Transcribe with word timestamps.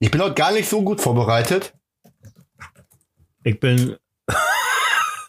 Ich 0.00 0.10
bin 0.10 0.20
heute 0.22 0.34
gar 0.34 0.50
nicht 0.52 0.68
so 0.68 0.82
gut 0.82 1.00
vorbereitet. 1.00 1.74
Ich 3.44 3.60
bin 3.60 3.96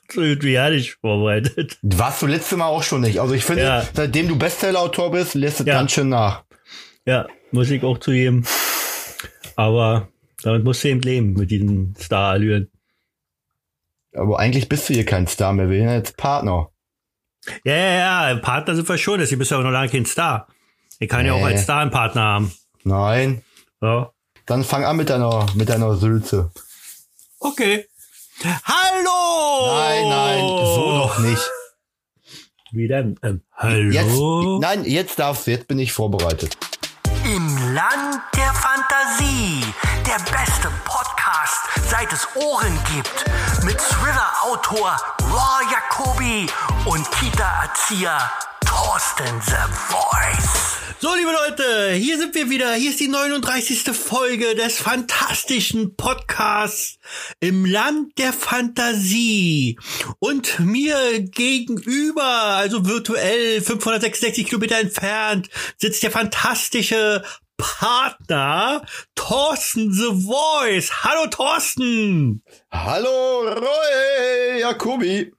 so 0.09 0.21
gut 0.21 0.43
wie 0.43 0.57
nicht 0.69 0.93
vorbereitet. 1.01 1.77
Warst 1.81 2.21
du 2.21 2.27
letzte 2.27 2.55
Mal 2.55 2.67
auch 2.67 2.81
schon 2.83 3.01
nicht. 3.01 3.19
Also 3.19 3.33
ich 3.33 3.43
finde, 3.43 3.63
Ja. 3.63 3.87
seitdem 3.93 4.29
du 4.29 4.37
Bestseller-Autor 4.37 5.11
bist, 5.11 5.33
lässt 5.35 5.59
es 5.59 5.65
Ja. 5.67 5.73
ganz 5.73 5.91
schön 5.91 6.07
nach. 6.09 6.43
Ja, 7.05 7.27
muss 7.51 7.69
ich 7.69 7.83
auch 7.83 7.97
zugeben. 7.97 8.45
Aber 9.57 10.07
damit 10.41 10.63
musst 10.63 10.83
du 10.85 10.87
eben 10.87 11.01
leben, 11.01 11.33
mit 11.33 11.51
diesen 11.51 11.93
Star-Allüren. 11.99 12.71
Aber 14.13 14.39
eigentlich 14.39 14.69
bist 14.69 14.87
du 14.87 14.93
hier 14.93 15.05
kein 15.05 15.27
Star 15.27 15.51
mehr. 15.51 15.69
Wir 15.69 15.79
sind 15.79 15.89
jetzt 15.91 16.15
Partner. 16.17 16.69
Ja, 17.65 17.75
ja, 17.75 18.29
ja, 18.31 18.35
Partner 18.37 18.75
sind 18.75 18.87
wir 18.87 18.97
schon, 18.97 19.19
deswegen 19.19 19.39
bist 19.39 19.51
du 19.51 19.55
aber 19.55 19.63
noch 19.65 19.71
lange 19.71 19.89
kein 19.89 20.05
Star. 20.05 20.47
Ich 20.99 21.09
kann 21.09 21.25
ja 21.25 21.33
auch 21.33 21.39
Nee. 21.39 21.45
als 21.53 21.63
Star 21.63 21.81
einen 21.81 21.91
Partner 21.91 22.21
haben. 22.21 22.51
Nein. 22.83 23.41
Ja. 23.81 24.11
Dann 24.51 24.65
fang 24.65 24.83
an 24.83 24.97
mit 24.97 25.09
deiner, 25.09 25.45
mit 25.55 25.69
deiner 25.69 25.95
Sülze. 25.95 26.51
Okay. 27.39 27.87
Hallo! 28.43 29.77
Nein, 29.77 30.09
nein, 30.09 30.39
so 30.41 30.91
noch 30.91 31.19
nicht. 31.19 31.49
Wie 32.73 32.89
denn? 32.89 33.17
Ähm, 33.23 33.43
hallo? 33.55 33.91
Jetzt, 33.91 34.61
nein, 34.61 34.83
jetzt 34.83 35.19
darfst 35.19 35.47
du. 35.47 35.51
Jetzt 35.51 35.69
bin 35.69 35.79
ich 35.79 35.93
vorbereitet. 35.93 36.57
Im 37.23 37.73
Land 37.73 38.21
der 38.35 38.53
Fantasie. 38.53 39.63
Der 40.05 40.19
beste 40.29 40.69
Podcast, 40.83 41.69
seit 41.89 42.11
es 42.11 42.27
Ohren 42.35 42.77
gibt. 42.93 43.23
Mit 43.63 43.77
Thriller-Autor 43.77 44.97
Raw 45.31 45.63
Jacobi 45.71 46.47
und 46.83 47.09
Kita-Erzieher 47.11 48.19
Thorsten 48.83 49.39
The 49.45 49.71
Voice. 49.89 50.95
So, 50.99 51.13
liebe 51.13 51.31
Leute, 51.31 51.91
hier 51.91 52.17
sind 52.17 52.33
wir 52.33 52.49
wieder. 52.49 52.73
Hier 52.73 52.89
ist 52.89 52.99
die 52.99 53.09
39. 53.09 53.95
Folge 53.95 54.55
des 54.55 54.79
fantastischen 54.79 55.95
Podcasts 55.95 56.97
im 57.39 57.63
Land 57.63 58.17
der 58.17 58.33
Fantasie. 58.33 59.77
Und 60.17 60.59
mir 60.59 61.19
gegenüber, 61.19 62.23
also 62.23 62.87
virtuell 62.87 63.61
566 63.61 64.47
Kilometer 64.47 64.79
entfernt, 64.79 65.49
sitzt 65.77 66.01
der 66.01 66.09
fantastische 66.09 67.23
Partner 67.57 68.83
Thorsten 69.13 69.93
The 69.93 70.25
Voice. 70.25 71.03
Hallo 71.03 71.27
Thorsten! 71.27 72.41
Hallo, 72.71 73.43
Roy 73.47 74.59
Jacobi. 74.59 75.31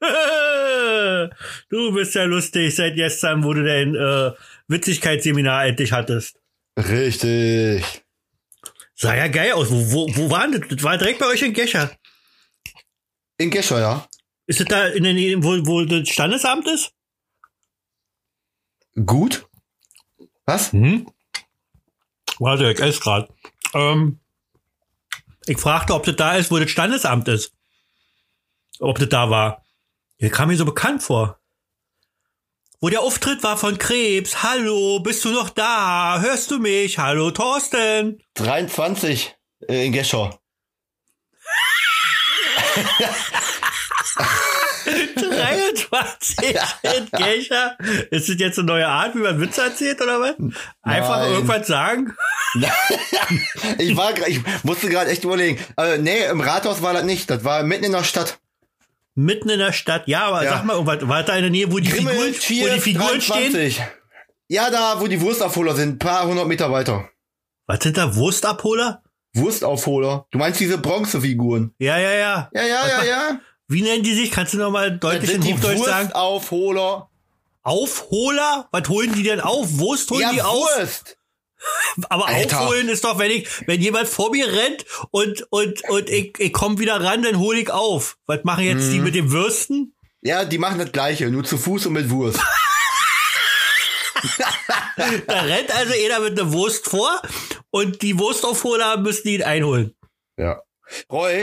du 1.70 1.92
bist 1.92 2.14
ja 2.14 2.24
lustig 2.24 2.74
seit 2.74 2.96
gestern, 2.96 3.44
wo 3.44 3.54
du 3.54 3.64
dein 3.64 3.94
äh, 3.94 4.32
Witzigkeitsseminar 4.68 5.66
endlich 5.66 5.92
hattest. 5.92 6.38
Richtig. 6.76 7.84
Sah 8.94 9.14
ja 9.14 9.28
geil 9.28 9.52
aus. 9.52 9.70
Wo, 9.70 9.92
wo, 9.92 10.16
wo 10.16 10.30
war 10.30 10.50
das? 10.50 10.62
Das 10.68 10.82
war 10.82 10.98
direkt 10.98 11.20
bei 11.20 11.26
euch 11.26 11.42
in 11.42 11.52
Gescher. 11.52 11.90
In 13.38 13.50
Gescher, 13.50 13.80
ja. 13.80 14.08
Ist 14.46 14.60
das 14.60 14.68
da 14.68 14.86
in 14.86 15.04
der 15.04 15.14
Nähe, 15.14 15.42
wo, 15.42 15.50
wo 15.66 15.84
das 15.84 16.08
Standesamt 16.08 16.66
ist? 16.68 16.92
Gut. 19.04 19.46
Was? 20.44 20.72
Mhm. 20.72 21.10
Warte, 22.38 22.70
ich 22.70 22.80
esse 22.80 23.00
grad. 23.00 23.30
Ähm, 23.74 24.20
ich 25.46 25.58
fragte, 25.58 25.94
ob 25.94 26.04
das 26.04 26.16
da 26.16 26.36
ist, 26.36 26.50
wo 26.50 26.58
das 26.58 26.70
Standesamt 26.70 27.28
ist. 27.28 27.52
Ob 28.78 28.98
das 28.98 29.08
da 29.08 29.30
war. 29.30 29.65
Der 30.20 30.30
kam 30.30 30.48
mir 30.48 30.56
so 30.56 30.64
bekannt 30.64 31.02
vor. 31.02 31.38
Wo 32.80 32.88
der 32.88 33.02
Auftritt 33.02 33.42
war 33.42 33.58
von 33.58 33.76
Krebs. 33.76 34.42
Hallo, 34.42 35.00
bist 35.00 35.24
du 35.24 35.30
noch 35.30 35.50
da? 35.50 36.20
Hörst 36.20 36.50
du 36.50 36.58
mich? 36.58 36.98
Hallo, 36.98 37.30
Thorsten. 37.30 38.22
23 38.34 39.36
äh, 39.68 39.86
in 39.86 39.92
Gescher. 39.92 40.38
23 45.16 46.38
in 46.82 47.08
Gescher. 47.12 47.76
Ist 48.10 48.28
das 48.28 48.36
jetzt 48.38 48.58
eine 48.58 48.66
neue 48.66 48.88
Art, 48.88 49.14
wie 49.14 49.18
man 49.18 49.38
Witze 49.40 49.62
erzählt 49.62 50.00
oder 50.00 50.20
was? 50.20 50.34
Einfach 50.82 51.18
Nein. 51.18 51.32
irgendwas 51.32 51.66
sagen? 51.66 52.14
ich 53.78 53.96
war, 53.96 54.16
ich 54.26 54.40
musste 54.62 54.88
gerade 54.88 55.10
echt 55.10 55.24
überlegen. 55.24 55.62
Äh, 55.76 55.98
nee, 55.98 56.24
im 56.26 56.40
Rathaus 56.40 56.80
war 56.82 56.94
das 56.94 57.04
nicht. 57.04 57.28
Das 57.28 57.44
war 57.44 57.62
mitten 57.62 57.84
in 57.84 57.92
der 57.92 58.04
Stadt. 58.04 58.38
Mitten 59.18 59.48
in 59.48 59.58
der 59.58 59.72
Stadt. 59.72 60.06
Ja, 60.06 60.26
aber 60.26 60.44
Ja. 60.44 60.50
sag 60.58 60.64
mal, 60.64 60.86
war 60.86 61.22
da 61.22 61.34
in 61.34 61.42
der 61.42 61.50
Nähe, 61.50 61.72
wo 61.72 61.78
die 61.78 61.88
Figuren, 61.90 62.14
Grimmel, 62.14 62.34
wo 62.34 62.38
Cheers, 62.38 62.74
die 62.74 62.80
Figuren 62.80 63.20
stehen? 63.20 63.52
23. 63.52 63.82
Ja, 64.48 64.70
da, 64.70 65.00
wo 65.00 65.06
die 65.08 65.20
Wurstabholer 65.20 65.74
sind. 65.74 65.94
Ein 65.94 65.98
paar 65.98 66.26
hundert 66.26 66.46
Meter 66.46 66.70
weiter. 66.70 67.08
Was 67.66 67.80
sind 67.82 67.96
da 67.96 68.14
Wurstabholer? 68.14 69.02
Wurstaufholer. 69.34 70.26
Du 70.30 70.38
meinst 70.38 70.60
diese 70.60 70.78
Bronzefiguren? 70.78 71.74
Ja, 71.78 71.98
ja, 71.98 72.12
ja. 72.12 72.50
Ja, 72.52 72.62
ja, 72.62 72.86
ja, 72.88 73.04
ja. 73.04 73.40
Wie 73.68 73.82
nennen 73.82 74.02
die 74.02 74.14
sich? 74.14 74.30
Kannst 74.30 74.52
du 74.54 74.58
noch 74.58 74.70
mal 74.70 74.92
Das 74.92 75.00
deutlich 75.00 75.34
in 75.34 75.42
Hochdeutsch 75.44 75.78
sagen? 75.84 76.06
Wurstaufholer. 76.08 77.10
Aufholer? 77.62 78.68
Was 78.70 78.88
holen 78.88 79.12
die 79.14 79.24
denn 79.24 79.40
auf? 79.40 79.78
Wurst 79.78 80.10
holen 80.10 80.20
Ja, 80.22 80.32
die 80.32 80.42
auf? 80.42 80.54
Wurst. 80.78 81.15
Aber 82.10 82.26
Alter. 82.28 82.60
aufholen 82.60 82.88
ist 82.88 83.04
doch, 83.04 83.18
wenn 83.18 83.30
ich, 83.30 83.48
wenn 83.66 83.80
jemand 83.80 84.08
vor 84.08 84.30
mir 84.30 84.46
rennt 84.52 84.84
und, 85.10 85.46
und, 85.50 85.82
und 85.88 86.10
ich, 86.10 86.38
ich 86.38 86.52
komme 86.52 86.78
wieder 86.78 87.00
ran, 87.02 87.22
dann 87.22 87.38
hole 87.38 87.58
ich 87.58 87.70
auf. 87.70 88.18
Was 88.26 88.44
machen 88.44 88.64
jetzt 88.64 88.86
Mhm. 88.88 88.92
die 88.92 89.00
mit 89.00 89.14
den 89.14 89.30
Würsten? 89.30 89.94
Ja, 90.22 90.44
die 90.44 90.58
machen 90.58 90.78
das 90.78 90.92
Gleiche, 90.92 91.30
nur 91.30 91.44
zu 91.44 91.56
Fuß 91.56 91.86
und 91.86 91.92
mit 91.94 92.10
Wurst. 92.10 92.40
Da 95.26 95.40
rennt 95.42 95.74
also 95.74 95.92
einer 95.92 96.20
mit 96.20 96.38
einer 96.40 96.52
Wurst 96.52 96.88
vor 96.88 97.20
und 97.70 98.02
die 98.02 98.18
Wurstaufholer 98.18 98.96
müssen 98.98 99.28
ihn 99.28 99.42
einholen. 99.42 99.94
ja. 100.36 100.60
Roy, 101.10 101.42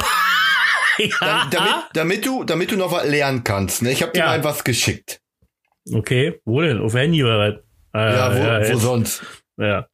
Ja. 0.97 1.09
dam- 1.19 1.49
damit, 1.51 1.73
damit 1.93 2.25
du, 2.25 2.43
damit 2.45 2.71
du 2.71 2.77
noch 2.77 2.91
was 2.93 3.05
lernen 3.05 3.43
kannst, 3.43 3.81
ne? 3.81 3.91
Ich 3.91 4.01
habe 4.01 4.13
dir 4.13 4.19
Ja. 4.19 4.25
mal 4.27 4.43
was 4.43 4.63
geschickt. 4.63 5.19
Okay, 5.93 6.39
wo 6.45 6.61
denn? 6.61 6.79
Auf 6.79 6.93
Handy 6.93 7.21
oder 7.23 7.39
was? 7.39 7.55
Ah, 7.91 8.09
Ja, 8.13 8.33
wo, 8.35 8.39
wo 8.39 8.71
jetzt. 8.73 8.81
sonst? 8.81 9.21
Ja. 9.57 9.87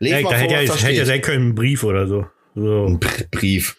Lies 0.00 0.12
Ja, 0.12 0.20
mal 0.20 0.30
da 0.30 0.36
vor, 0.36 0.38
hätte 0.38 0.54
ja, 0.54 0.60
was 0.68 0.80
da 0.80 0.86
hätte 0.86 0.98
ja 0.98 1.04
sein 1.04 1.20
können, 1.22 1.48
ein 1.50 1.54
Brief 1.54 1.84
oder 1.84 2.06
so. 2.06 2.26
so. 2.54 2.86
Ein 2.86 2.98
Br- 3.00 3.24
Brief. 3.30 3.76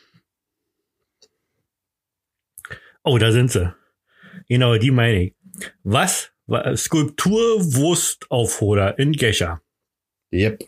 Oh, 3.04 3.18
da 3.18 3.32
sind 3.32 3.52
sie. 3.52 3.74
Genau, 4.48 4.76
die 4.78 4.92
meine 4.92 5.24
ich. 5.24 5.34
Was? 5.84 6.32
Wa- 6.48 6.76
Skulptur 6.76 7.74
Wurstaufholer 7.76 8.98
in 9.00 9.14
Gescher. 9.14 9.62
Yep. 10.32 10.64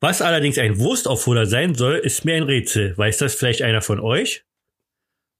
Was 0.00 0.20
allerdings 0.20 0.58
ein 0.58 0.78
Wurstaufholer 0.78 1.46
sein 1.46 1.74
soll, 1.74 1.96
ist 1.96 2.24
mir 2.24 2.34
ein 2.34 2.42
Rätsel. 2.42 2.96
Weiß 2.98 3.18
das 3.18 3.34
vielleicht 3.34 3.62
einer 3.62 3.80
von 3.80 4.00
euch? 4.00 4.44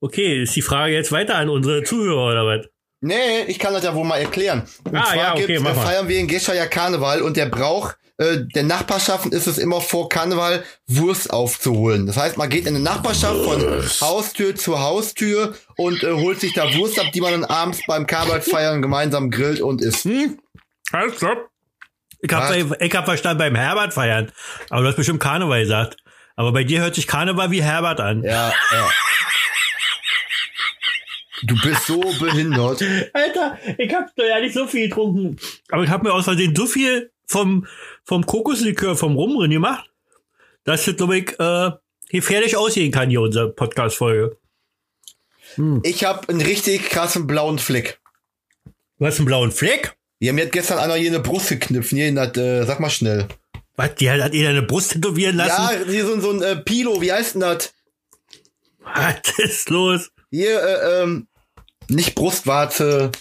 Okay, 0.00 0.42
ist 0.42 0.56
die 0.56 0.62
Frage 0.62 0.94
jetzt 0.94 1.12
weiter 1.12 1.34
an 1.34 1.48
unsere 1.48 1.82
Zuhörer 1.82 2.28
oder 2.30 2.46
was? 2.46 2.66
Nee, 3.00 3.42
ich 3.46 3.58
kann 3.58 3.74
das 3.74 3.84
ja 3.84 3.94
wohl 3.94 4.04
mal 4.06 4.18
erklären. 4.18 4.66
Und 4.84 4.96
Ah, 4.96 5.04
zwar 5.04 5.16
ja, 5.16 5.32
okay, 5.34 5.46
gibt's, 5.46 5.62
mach 5.62 5.72
äh, 5.72 5.76
mal. 5.76 5.86
feiern 5.86 6.08
wir 6.08 6.18
in 6.18 6.26
Gescher 6.28 6.54
ja 6.54 6.66
Karneval 6.66 7.22
und 7.22 7.36
der 7.36 7.46
Brauch 7.46 7.94
äh, 8.18 8.44
der 8.52 8.64
Nachbarschaften 8.64 9.30
ist 9.30 9.46
es 9.46 9.58
immer 9.58 9.80
vor 9.80 10.08
Karneval 10.08 10.64
Wurst 10.88 11.32
aufzuholen. 11.32 12.06
Das 12.06 12.16
heißt, 12.16 12.36
man 12.36 12.50
geht 12.50 12.66
in 12.66 12.74
eine 12.74 12.80
Nachbarschaft 12.80 13.44
von 13.44 13.62
Haustür 14.00 14.56
zu 14.56 14.80
Haustür 14.80 15.54
und 15.76 16.02
äh, 16.02 16.12
holt 16.12 16.40
sich 16.40 16.52
da 16.52 16.74
Wurst 16.74 16.98
ab, 16.98 17.06
die 17.14 17.20
man 17.20 17.32
dann 17.32 17.44
abends 17.44 17.80
beim 17.86 18.08
Karnevalsfeiern 18.08 18.82
gemeinsam 18.82 19.30
grillt 19.30 19.60
und 19.60 19.80
isst. 19.80 20.04
Hm? 20.04 20.40
Alles 20.90 21.16
klar. 21.16 21.36
Ich 22.20 22.32
hab, 22.32 22.82
ich 22.82 22.96
hab 22.96 23.04
verstanden 23.04 23.38
beim 23.38 23.54
Herbert 23.54 23.94
feiern. 23.94 24.32
Aber 24.70 24.82
du 24.82 24.88
hast 24.88 24.96
bestimmt 24.96 25.20
Karneval 25.20 25.60
gesagt. 25.60 25.96
Aber 26.34 26.52
bei 26.52 26.64
dir 26.64 26.80
hört 26.80 26.96
sich 26.96 27.06
Karneval 27.06 27.52
wie 27.52 27.62
Herbert 27.62 28.00
an. 28.00 28.24
Ja, 28.24 28.52
ja. 28.72 28.90
Du 31.44 31.54
bist 31.62 31.86
so 31.86 32.00
behindert. 32.00 32.82
Alter, 33.12 33.58
ich 33.76 33.94
hab 33.94 34.14
da 34.16 34.24
ja 34.24 34.40
nicht 34.40 34.54
so 34.54 34.66
viel 34.66 34.88
getrunken. 34.88 35.36
Aber 35.70 35.84
ich 35.84 35.90
hab 35.90 36.02
mir 36.02 36.12
aus 36.12 36.24
Versehen 36.24 36.56
so 36.56 36.66
viel 36.66 37.12
vom, 37.28 37.66
vom 38.08 38.24
Kokoslikör 38.24 38.96
vom 38.96 39.16
Rum 39.16 39.36
drin 39.38 39.50
gemacht, 39.50 39.90
dass 40.64 40.86
das, 40.86 40.96
glaube 40.96 41.18
ich, 41.18 41.38
äh, 41.38 41.70
gefährlich 42.08 42.56
aussehen 42.56 42.90
kann, 42.90 43.10
hier 43.10 43.20
unsere 43.20 43.52
Podcast-Folge. 43.52 44.38
Ich 45.82 46.04
habe 46.04 46.26
einen 46.30 46.40
richtig 46.40 46.88
krassen 46.88 47.26
blauen 47.26 47.58
Fleck. 47.58 48.00
Du 48.98 49.04
hast 49.06 49.18
einen 49.18 49.26
blauen 49.26 49.52
Fleck? 49.52 49.94
Ja, 50.20 50.32
mir 50.32 50.46
hat 50.46 50.52
gestern 50.52 50.78
einer 50.78 50.94
hier 50.94 51.10
eine 51.10 51.20
Brust 51.20 51.50
geknüpft. 51.50 51.90
Hier 51.90 52.12
das, 52.14 52.34
äh, 52.38 52.64
sag 52.64 52.80
mal 52.80 52.88
schnell. 52.90 53.28
Was, 53.76 53.94
die 53.96 54.10
hat, 54.10 54.20
hat 54.22 54.32
ihr 54.32 54.48
eine 54.48 54.62
Brust 54.62 54.92
tätowieren 54.92 55.36
lassen? 55.36 55.78
Ja, 55.78 55.84
hier 55.92 56.06
so, 56.06 56.14
ein- 56.14 56.20
so 56.22 56.30
ein 56.30 56.42
äh, 56.42 56.56
Pilo, 56.56 57.00
wie 57.02 57.12
heißt 57.12 57.34
denn 57.34 57.42
das? 57.42 57.74
Was 58.80 59.16
ist 59.36 59.68
los? 59.68 60.10
Hier, 60.30 60.60
äh, 60.62 61.02
ähm, 61.02 61.28
nicht 61.88 62.14
Brustwarze. 62.14 63.12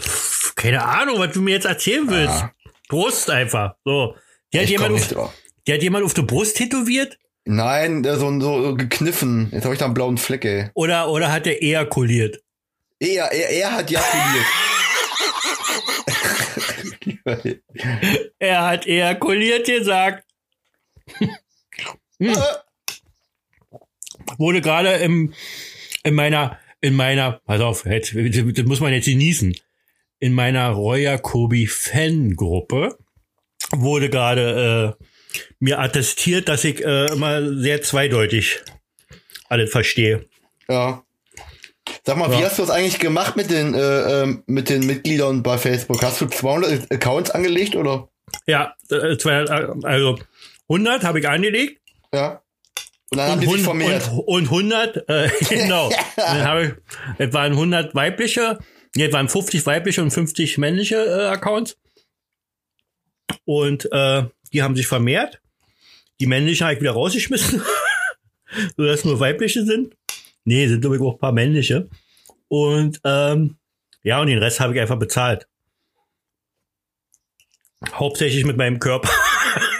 Pff, 0.00 0.39
keine 0.60 0.84
Ahnung, 0.84 1.18
was 1.18 1.32
du 1.32 1.40
mir 1.40 1.52
jetzt 1.52 1.64
erzählen 1.64 2.08
willst. 2.08 2.42
Ah. 2.42 2.52
Brust 2.88 3.30
einfach. 3.30 3.76
So. 3.84 4.14
Die 4.52 4.58
hat, 4.58 4.64
Ich 4.64 4.70
jemand 4.70 4.94
auf, 4.94 5.08
drauf. 5.08 5.34
die 5.66 5.72
hat 5.72 5.82
jemand 5.82 6.04
auf 6.04 6.12
die 6.12 6.22
Brust 6.22 6.56
tätowiert? 6.58 7.18
Nein, 7.46 8.04
so, 8.04 8.40
so 8.40 8.74
gekniffen. 8.74 9.48
Jetzt 9.52 9.64
habe 9.64 9.74
ich 9.74 9.78
da 9.78 9.86
einen 9.86 9.94
blauen 9.94 10.18
Fleck, 10.18 10.44
ey. 10.44 10.68
Oder, 10.74 11.08
oder 11.08 11.32
hat 11.32 11.46
er 11.46 11.62
ejakuliert? 11.62 12.42
Er, 12.98 13.32
er, 13.32 13.50
er 13.50 13.72
hat 13.72 13.90
jakuliert. 13.90 14.46
Er 18.38 18.66
hat 18.66 18.86
ejakuliert 18.86 19.66
gesagt. 19.66 20.24
Hm. 22.18 22.36
Wurde 24.38 24.60
gerade 24.60 24.92
im, 24.94 25.32
in 26.02 26.14
meiner, 26.14 26.58
in 26.80 26.94
meiner, 26.94 27.40
pass 27.44 27.60
auf, 27.60 27.84
jetzt, 27.86 28.14
das 28.14 28.64
muss 28.64 28.80
man 28.80 28.92
jetzt 28.92 29.06
genießen. 29.06 29.54
In 30.20 30.34
meiner 30.34 30.68
Roya 30.70 31.16
Kobi 31.18 31.66
Fangruppe 31.66 32.98
wurde 33.72 34.10
gerade 34.10 34.96
äh, 35.00 35.04
mir 35.58 35.78
attestiert, 35.78 36.48
dass 36.48 36.62
ich 36.64 36.84
äh, 36.84 37.06
immer 37.06 37.54
sehr 37.56 37.82
zweideutig 37.82 38.60
alles 39.48 39.70
verstehe. 39.70 40.26
Ja. 40.68 41.02
Sag 42.04 42.16
mal, 42.16 42.30
wie 42.30 42.40
Ja. 42.40 42.46
hast 42.46 42.58
du 42.58 42.62
das 42.62 42.70
eigentlich 42.70 42.98
gemacht 42.98 43.36
mit 43.36 43.50
den, 43.50 43.74
äh, 43.74 44.22
ähm, 44.22 44.42
mit 44.46 44.68
den 44.68 44.86
Mitgliedern 44.86 45.42
bei 45.42 45.58
Facebook? 45.58 46.02
Hast 46.02 46.20
du 46.20 46.26
200 46.26 46.92
Accounts 46.92 47.30
angelegt 47.30 47.74
oder? 47.74 48.08
Ja, 48.46 48.74
äh, 48.90 49.16
zwei, 49.16 49.44
also 49.44 50.18
100 50.68 51.02
habe 51.04 51.20
ich 51.20 51.28
angelegt. 51.28 51.80
Ja. 52.12 52.42
Und 53.10 53.18
dann 53.18 53.30
haben 53.32 53.40
die 53.40 53.46
sich 53.46 53.56
und, 53.56 53.64
vermehrt. 53.64 54.08
und, 54.12 54.20
und 54.26 54.44
100, 54.44 55.08
äh, 55.08 55.30
genau. 55.48 55.90
dann 56.16 56.44
habe 56.44 56.64
ich, 56.64 56.72
es 57.18 57.32
waren 57.32 57.52
100 57.52 57.94
weibliche, 57.94 58.58
es 58.96 59.12
waren 59.12 59.28
50 59.28 59.64
weibliche 59.66 60.02
und 60.02 60.10
50 60.10 60.58
männliche 60.58 60.96
äh, 60.96 61.26
Accounts. 61.28 61.76
Und 63.44 63.90
äh, 63.92 64.24
die 64.52 64.62
haben 64.62 64.76
sich 64.76 64.86
vermehrt. 64.86 65.40
Die 66.18 66.26
männlichen 66.26 66.64
habe 66.66 66.74
ich 66.74 66.80
wieder 66.80 66.92
rausgeschmissen, 66.92 67.62
sodass 68.76 69.04
nur 69.04 69.20
weibliche 69.20 69.64
sind. 69.64 69.96
Nee, 70.44 70.66
sind 70.66 70.80
glaube 70.80 70.96
ich 70.96 71.02
auch 71.02 71.14
ein 71.14 71.18
paar 71.18 71.32
männliche. 71.32 71.88
Und 72.48 73.00
ähm, 73.04 73.56
ja, 74.02 74.20
und 74.20 74.26
den 74.26 74.38
Rest 74.38 74.60
habe 74.60 74.74
ich 74.74 74.80
einfach 74.80 74.98
bezahlt. 74.98 75.46
Hauptsächlich 77.92 78.44
mit 78.44 78.56
meinem 78.56 78.78
Körper. 78.78 79.08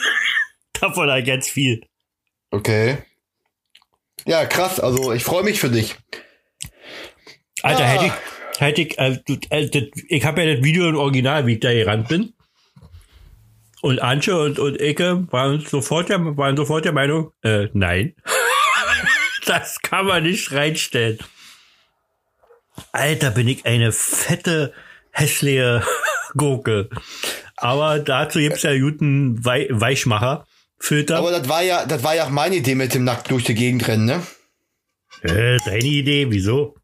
Davon 0.81 1.11
halt 1.11 1.27
ganz 1.27 1.49
viel. 1.49 1.85
Okay. 2.51 2.99
Ja, 4.27 4.45
krass. 4.47 4.81
Also 4.81 5.13
ich 5.13 5.25
freue 5.25 5.43
mich 5.45 5.61
für 5.61 5.69
dich. 5.71 5.97
Alter, 7.63 7.85
Ah. 7.85 7.87
hätte 7.87 8.07
ich, 8.07 8.13
hätte 8.61 8.83
ich, 8.83 8.99
äh, 8.99 9.19
äh, 9.51 9.91
ich 10.09 10.25
habe 10.25 10.43
ja 10.43 10.55
das 10.55 10.65
Video 10.65 10.89
im 10.89 10.97
Original, 10.97 11.47
wie 11.47 11.55
ich 11.55 11.61
da 11.61 11.73
gerannt 11.73 12.09
bin. 12.09 12.33
Und 13.83 14.01
Antje 14.01 14.39
und, 14.39 14.59
und 14.59 14.79
Ecke 14.79 15.27
waren 15.31 15.61
sofort 15.61 16.09
der, 16.11 16.37
waren 16.37 16.57
sofort 16.57 16.85
der 16.85 16.93
Meinung, 16.93 17.33
äh, 17.43 17.69
nein. 17.73 18.15
das 19.47 19.81
kann 19.81 20.07
man 20.07 20.25
nicht 20.25 20.53
reinstellen. 20.53 21.19
Alter, 22.93 23.31
bin 23.31 23.49
ich 23.49 23.65
eine 23.65 23.93
fette, 23.93 24.73
hässliche 25.11 25.83
Gurke. 26.37 26.91
Aber 27.57 27.99
dazu 27.99 28.39
gibt's 28.39 28.63
ja 28.63 28.79
guten 28.79 29.45
Wei 29.45 29.69
Weichmacher. 29.71 30.47
Filter. 30.79 31.19
Aber 31.19 31.31
das 31.31 31.47
war 31.49 31.63
ja, 31.63 31.85
das 31.85 32.03
war 32.03 32.15
ja 32.15 32.25
auch 32.25 32.31
meine 32.31 32.57
Idee 32.57 32.75
mit 32.75 32.95
dem 32.95 33.05
nackt 33.05 33.31
durch 33.31 33.45
die 33.45 33.55
Gegend 33.55 33.87
rennen, 33.87 34.07
ne? 34.07 34.23
äh, 35.23 35.59
deine 35.65 35.85
Idee, 35.85 36.27
wieso? 36.31 36.75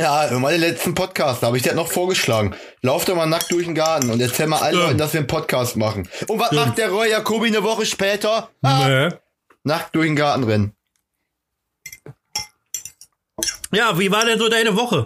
Ja, 0.00 0.24
in 0.28 0.40
meinem 0.40 0.60
letzten 0.60 0.94
Podcast, 0.94 1.42
da 1.42 1.48
habe 1.48 1.58
ich 1.58 1.62
dir 1.62 1.74
noch 1.74 1.92
vorgeschlagen. 1.92 2.54
Lauf 2.80 3.04
doch 3.04 3.14
mal 3.14 3.26
nackt 3.26 3.52
durch 3.52 3.66
den 3.66 3.74
Garten 3.74 4.08
und 4.08 4.18
erzähl 4.18 4.46
mal 4.46 4.60
allen. 4.60 4.74
Leuten, 4.78 4.96
dass 4.96 5.12
wir 5.12 5.20
einen 5.20 5.26
Podcast 5.26 5.76
machen. 5.76 6.08
Und 6.26 6.38
was 6.38 6.52
macht 6.52 6.78
der 6.78 6.88
Roy 6.88 7.10
Jacobi 7.10 7.48
eine 7.48 7.62
Woche 7.62 7.84
später? 7.84 8.48
Ah, 8.62 8.88
Nö. 8.88 9.10
nackt 9.62 9.94
durch 9.94 10.06
den 10.06 10.16
Garten 10.16 10.44
rennen. 10.44 10.74
Ja, 13.72 13.98
wie 13.98 14.10
war 14.10 14.24
denn 14.24 14.38
so 14.38 14.48
deine 14.48 14.74
Woche? 14.74 15.04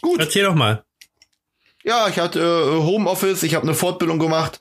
Gut. 0.00 0.18
Erzähl 0.18 0.46
doch 0.46 0.56
mal. 0.56 0.84
Ja, 1.84 2.08
ich 2.08 2.18
hatte 2.18 2.40
äh, 2.40 2.82
Homeoffice, 2.82 3.44
ich 3.44 3.54
habe 3.54 3.62
eine 3.68 3.74
Fortbildung 3.74 4.18
gemacht. 4.18 4.58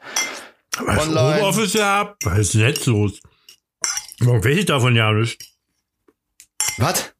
Online. 0.79 1.37
Homeoffice 1.37 1.73
gehabt? 1.73 2.23
Was 2.25 2.37
ist 2.37 2.53
denn 2.53 2.61
jetzt 2.61 2.85
los? 2.85 3.19
Warum 4.19 4.43
weiß 4.43 4.55
ich 4.57 4.65
davon 4.65 4.95
ja 4.95 5.11
nicht? 5.11 5.41
Was? 6.77 7.11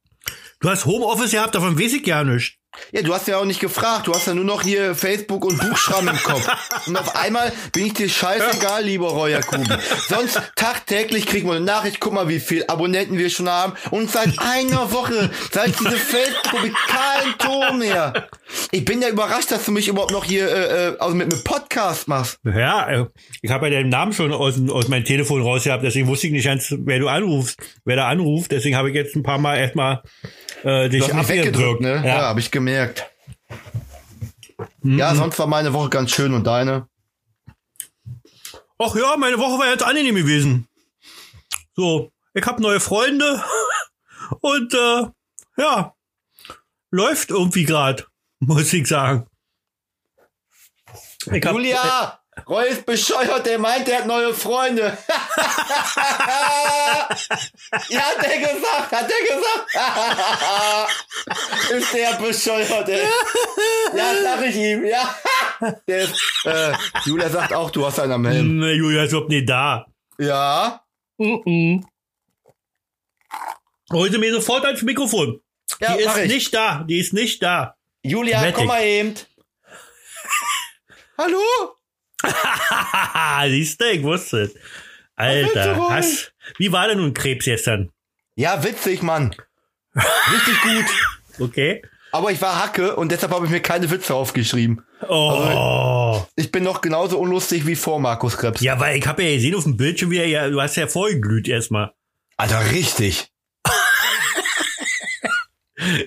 Du 0.61 0.69
hast 0.69 0.85
Homeoffice 0.85 1.31
gehabt, 1.31 1.55
davon 1.55 1.79
weiß 1.79 1.93
ich 1.93 2.05
ja 2.05 2.23
nicht. 2.23 2.59
Ja, 2.91 3.01
du 3.01 3.13
hast 3.13 3.27
ja 3.27 3.37
auch 3.37 3.45
nicht 3.45 3.59
gefragt. 3.59 4.07
Du 4.07 4.13
hast 4.13 4.27
ja 4.27 4.33
nur 4.33 4.45
noch 4.45 4.61
hier 4.61 4.95
Facebook 4.95 5.43
und 5.43 5.57
Buchstaben 5.57 6.07
im 6.07 6.17
Kopf. 6.17 6.47
Und 6.87 6.97
auf 6.97 7.15
einmal 7.15 7.51
bin 7.73 7.85
ich 7.85 7.93
dir 7.93 8.09
scheißegal, 8.09 8.83
lieber 8.83 9.27
Jacobi. 9.29 9.67
Sonst 10.07 10.41
tagtäglich 10.55 11.25
kriegen 11.25 11.47
wir 11.47 11.55
eine 11.55 11.65
Nachricht. 11.65 11.99
Guck 11.99 12.13
mal, 12.13 12.27
wie 12.29 12.39
viel 12.39 12.63
Abonnenten 12.67 13.17
wir 13.17 13.29
schon 13.29 13.49
haben. 13.49 13.73
Und 13.91 14.09
seit 14.09 14.39
einer 14.39 14.91
Woche, 14.91 15.29
seit 15.51 15.77
diese 15.79 15.91
Facebook 15.91 16.61
kein 16.87 17.37
Ton 17.37 17.79
mehr. 17.79 18.29
Ich 18.71 18.85
bin 18.85 19.01
ja 19.01 19.09
überrascht, 19.09 19.51
dass 19.51 19.65
du 19.65 19.71
mich 19.71 19.87
überhaupt 19.89 20.11
noch 20.11 20.23
hier 20.23 20.49
äh, 20.49 20.87
äh, 20.89 20.97
also 20.99 21.13
mit 21.13 21.31
einem 21.31 21.43
Podcast 21.43 22.07
machst. 22.07 22.39
Ja, 22.43 22.89
äh, 22.89 23.05
ich 23.41 23.51
habe 23.51 23.67
ja 23.67 23.77
deinen 23.77 23.89
Namen 23.89 24.13
schon 24.13 24.31
aus, 24.31 24.55
aus 24.69 24.87
meinem 24.87 25.05
Telefon 25.05 25.41
raus 25.41 25.65
gehabt, 25.65 25.83
deswegen 25.83 26.07
wusste 26.07 26.27
ich 26.27 26.33
nicht 26.33 26.45
ganz, 26.45 26.73
wer 26.77 26.99
du 26.99 27.07
anrufst, 27.09 27.59
wer 27.85 27.97
da 27.97 28.07
anruft. 28.07 28.51
Deswegen 28.51 28.75
habe 28.75 28.89
ich 28.89 28.95
jetzt 28.95 29.15
ein 29.15 29.23
paar 29.23 29.37
Mal 29.37 29.57
erstmal 29.57 30.01
äh, 30.63 30.89
dich 30.89 31.01
weggedrückt, 31.07 31.29
abgedrückt. 31.29 31.81
ne? 31.81 31.95
Ja, 31.97 32.03
Ja. 32.05 32.21
habe 32.23 32.39
ich 32.39 32.51
gemerkt. 32.51 33.07
Ja, 34.83 35.13
sonst 35.15 35.37
war 35.39 35.47
meine 35.47 35.73
Woche 35.73 35.89
ganz 35.89 36.11
schön 36.11 36.33
und 36.33 36.45
deine. 36.45 36.87
Ach 38.79 38.95
ja, 38.95 39.15
meine 39.17 39.37
Woche 39.37 39.59
war 39.59 39.69
jetzt 39.69 39.83
angenehm 39.83 40.15
gewesen. 40.15 40.67
So, 41.75 42.11
ich 42.33 42.45
habe 42.45 42.61
neue 42.61 42.79
Freunde 42.79 43.43
und 44.41 44.73
äh, 44.73 45.05
ja, 45.57 45.93
läuft 46.89 47.29
irgendwie 47.29 47.63
grad, 47.65 48.07
muss 48.39 48.71
ich 48.73 48.87
sagen. 48.87 49.27
Ich 51.31 51.45
hab, 51.45 51.53
Julia! 51.53 52.20
Roy 52.47 52.69
ist 52.69 52.85
bescheuert, 52.85 53.45
der 53.45 53.59
meint, 53.59 53.87
der 53.87 53.99
hat 53.99 54.07
neue 54.07 54.33
Freunde. 54.33 54.83
ja, 57.89 57.99
hat 57.99 58.23
der 58.23 58.37
gesagt, 58.39 58.91
hat 58.91 59.09
der 59.09 59.21
gesagt. 59.35 59.67
ist 61.71 61.93
der 61.93 62.13
bescheuert, 62.13 62.87
ey. 62.87 63.05
Ja, 63.95 64.13
sag 64.23 64.45
ich 64.45 64.55
ihm, 64.55 64.85
ja. 64.85 65.13
Der 65.87 66.03
ist, 66.03 66.15
äh, 66.45 66.73
Julia 67.05 67.29
sagt 67.29 67.53
auch, 67.53 67.69
du 67.69 67.85
hast 67.85 67.99
einen 67.99 68.13
am 68.13 68.25
Helm. 68.25 68.57
Ne, 68.57 68.71
Julia 68.73 69.03
ist 69.03 69.11
überhaupt 69.11 69.29
nicht 69.29 69.47
da. 69.47 69.85
Ja. 70.17 70.83
Mhm. 71.17 71.85
Hol 73.91 74.11
sie 74.11 74.17
mir 74.17 74.33
sofort 74.33 74.65
ans 74.65 74.81
Mikrofon. 74.81 75.41
Ja, 75.79 75.95
die 75.95 76.03
ist 76.03 76.17
ich. 76.17 76.31
nicht 76.31 76.53
da. 76.53 76.83
Die 76.83 76.97
ist 76.97 77.13
nicht 77.13 77.43
da. 77.43 77.75
Julia, 78.03 78.41
Wettig. 78.41 78.55
komm 78.55 78.67
mal 78.67 78.83
eben. 78.83 79.13
Hallo? 81.17 81.37
Siehst 83.47 83.81
du, 83.81 83.85
ich 83.85 84.03
wusste 84.03 84.41
es. 84.41 84.55
Alter, 85.15 85.89
hast, 85.89 86.33
wie 86.57 86.71
war 86.71 86.87
denn 86.87 86.97
nun 86.97 87.13
Krebs 87.13 87.45
gestern? 87.45 87.91
Ja, 88.35 88.63
witzig, 88.63 89.01
Mann. 89.01 89.35
Richtig 89.95 90.61
gut. 90.61 90.85
Okay. 91.39 91.81
Aber 92.11 92.29
ich 92.29 92.41
war 92.41 92.61
Hacke 92.61 92.97
und 92.97 93.11
deshalb 93.11 93.31
habe 93.31 93.45
ich 93.45 93.51
mir 93.51 93.61
keine 93.61 93.89
Witze 93.89 94.13
aufgeschrieben. 94.13 94.83
Oh. 95.07 96.21
Ich 96.35 96.51
bin 96.51 96.63
noch 96.63 96.81
genauso 96.81 97.17
unlustig 97.17 97.65
wie 97.65 97.77
vor 97.77 97.99
Markus 97.99 98.37
Krebs. 98.37 98.61
Ja, 98.61 98.79
weil 98.79 98.97
ich 98.97 99.07
habe 99.07 99.23
ja 99.23 99.33
gesehen 99.33 99.55
auf 99.55 99.63
dem 99.63 99.77
Bildschirm, 99.77 100.11
wie 100.11 100.17
er 100.17 100.27
ja, 100.27 100.49
du 100.49 100.61
hast 100.61 100.75
ja 100.75 100.87
vollglüht 100.87 101.47
erstmal. 101.47 101.93
Alter, 102.35 102.71
richtig. 102.71 103.30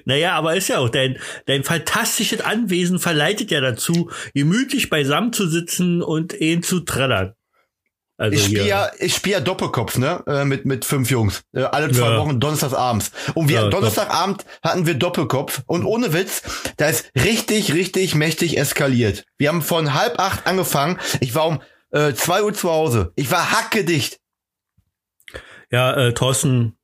Naja, 0.05 0.33
aber 0.35 0.57
ist 0.57 0.69
ja 0.69 0.79
auch 0.79 0.89
dein, 0.89 1.19
dein 1.47 1.65
fantastisches 1.65 2.41
Anwesen 2.41 2.99
verleitet 2.99 3.51
ja 3.51 3.61
dazu, 3.61 4.11
gemütlich 4.35 4.91
beisammen 4.91 5.33
zu 5.33 5.49
sitzen 5.49 6.03
und 6.03 6.33
ihn 6.33 6.63
zu 6.63 6.81
trällern. 6.81 7.35
Also 8.17 8.37
Ich 8.37 8.45
spiele 8.45 8.67
ja, 8.67 8.91
ich 9.01 9.27
ja 9.27 9.41
Doppelkopf, 9.41 9.99
ne? 9.99 10.23
Äh, 10.29 10.45
mit, 10.45 10.67
mit 10.67 10.85
fünf 10.85 11.11
Jungs. 11.11 11.43
Äh, 11.53 11.63
alle 11.63 11.91
zwei 11.91 12.11
Ja. 12.11 12.19
Wochen 12.19 12.39
donnerstagsabends. 12.39 13.11
Und 13.35 13.49
wir 13.49 13.63
Ja, 13.63 13.69
Donnerstagabend 13.69 14.45
hatten 14.63 14.87
wir 14.87 14.95
Doppelkopf. 14.95 15.63
Und 15.67 15.85
ohne 15.85 16.13
Witz, 16.13 16.43
da 16.77 16.89
ist 16.89 17.11
richtig, 17.17 17.73
richtig 17.75 18.15
mächtig 18.15 18.57
eskaliert. 18.57 19.25
Wir 19.37 19.49
haben 19.49 19.63
von 19.63 19.95
halb 19.95 20.21
acht 20.21 20.47
angefangen. 20.47 21.01
Ich 21.21 21.35
war 21.35 21.47
um 21.49 21.63
äh, 21.91 22.13
zwei 22.15 22.45
Uhr 22.45 22.55
zu 22.55 22.71
Hause. 22.71 23.13
Ich 23.17 23.33
war 23.33 23.51
hackedicht. 23.51 24.21
Ja, 25.73 25.93
äh, 25.95 26.15
Thorsten, 26.15 26.77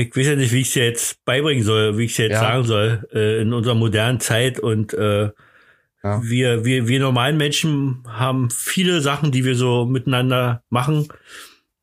ich 0.00 0.16
weiß 0.16 0.26
ja 0.26 0.36
nicht, 0.36 0.52
wie 0.52 0.60
ich 0.60 0.68
es 0.68 0.74
dir 0.74 0.84
jetzt 0.84 1.24
beibringen 1.24 1.64
soll, 1.64 1.98
wie 1.98 2.04
ich 2.04 2.12
es 2.12 2.18
jetzt 2.18 2.32
Ja. 2.32 2.40
sagen 2.40 2.64
soll, 2.64 3.08
äh, 3.12 3.40
in 3.42 3.52
unserer 3.52 3.74
modernen 3.74 4.20
Zeit 4.20 4.60
und 4.60 4.94
äh, 4.94 5.30
Ja. 6.04 6.22
wir, 6.22 6.64
wir, 6.64 6.86
wir 6.86 7.00
normalen 7.00 7.36
Menschen 7.36 8.04
haben 8.08 8.50
viele 8.50 9.00
Sachen, 9.00 9.32
die 9.32 9.44
wir 9.44 9.56
so 9.56 9.84
miteinander 9.84 10.62
machen, 10.70 11.08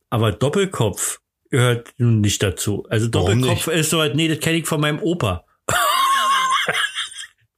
aber 0.10 0.31
Doppelkopf 0.31 1.19
gehört 1.50 1.93
nun 1.98 2.22
nicht 2.22 2.41
dazu. 2.41 2.86
Also 2.89 3.07
Warum 3.12 3.41
Doppelkopf 3.41 3.67
ist 3.67 3.89
so, 3.89 4.03
nee, 4.05 4.27
das 4.29 4.39
kenne 4.39 4.57
ich 4.57 4.67
von 4.67 4.79
meinem 4.81 5.00
Opa. 5.00 5.43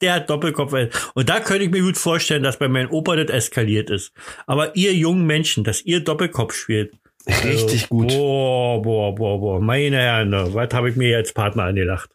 Der 0.02 0.14
hat 0.14 0.30
Doppelkopf. 0.30 0.74
Und 1.16 1.30
da 1.30 1.40
könnte 1.40 1.64
ich 1.66 1.72
mir 1.72 1.82
gut 1.82 1.98
vorstellen, 1.98 2.44
dass 2.44 2.60
bei 2.60 2.68
meinem 2.68 2.92
Opa 2.92 3.16
das 3.16 3.30
eskaliert 3.32 3.90
ist. 3.90 4.12
Aber 4.46 4.76
ihr 4.76 4.94
jungen 4.94 5.26
Menschen, 5.26 5.64
dass 5.64 5.82
ihr 5.82 6.02
Doppelkopf 6.04 6.54
spielt, 6.54 6.94
Richtig 7.28 7.90
gut. 7.90 8.10
Boah, 8.10 8.82
boah, 8.82 9.14
boah, 9.14 9.40
boah. 9.40 9.62
Meine 9.62 9.98
Herren, 9.98 10.30
ne, 10.30 10.54
was 10.54 10.74
habe 10.74 10.90
ich 10.90 10.96
mir 10.96 11.18
als 11.18 11.34
Partner 11.34 11.64
angelacht? 11.64 12.10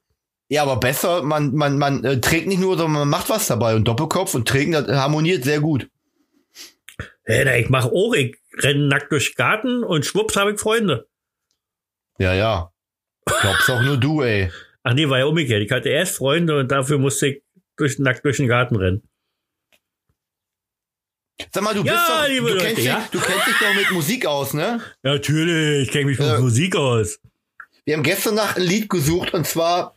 Ja, 0.49 0.63
aber 0.63 0.77
besser, 0.77 1.23
man, 1.23 1.55
man, 1.55 1.79
man 1.79 2.05
äh, 2.05 2.21
trägt 2.21 2.47
nicht 2.47 2.61
nur, 2.61 2.77
sondern 2.77 3.01
man 3.01 3.09
macht 3.09 3.31
was 3.31 3.47
dabei. 3.47 3.75
Und 3.75 3.89
Doppelkopf 3.89 4.35
und 4.35 4.49
Trägen, 4.49 4.73
das 4.73 4.87
harmoniert 4.89 5.45
sehr 5.45 5.61
gut. 5.61 5.89
Hey, 7.25 7.61
ich 7.61 7.69
mach 7.69 7.87
auch, 7.87 8.15
ich 8.15 8.37
renne 8.59 8.87
nackt 8.89 9.13
durch 9.13 9.33
den 9.33 9.37
Garten 9.37 9.85
und 9.85 10.05
schwupps 10.05 10.37
habe 10.37 10.53
ich 10.53 10.61
Freunde. 10.61 11.07
Ja, 12.19 12.35
ja. 12.35 12.73
Glaubst 13.25 13.71
auch 13.71 13.83
nur 13.83 13.97
du, 13.97 14.23
ey. 14.23 14.51
Ach 14.83 14.95
nee, 14.95 15.09
war 15.09 15.19
ja 15.19 15.27
umgekehrt. 15.27 15.63
Ich 15.63 15.71
hatte 15.71 15.89
erst 15.89 16.17
Freunde 16.17 16.59
und 16.59 16.71
dafür 16.71 16.99
musste 16.99 17.29
ich 17.29 17.43
durch, 17.77 17.99
nackt 17.99 18.25
durch 18.25 18.39
den 18.39 18.49
Garten 18.49 18.77
rennen. 18.77 19.09
Sag 21.53 21.63
mal, 21.63 21.75
du 21.75 21.83
Ja, 21.83 21.93
bist 21.93 22.09
doch, 22.09 22.29
liebe 22.29 22.47
du, 22.49 22.53
Leute, 22.55 22.65
kennst 22.65 22.79
dich, 22.79 22.85
ja? 22.87 23.09
du 23.11 23.19
kennst 23.21 23.47
dich 23.47 23.55
doch 23.59 23.75
mit 23.75 23.91
Musik 23.91 24.27
aus, 24.27 24.55
ne? 24.55 24.81
Ja, 25.03 25.13
natürlich, 25.13 25.87
ich 25.89 25.91
kenne 25.93 26.05
mich 26.07 26.19
mit 26.19 26.29
Ja. 26.29 26.39
Musik 26.41 26.77
aus. 26.77 27.19
Wir 27.85 27.97
haben 27.97 28.03
gestern 28.05 28.35
Nacht 28.37 28.57
ein 28.59 28.63
Lied 28.63 28.89
gesucht 28.89 29.35
und 29.35 29.47
zwar, 29.47 29.95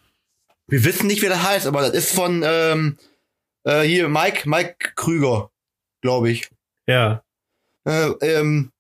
wir 0.67 0.83
wissen 0.83 1.07
nicht, 1.07 1.21
wie 1.21 1.27
das 1.27 1.43
heißt, 1.43 1.67
aber 1.67 1.81
das 1.81 1.91
ist 1.91 2.15
von 2.15 2.41
ähm, 2.43 2.97
äh, 3.63 3.81
hier 3.81 4.07
Mike, 4.09 4.49
Mike 4.49 4.93
Krüger, 4.95 5.51
glaube 6.01 6.31
ich. 6.31 6.49
Ja. 6.87 7.21
Äh, 7.87 8.07
ähm, 8.21 8.71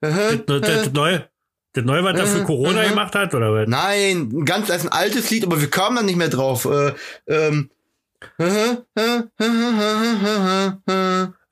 äh, 0.00 0.36
Das, 0.46 0.60
das, 0.60 0.60
das 0.84 0.92
neue, 0.92 1.28
das 1.72 1.84
neue, 1.84 2.04
was 2.04 2.16
er 2.18 2.26
für 2.28 2.42
Äh, 2.42 2.44
Corona 2.44 2.84
äh. 2.84 2.88
gemacht 2.90 3.14
hat, 3.16 3.34
oder 3.34 3.52
was? 3.52 3.66
Nein, 3.68 4.30
ein 4.32 4.44
ganz 4.44 4.68
ist 4.68 4.82
ein 4.84 4.92
altes 4.92 5.30
Lied, 5.30 5.44
aber 5.44 5.60
wir 5.60 5.70
kamen 5.70 5.96
dann 5.96 6.06
nicht 6.06 6.16
mehr 6.16 6.28
drauf. 6.28 6.66
Äh, 6.66 6.92
ähm, 7.26 7.70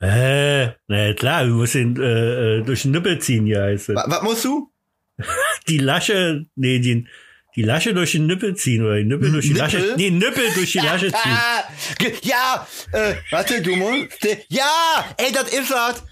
Äh, 0.01 0.69
na 0.89 1.13
klar, 1.15 1.45
du 1.45 1.55
musst 1.55 1.75
ihn 1.75 2.01
äh, 2.01 2.59
äh, 2.59 2.63
durch 2.63 2.83
den 2.83 2.93
Nippel 2.93 3.19
ziehen, 3.19 3.45
hier 3.47 3.63
heißt 3.63 3.91
es. 3.91 3.97
wa- 3.97 4.05
was 4.09 4.23
musst 4.23 4.45
du? 4.45 4.71
Die 5.69 5.77
Lasche, 5.79 6.47
nee, 6.57 6.79
die, 6.79 7.07
die 7.55 7.63
Lasche 7.63 7.93
durch 7.93 8.13
den 8.13 8.27
Nippel 8.27 8.55
ziehen, 8.57 8.83
oder 8.85 8.97
die 8.97 9.05
Nippel 9.05 9.31
durch 9.33 9.45
die 9.47 9.53
Nippel? 9.53 9.63
Lasche, 9.81 9.95
nee, 9.97 10.11
Nippel 10.11 10.45
durch 10.55 10.73
die 10.73 10.79
Lasche 10.79 11.13
ziehen. 11.13 12.13
Ja, 12.23 12.67
äh, 12.93 13.15
warte, 13.31 13.61
du 13.61 13.77
musst, 13.77 14.23
den- 14.25 14.39
ja, 14.49 15.05
ey, 15.19 15.31
das 15.33 15.53
ist 15.53 15.71
das. 15.71 16.03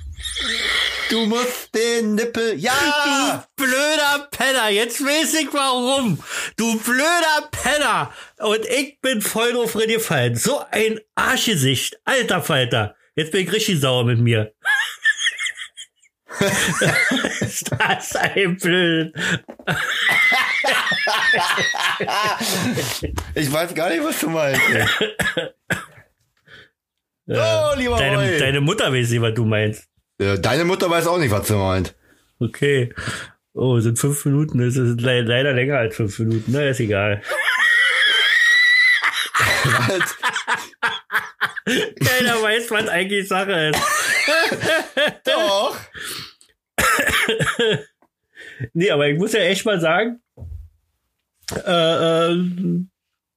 Du 1.11 1.25
musst 1.27 1.75
den 1.75 2.15
Nippel, 2.17 2.59
ja. 2.59 2.75
Du 3.57 3.65
blöder 3.65 4.29
Penner, 4.31 4.69
jetzt 4.69 5.01
weiß 5.01 5.35
ich 5.41 5.49
warum. 5.55 6.23
Du 6.57 6.79
blöder 6.81 7.49
Penner. 7.51 8.13
Und 8.39 8.67
ich 8.67 9.01
bin 9.01 9.23
voll 9.23 9.53
drauf 9.55 9.75
reingefallen. 9.77 10.37
So 10.37 10.61
ein 10.71 11.01
Arschgesicht. 11.15 11.99
Alter 12.05 12.43
Falter. 12.43 12.95
Jetzt 13.19 13.33
bin 13.33 13.41
ich 13.41 13.53
richtig 13.53 13.81
sauer 13.81 14.05
mit 14.05 14.21
mir. 14.21 14.53
ist 17.41 17.69
das 17.73 18.15
ein 18.15 18.57
blöd. 18.57 19.13
Ich 23.35 23.53
weiß 23.53 23.75
gar 23.75 23.89
nicht, 23.89 24.05
was 24.05 24.21
du 24.21 24.31
meinst. 24.31 24.61
ey. 24.71 24.87
oh, 27.27 27.75
lieber 27.77 27.99
Deine, 27.99 28.17
Roy. 28.19 28.39
deine 28.39 28.61
Mutter 28.61 28.93
weiß 28.93 29.11
nicht, 29.11 29.21
was 29.21 29.35
du 29.35 29.45
meinst. 29.45 29.89
Ja, 30.21 30.37
Deine 30.37 30.65
Mutter 30.65 30.89
weiß 30.89 31.09
auch 31.09 31.19
nicht, 31.19 31.33
was 31.33 31.49
sie 31.49 31.57
meint. 31.57 31.97
Okay. 32.39 32.95
Oh, 33.53 33.81
sind 33.81 33.99
fünf 33.99 34.25
Minuten. 34.27 34.59
Das 34.59 34.77
ist 34.77 35.01
le 35.01 35.23
leider 35.23 35.55
länger 35.55 35.79
als 35.79 35.97
fünf 35.97 36.17
Minuten. 36.21 36.53
Na, 36.53 36.69
ist 36.69 36.79
egal. 36.79 37.21
Halt. 39.89 40.05
Keiner 41.69 42.43
weiß, 42.43 42.71
was 42.71 42.89
eigentlich 42.89 43.29
Sache 43.29 43.71
ist. 43.71 43.81
Doch. 45.25 45.77
Nee, 48.73 48.91
aber 48.91 49.09
ich 49.09 49.19
muss 49.19 49.33
ja 49.33 49.41
echt 49.41 49.65
mal 49.65 49.81
sagen, 49.81 50.21
äh, 51.55 52.33
äh, 52.33 52.85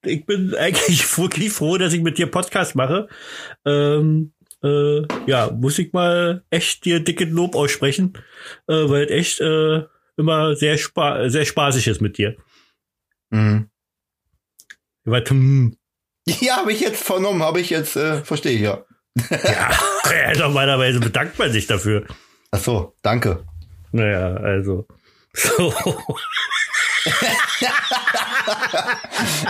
ich 0.06 0.26
bin 0.26 0.56
eigentlich 0.56 1.18
wirklich 1.18 1.52
froh, 1.52 1.78
dass 1.78 1.94
ich 1.94 2.02
mit 2.02 2.18
dir 2.18 2.28
Podcast 2.28 2.76
mache. 2.76 3.08
Ähm, 3.66 4.34
äh, 4.64 5.02
ja, 5.28 5.52
muss 5.52 5.80
ich 5.80 5.94
mal 5.94 6.44
echt 6.50 6.86
dir 6.86 7.00
dicke 7.00 7.26
Lob 7.26 7.56
aussprechen, 7.56 8.14
äh, 8.68 8.90
weil 8.90 9.06
es 9.06 9.12
echt 9.12 9.42
äh, 9.42 9.84
immer 10.18 10.56
sehr, 10.56 10.78
spa 10.78 11.30
sehr 11.30 11.46
spaßig 11.46 11.88
ist 11.88 12.02
mit 12.02 12.18
dir. 12.18 12.36
Mhm. 13.30 13.70
Weil, 15.04 15.24
hm, 15.26 15.78
Ja, 16.40 16.58
habe 16.58 16.72
ich 16.72 16.80
jetzt 16.80 17.04
vernommen, 17.04 17.44
habe 17.44 17.60
ich 17.62 17.70
jetzt, 17.70 17.96
äh, 17.96 18.24
verstehe 18.24 18.54
ich 18.54 18.62
ja. 18.62 18.84
ja, 19.30 20.34
normalerweise 20.38 21.00
bedankt 21.00 21.38
man 21.38 21.52
sich 21.52 21.68
dafür. 21.68 22.06
Ach 22.52 22.60
so, 22.60 22.94
danke. 23.02 23.44
Naja, 23.92 24.36
also. 24.36 24.88
So. 25.34 25.74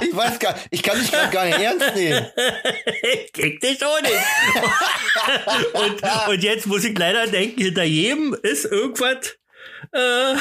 Ich 0.02 0.16
weiß 0.16 0.40
gar 0.40 0.56
ich 0.70 0.84
kann 0.84 1.00
dich 1.00 1.12
gerade 1.12 1.32
gar 1.32 1.46
nicht 1.46 1.60
ernst 1.60 1.96
nehmen. 1.96 2.26
Krieg 3.34 3.60
dich 3.60 3.84
auch 3.84 4.02
nicht. 4.02 4.14
und, 5.74 6.30
und 6.30 6.44
jetzt 6.44 6.68
muss 6.68 6.84
ich 6.84 6.98
leider 6.98 7.28
denken, 7.28 7.62
hinter 7.62 7.84
jedem 7.84 8.36
ist 8.42 8.66
irgendwas. 8.66 9.38
Äh, 9.92 10.36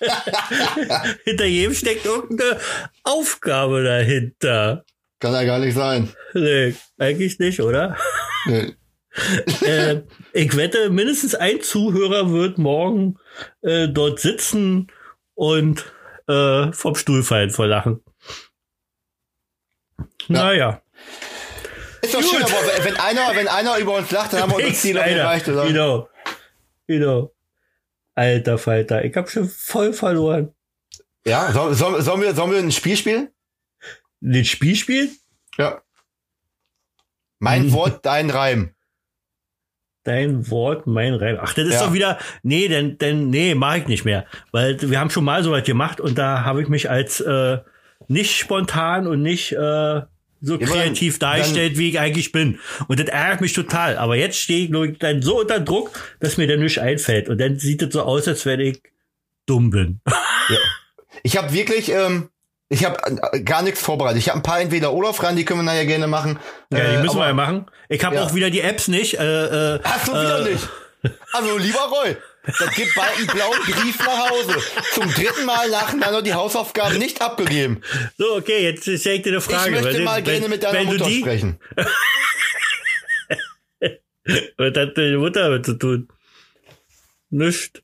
hinter 1.24 1.44
jedem 1.44 1.74
steckt 1.74 2.06
irgendeine 2.06 2.58
Aufgabe 3.02 3.82
dahinter. 3.82 4.84
Kann 5.20 5.32
ja 5.32 5.44
gar 5.44 5.58
nicht 5.58 5.74
sein. 5.74 6.12
Nee, 6.34 6.74
eigentlich 6.98 7.38
nicht, 7.38 7.60
oder? 7.60 7.96
Nee. 8.46 8.74
äh, 9.66 10.02
ich 10.32 10.56
wette, 10.56 10.90
mindestens 10.90 11.34
ein 11.34 11.60
Zuhörer 11.60 12.30
wird 12.32 12.58
morgen 12.58 13.18
äh, 13.62 13.88
dort 13.88 14.20
sitzen 14.20 14.88
und 15.34 15.92
äh, 16.28 16.72
vom 16.72 16.94
Stuhl 16.94 17.22
fallen 17.22 17.50
vor 17.50 17.66
Lachen. 17.66 18.02
Naja. 20.28 20.82
Ist 22.02 22.14
doch 22.14 22.22
schön, 22.22 22.42
Gut. 22.42 22.52
aber 22.52 22.84
wenn 22.84 22.96
einer, 22.96 23.34
wenn 23.34 23.48
einer 23.48 23.78
über 23.78 23.96
uns 23.96 24.10
lacht, 24.10 24.32
dann 24.32 24.42
haben 24.42 24.50
wir 24.52 24.56
unser 24.56 24.74
Ziel 24.74 24.96
erreicht, 24.96 25.48
oder? 25.48 25.66
Genau. 25.66 26.08
Genau. 26.86 27.32
Alter 28.18 28.58
Falter, 28.58 29.04
ich 29.04 29.14
hab 29.16 29.30
schon 29.30 29.48
voll 29.48 29.92
verloren. 29.92 30.52
Ja, 31.26 31.52
soll, 31.52 31.74
soll, 31.74 32.02
sollen, 32.02 32.20
wir, 32.22 32.34
sollen 32.34 32.50
wir 32.50 32.58
ein 32.58 32.72
Spiel 32.72 32.96
spielen? 32.96 33.28
Den 34.20 34.44
Spiel 34.44 34.74
spielen? 34.76 35.10
Ja. 35.56 35.80
Mein 37.38 37.66
Mhm. 37.66 37.72
Wort, 37.72 38.04
dein 38.04 38.30
Reim. 38.30 38.74
Dein 40.04 40.50
Wort, 40.50 40.86
mein 40.86 41.14
Reim. 41.14 41.38
Ach, 41.40 41.52
das 41.54 41.68
ist 41.68 41.74
Ja. 41.74 41.86
doch 41.86 41.92
wieder. 41.92 42.18
Nee, 42.42 42.66
denn, 42.68 42.98
denn, 42.98 43.30
nee, 43.30 43.54
mach 43.54 43.76
ich 43.76 43.86
nicht 43.86 44.04
mehr. 44.04 44.26
Weil 44.52 44.80
wir 44.80 44.98
haben 44.98 45.10
schon 45.10 45.24
mal 45.24 45.42
so 45.44 45.52
was 45.52 45.64
gemacht 45.64 46.00
und 46.00 46.16
da 46.18 46.44
habe 46.44 46.62
ich 46.62 46.68
mich 46.68 46.88
als 46.90 47.20
äh, 47.20 47.58
nicht 48.08 48.36
spontan 48.36 49.06
und 49.06 49.22
nicht 49.22 49.52
äh, 49.52 50.02
so 50.40 50.58
kreativ 50.58 51.18
dann- 51.18 51.32
dargestellt, 51.32 51.78
wie 51.78 51.90
ich 51.90 51.98
eigentlich 51.98 52.32
bin. 52.32 52.58
Und 52.86 53.00
das 53.00 53.08
ärgert 53.08 53.40
mich 53.40 53.52
total. 53.52 53.96
Aber 53.98 54.16
jetzt 54.16 54.38
stehe 54.38 54.64
ich 54.66 54.70
ich, 54.72 54.98
dann 54.98 55.22
so 55.22 55.40
unter 55.40 55.60
Druck, 55.60 55.90
dass 56.20 56.36
mir 56.36 56.46
dann 56.46 56.60
nichts 56.60 56.78
einfällt. 56.78 57.28
Und 57.28 57.38
dann 57.40 57.58
sieht 57.58 57.82
es 57.82 57.92
so 57.92 58.02
aus, 58.02 58.28
als 58.28 58.46
wenn 58.46 58.60
ich 58.60 58.80
dumm 59.46 59.70
bin. 59.70 60.00
Ich 61.22 61.36
habe 61.36 61.52
wirklich, 61.52 61.90
ähm, 61.90 62.28
ich 62.68 62.84
habe 62.84 62.96
äh, 63.32 63.40
gar 63.42 63.62
nichts 63.62 63.80
vorbereitet. 63.80 64.18
Ich 64.18 64.28
habe 64.28 64.38
ein 64.38 64.42
paar 64.42 64.60
entweder 64.60 64.92
Olaf 64.92 65.22
ran, 65.22 65.36
die 65.36 65.44
können 65.44 65.60
wir 65.60 65.64
nachher 65.64 65.86
gerne 65.86 66.06
machen. 66.06 66.38
Ja, 66.72 66.78
die 66.78 66.96
Äh, 66.96 67.02
müssen 67.02 67.16
wir 67.16 67.22
aber- 67.22 67.26
ja 67.28 67.34
machen. 67.34 67.66
Ich 67.88 68.04
habe 68.04 68.16
Ja. 68.16 68.24
auch 68.24 68.34
wieder 68.34 68.50
die 68.50 68.60
Apps 68.60 68.88
nicht. 68.88 69.18
Äh, 69.18 69.74
äh, 69.76 69.80
Ach 69.82 70.04
so, 70.06 70.12
wieder 70.12 70.46
äh, 70.46 70.52
nicht. 70.52 70.68
Also, 71.32 71.56
lieber 71.58 71.78
Roy, 71.78 72.16
das 72.58 72.74
gibt 72.74 72.94
bald 72.94 73.16
einen 73.16 73.26
blauen 73.26 73.58
Brief 73.62 73.98
nach 73.98 74.30
Hause. 74.30 74.56
Zum 74.92 75.12
dritten 75.12 75.44
Mal 75.44 75.68
nacheinander 75.70 76.22
die 76.22 76.34
Hausaufgaben 76.34 76.98
nicht 76.98 77.20
abgegeben. 77.20 77.82
So, 78.16 78.36
okay, 78.36 78.62
jetzt 78.62 78.82
stell 78.82 79.16
ich 79.16 79.22
dir 79.22 79.32
eine 79.32 79.40
Frage. 79.40 79.76
ich 79.76 79.82
möchte 79.82 79.98
Wenn- 79.98 80.04
mal 80.04 80.16
wenn, 80.16 80.24
gerne 80.24 80.48
mit 80.48 80.62
deiner 80.62 80.84
Mutter 80.84 81.06
die, 81.06 81.20
sprechen. 81.20 81.58
Was 84.56 84.76
hat 84.76 84.98
deine 84.98 85.18
Mutter 85.18 85.42
damit 85.48 85.64
zu 85.64 85.74
tun? 85.74 86.08
Nicht. 87.30 87.82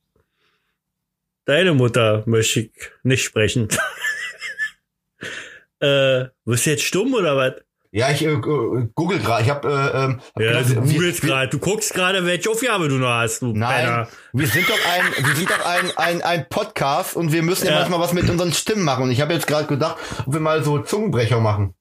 Deine 1.47 1.75
Mutter 1.75 2.23
möchte 2.27 2.61
ich 2.61 2.71
nicht 3.03 3.25
sprechen. 3.25 3.69
äh, 5.81 6.27
bist 6.45 6.67
du 6.67 6.71
jetzt 6.71 6.85
stumm 6.85 7.15
oder 7.15 7.37
was? 7.37 7.55
Ja, 7.97 8.11
ich 8.11 8.27
äh, 8.27 8.35
google 8.35 9.21
gerade. 9.21 9.45
Ich 9.45 9.51
habe 9.51 9.69
äh, 9.69 10.05
ähm, 10.05 10.21
hab 10.35 10.43
Ja, 10.43 10.51
gelesen, 10.55 10.83
du 10.83 10.93
googelst 10.93 11.23
gerade. 11.23 11.49
Du 11.49 11.61
guckst 11.61 11.95
gerade, 11.95 12.27
welche 12.27 12.51
Aufgabe 12.51 12.89
du 12.89 12.97
noch 12.97 13.07
hast, 13.07 13.41
du 13.43 13.53
Nein, 13.55 13.85
Penner. 13.85 14.09
wir 14.33 14.49
sind 14.49 14.69
doch 14.69 14.79
ein, 14.93 15.25
wir 15.25 15.37
sind 15.37 15.49
doch 15.49 15.65
ein, 15.65 15.93
ein, 15.97 16.23
ein 16.23 16.49
Podcast 16.49 17.15
und 17.15 17.31
wir 17.31 17.45
müssen 17.45 17.67
ja, 17.67 17.71
Ja. 17.71 17.79
manchmal 17.79 18.01
was 18.01 18.13
mit 18.13 18.29
unseren 18.29 18.53
Stimmen 18.53 18.83
machen. 18.83 19.05
Und 19.05 19.13
ich 19.13 19.21
habe 19.21 19.33
jetzt 19.33 19.47
gerade 19.47 19.69
gedacht, 19.69 19.97
ob 20.27 20.33
wir 20.33 20.41
mal 20.41 20.65
so 20.65 20.81
Zungenbrecher 20.81 21.39
machen. 21.39 21.75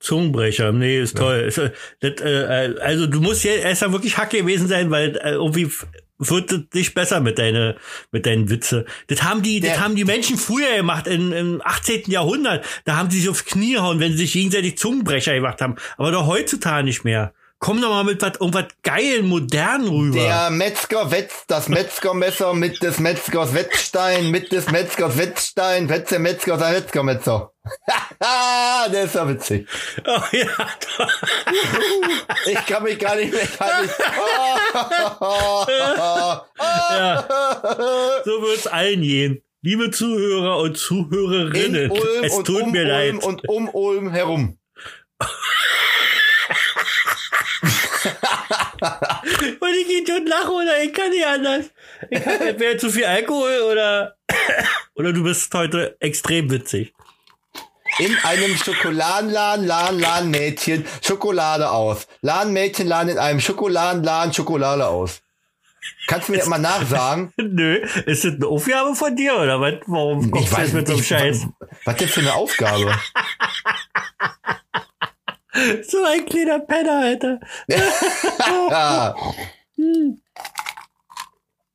Zungenbrecher, 0.00 0.72
nee, 0.72 0.98
ist 1.00 1.16
toll. 1.16 1.36
Ist, 1.46 1.58
äh, 1.58 1.70
das, 2.00 2.20
äh, 2.22 2.74
also 2.80 3.06
du 3.06 3.20
musst 3.20 3.44
ja 3.44 3.52
erst 3.52 3.82
mal 3.82 3.92
wirklich 3.92 4.18
Hack 4.18 4.30
gewesen 4.30 4.66
sein, 4.66 4.90
weil 4.90 5.16
äh, 5.18 5.30
irgendwie 5.34 5.70
wird 6.20 6.74
nicht 6.74 6.94
besser 6.94 7.20
mit 7.20 7.38
deine, 7.38 7.76
mit 8.12 8.26
deinen 8.26 8.50
Witze. 8.50 8.84
Das 9.08 9.22
haben 9.22 9.42
die, 9.42 9.60
das 9.60 9.72
Der- 9.72 9.80
haben 9.80 9.96
die 9.96 10.04
Menschen 10.04 10.36
früher 10.36 10.76
gemacht, 10.76 11.06
in, 11.06 11.32
im 11.32 11.62
18. 11.64 12.10
Jahrhundert. 12.10 12.64
Da 12.84 12.96
haben 12.96 13.10
sie 13.10 13.20
sich 13.20 13.28
aufs 13.28 13.44
Knie 13.46 13.72
gehauen, 13.74 13.98
wenn 14.00 14.12
sie 14.12 14.18
sich 14.18 14.32
gegenseitig 14.34 14.76
Zungenbrecher 14.78 15.34
gemacht 15.34 15.60
haben. 15.62 15.76
Aber 15.96 16.12
doch 16.12 16.26
heutzutage 16.26 16.84
nicht 16.84 17.04
mehr. 17.04 17.32
Komm 17.58 17.82
doch 17.82 17.90
mal 17.90 18.04
mit 18.04 18.22
was, 18.22 18.40
irgendwas 18.40 18.68
geilen, 18.82 19.26
modernen 19.26 19.86
rüber. 19.88 20.18
Der 20.18 20.48
Metzger 20.50 21.10
wetzt 21.10 21.44
das 21.48 21.68
Metzgermesser 21.68 22.54
mit 22.54 22.82
des 22.82 22.98
Metzgers 23.00 23.52
Wetzstein, 23.52 24.30
mit 24.30 24.50
des 24.50 24.70
Metzgers 24.70 25.18
Wetzstein, 25.18 25.88
wetzt 25.90 26.10
der 26.10 26.20
Metzger 26.20 26.58
sein 26.58 26.72
Metzgermetzer. 26.72 27.52
Der 28.92 29.04
ist 29.04 29.14
ja 29.14 29.28
witzig. 29.28 29.66
Oh 30.06 30.20
ja, 30.32 30.46
Ich 32.46 32.66
kann 32.66 32.82
mich 32.82 32.98
gar 32.98 33.16
nicht 33.16 33.32
mehr. 33.32 33.46
Kann 33.46 33.82
nicht. 33.82 33.98
ja. 36.90 37.28
So 38.24 38.42
wird's 38.42 38.66
allen 38.66 39.02
gehen. 39.02 39.42
Liebe 39.62 39.90
Zuhörer 39.90 40.58
und 40.58 40.68
In 40.70 40.74
Zuhörerinnen, 40.74 41.92
es 42.22 42.32
und 42.34 42.46
tut 42.46 42.62
um 42.62 42.72
mir 42.72 42.80
Ulm 42.82 42.88
leid. 42.88 43.24
und 43.24 43.48
um 43.48 43.68
Ulm 43.68 44.10
herum. 44.10 44.58
Und 49.60 49.74
ich 49.74 49.86
gehe 50.06 50.16
und 50.16 50.26
lache 50.28 50.50
oder 50.50 50.82
ich 50.82 50.92
kann 50.92 51.10
nicht 51.10 51.26
anders. 51.26 51.66
Ich 52.10 52.24
habe 52.24 52.48
entweder 52.48 52.78
zu 52.78 52.90
viel 52.90 53.04
Alkohol 53.04 53.60
oder, 53.70 54.16
oder 54.94 55.12
du 55.12 55.22
bist 55.22 55.52
heute 55.54 55.96
extrem 56.00 56.50
witzig. 56.50 56.94
In 57.98 58.16
einem 58.22 58.56
Schokoladenladen 58.56 59.66
laden, 59.66 59.98
laden 59.98 60.30
Mädchen 60.30 60.86
Schokolade 61.02 61.70
aus. 61.70 62.06
Laden 62.22 62.52
Mädchen 62.52 62.86
laden 62.86 63.10
in 63.10 63.18
einem 63.18 63.40
Schokoladenladen 63.40 64.32
Schokolade 64.32 64.86
aus. 64.86 65.20
Kannst 66.06 66.28
du 66.28 66.32
mir 66.32 66.38
das 66.38 66.46
mal 66.46 66.58
nachsagen? 66.58 67.32
Nö, 67.36 67.76
ist 68.06 68.24
das 68.24 68.34
eine 68.34 68.46
Aufgabe 68.46 68.94
von 68.94 69.16
dir 69.16 69.34
oder 69.34 69.60
was? 69.60 69.74
Warum 69.86 70.30
kommst 70.30 70.52
du 70.56 70.60
jetzt 70.60 70.74
mit 70.74 70.86
so 70.86 70.94
einem 70.94 71.02
Scheiß? 71.02 71.46
Was, 71.58 71.68
was 71.84 71.96
denn 71.96 72.08
für 72.08 72.20
eine 72.20 72.34
Aufgabe? 72.34 72.94
So 75.82 76.04
ein 76.04 76.24
kleiner 76.26 76.60
Penner, 76.60 77.00
Alter. 77.02 77.40
Ja. 77.66 79.14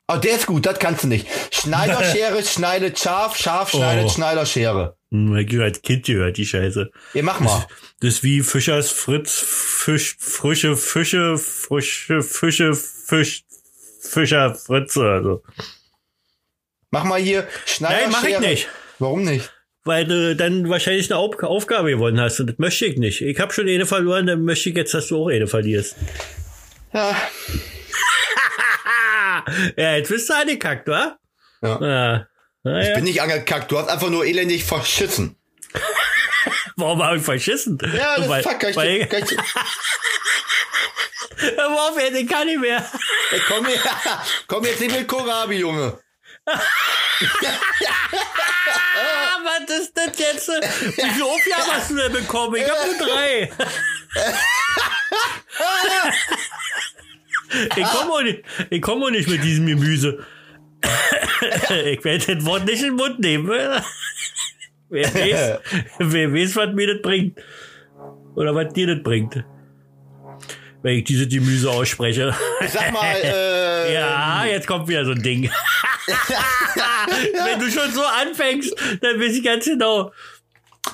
Oh, 0.08 0.18
der 0.18 0.36
ist 0.36 0.46
gut, 0.46 0.66
das 0.68 0.78
kannst 0.78 1.04
du 1.04 1.08
nicht. 1.08 1.28
Schneiderschere 1.52 2.44
schneidet 2.44 3.00
scharf, 3.00 3.36
scharf 3.36 3.72
schneidet 3.72 4.06
Oh. 4.06 4.10
Schneiderschere. 4.10 4.96
Hm, 5.16 5.36
ich 5.38 5.56
hab 5.56 5.64
als 5.64 5.82
Kind 5.82 6.06
gehört, 6.06 6.38
die 6.38 6.46
Scheiße. 6.46 6.92
Ja, 7.14 7.24
mach 7.24 7.40
mal. 7.40 7.66
Das 8.02 8.16
ist 8.16 8.24
wie 8.24 8.42
Fischers 8.42 8.92
Fritz, 8.92 9.40
Fisch, 9.40 10.18
frische 10.20 10.76
Fische, 10.76 11.38
frische 11.38 12.22
Fische, 12.22 12.74
Fisch, 12.74 13.44
Fischer 14.02 14.56
Fritze, 14.56 15.04
also. 15.04 15.44
Mach 16.92 17.04
mal 17.06 17.20
hier 17.20 17.48
Schneiderschere. 17.66 18.12
Nein, 18.12 18.12
mach 18.12 18.28
ich 18.28 18.40
nicht. 18.40 18.70
Warum 19.00 19.24
nicht? 19.24 19.52
Weil 19.84 20.06
du 20.06 20.36
dann 20.36 20.68
wahrscheinlich 20.70 21.12
eine 21.12 21.20
Auf 21.20 21.42
Aufgabe 21.44 21.92
gewonnen 21.92 22.20
hast 22.20 22.40
und 22.40 22.48
das 22.48 22.58
möchte 22.58 22.86
ich 22.86 22.98
nicht. 22.98 23.22
Ich 23.22 23.40
habe 23.40 23.54
schon 23.54 23.70
eine 23.70 23.86
verloren, 23.86 24.26
dann 24.26 24.44
möchte 24.44 24.70
ich 24.70 24.76
jetzt, 24.76 24.94
dass 24.94 25.08
du 25.08 25.24
auch 25.24 25.30
eine 25.30 25.48
verlierst. 25.48 25.96
Ja. 26.94 27.16
Ja, 29.78 29.96
jetzt 29.96 30.10
bist 30.10 30.28
du 30.28 30.34
angekackt, 30.34 30.88
wa? 30.88 31.20
ja. 31.62 31.80
Ja. 31.82 32.28
Naja. 32.66 32.96
Bin 32.96 33.04
nicht 33.04 33.22
angekackt, 33.22 33.72
du 33.72 33.78
hast 33.78 33.90
einfach 33.90 34.10
nur 34.10 34.26
elendig 34.26 34.66
verschissen. 34.66 35.36
Warum 36.78 37.02
habe 37.04 37.18
ich 37.18 37.24
verschissen? 37.24 37.78
Ja, 37.96 38.18
das 38.18 38.28
weil, 38.28 38.42
fuck, 38.44 38.60
kann 38.60 38.72
ich, 38.72 38.76
weil, 38.76 39.00
dir- 39.00 39.06
kann 39.08 39.24
ich, 39.24 39.32
jetzt? 39.32 39.44
Ich 42.18 42.28
kann 42.28 42.48
nicht 42.48 42.60
mehr. 42.60 42.84
Ey, 43.32 43.42
komm, 43.48 43.66
her, 43.66 43.78
komm 44.48 44.66
jetzt 44.66 44.80
nicht 44.80 44.96
mit 44.96 45.08
Kohlrabi, 45.08 45.58
Junge. 45.58 46.00
Ah, 46.46 46.60
was 49.44 49.70
ist 49.80 49.92
das 49.96 50.18
jetzt? 50.18 50.48
Wie 50.48 51.10
viele 51.10 51.26
Aufgaben 51.26 51.72
hast 51.72 51.90
du 51.92 51.96
denn 51.96 52.14
bekommen? 52.14 52.56
Ich 52.56 52.70
habe 52.70 52.88
nur 52.98 53.08
drei. 53.08 53.52
Ich 57.78 57.84
komme 57.84 58.12
auch 58.12 58.22
nicht, 58.22 58.44
ich 58.70 58.82
komm 58.82 59.04
auch 59.04 59.10
nicht 59.12 59.28
mit 59.30 59.44
diesem 59.44 59.68
Gemüse. 59.68 60.26
Ich 61.86 62.04
werde 62.04 62.36
das 62.36 62.46
Wort 62.46 62.66
nicht 62.66 62.82
in 62.82 62.90
den 62.90 62.96
Mund 62.96 63.20
nehmen. 63.20 63.48
Wer 64.90 65.14
weiß, 65.14 65.60
wer 66.00 66.34
weiß, 66.34 66.56
was 66.56 66.74
mir 66.74 66.94
das 66.94 67.02
bringt. 67.02 67.40
Oder 68.36 68.54
was 68.56 68.74
dir 68.74 68.88
das 68.96 69.04
bringt. 69.04 69.44
Wenn 70.82 70.98
ich 70.98 71.04
dieses 71.06 71.28
Gemüse 71.30 71.70
ausspreche. 71.72 72.36
Sag 72.68 72.92
mal, 72.94 73.16
äh, 73.24 73.94
Ja, 73.94 74.46
jetzt 74.46 74.68
kommt 74.68 74.88
wieder 74.88 75.04
so 75.06 75.12
ein 75.12 75.22
Ding. 75.24 75.50
Wenn 77.46 77.60
du 77.60 77.72
schon 77.72 77.92
so 77.92 78.04
anfängst, 78.04 78.76
dann 79.02 79.20
weiß 79.20 79.36
ich 79.36 79.44
ganz 79.44 79.66
genau. 79.66 80.12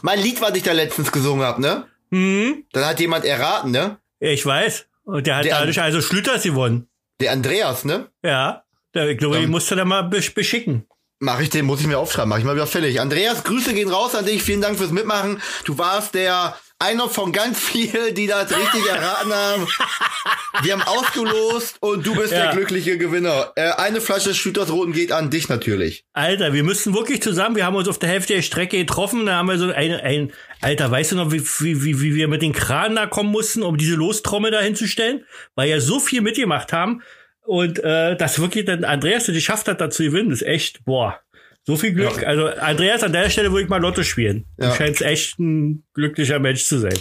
mein 0.02 0.20
Lied, 0.20 0.40
was 0.42 0.56
ich 0.56 0.64
da 0.64 0.72
letztens 0.72 1.12
gesungen 1.12 1.46
hab, 1.46 1.60
ne? 1.60 1.86
Hm? 2.12 2.66
Dann 2.72 2.86
hat 2.86 3.00
jemand 3.00 3.26
erraten, 3.26 3.72
ne? 3.72 3.98
Ich 4.20 4.46
weiß. 4.46 4.86
Und 5.04 5.28
der 5.28 5.38
hat 5.38 5.46
Der- 5.46 5.60
dadurch 5.60 5.82
also 5.82 6.02
Schlüters 6.02 6.44
gewonnen. 6.44 6.88
Der 7.20 7.32
Andreas, 7.32 7.84
ne? 7.86 8.08
Ja. 8.24 8.64
Der, 8.94 9.10
ich 9.10 9.18
glaube, 9.18 9.40
die 9.40 9.48
musst 9.48 9.72
du 9.72 9.76
da 9.76 9.86
mal 9.86 10.02
besch 10.04 10.34
beschicken. 10.34 10.86
Mach 11.24 11.40
ich 11.40 11.52
den, 11.52 11.66
muss 11.66 11.80
ich 11.82 11.88
mir 11.88 12.00
aufschreiben, 12.00 12.30
mach 12.30 12.40
ich 12.40 12.44
mal 12.44 12.56
wieder 12.56 12.66
fällig. 12.66 13.00
Andreas, 13.00 13.44
Grüße 13.44 13.74
gehen 13.76 13.90
raus 13.90 14.16
an 14.16 14.26
dich, 14.26 14.42
vielen 14.42 14.62
Dank 14.62 14.78
fürs 14.80 14.92
Mitmachen. 14.92 15.40
Du 15.66 15.78
warst 15.78 16.16
der 16.16 16.58
einer 16.80 17.08
von 17.10 17.32
ganz 17.32 17.60
vielen, 17.60 18.16
die 18.16 18.26
das 18.26 18.50
richtig 18.50 18.88
erraten 18.90 19.32
haben. 19.32 19.68
Wir 20.64 20.74
haben 20.74 20.82
ausgelost 20.82 21.78
und 21.80 22.06
du 22.08 22.16
bist 22.16 22.34
Ja. 22.34 22.46
der 22.48 22.52
glückliche 22.56 22.98
Gewinner. 22.98 23.52
Äh, 23.56 23.70
eine 23.74 24.02
Flasche 24.02 24.34
Schütters 24.34 24.72
Roten 24.72 24.92
geht 24.94 25.12
an 25.12 25.30
dich 25.30 25.48
natürlich. 25.48 26.04
Alter, 26.14 26.54
wir 26.54 26.64
müssen 26.64 26.94
wirklich 26.94 27.22
zusammen, 27.22 27.56
wir 27.56 27.66
haben 27.66 27.76
uns 27.76 27.88
auf 27.88 28.00
der 28.00 28.10
Hälfte 28.10 28.34
der 28.34 28.42
Strecke 28.42 28.78
getroffen, 28.78 29.26
da 29.28 29.36
haben 29.38 29.48
wir 29.48 29.58
so 29.58 29.72
ein, 29.72 29.94
ein 29.94 30.34
Alter, 30.60 30.92
weißt 30.92 31.14
du 31.14 31.16
noch, 31.18 31.32
wie, 31.32 31.42
wie, 31.60 31.84
wie, 31.84 32.02
wie 32.02 32.16
wir 32.16 32.28
mit 32.28 32.42
den 32.42 32.52
Kranen 32.54 32.96
da 32.96 33.06
kommen 33.06 33.32
mussten, 33.32 33.64
um 33.64 33.78
diese 33.78 33.96
Lostrommel 33.96 34.52
da 34.52 34.60
hinzustellen? 34.60 35.24
Weil 35.56 35.70
ja 35.70 35.80
so 35.80 36.00
viel 36.00 36.22
mitgemacht 36.22 36.74
haben 36.74 37.02
und 37.46 37.84
äh, 37.84 38.16
das 38.16 38.40
wirklich 38.40 38.66
dann 38.66 38.84
Andreas 38.84 39.26
das 39.26 39.36
geschafft 39.36 39.68
hat, 39.68 39.82
da 39.82 39.90
zu 39.90 40.04
gewinnen, 40.04 40.32
ist 40.32 40.44
echt, 40.44 40.86
boah, 40.86 41.20
so 41.64 41.76
viel 41.76 41.94
Glück. 41.94 42.22
Ja. 42.22 42.28
Also 42.28 42.48
Andreas, 42.48 43.04
an 43.04 43.14
der 43.14 43.30
Stelle 43.30 43.52
würde 43.52 43.64
ich 43.64 43.70
mal 43.70 43.82
Lotto 43.82 44.04
spielen. 44.04 44.46
Ja. 44.58 44.70
Du 44.70 44.76
scheinst 44.76 45.02
echt 45.02 45.40
ein 45.40 45.84
glücklicher 45.94 46.40
Mensch 46.40 46.66
zu 46.66 46.80
sein. 46.80 46.98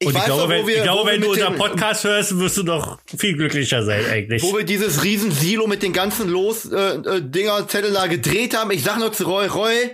Ich 0.00 0.06
Und 0.06 0.16
ich 0.16 0.24
glaube, 0.24 0.42
noch, 0.42 0.48
wenn, 0.48 0.66
wir, 0.66 0.76
ich 0.76 0.82
glaube, 0.82 1.10
wenn 1.10 1.20
du 1.20 1.30
unseren 1.30 1.56
Podcast 1.56 2.04
hörst, 2.04 2.38
wirst 2.38 2.56
du 2.56 2.62
doch 2.62 2.98
viel 3.16 3.36
glücklicher 3.36 3.82
sein 3.84 4.04
eigentlich. 4.10 4.42
wo 4.42 4.56
wir 4.56 4.64
dieses 4.64 5.02
riesen 5.02 5.32
Silo 5.32 5.66
mit 5.66 5.82
den 5.82 5.92
ganzen 5.92 6.28
Los 6.28 6.70
äh, 6.70 6.76
äh, 6.76 7.92
da 7.92 8.06
gedreht 8.06 8.56
haben. 8.56 8.70
Ich 8.70 8.84
sag 8.84 8.98
nur 8.98 9.12
zu 9.12 9.24
Roy, 9.24 9.46
Roy, 9.46 9.90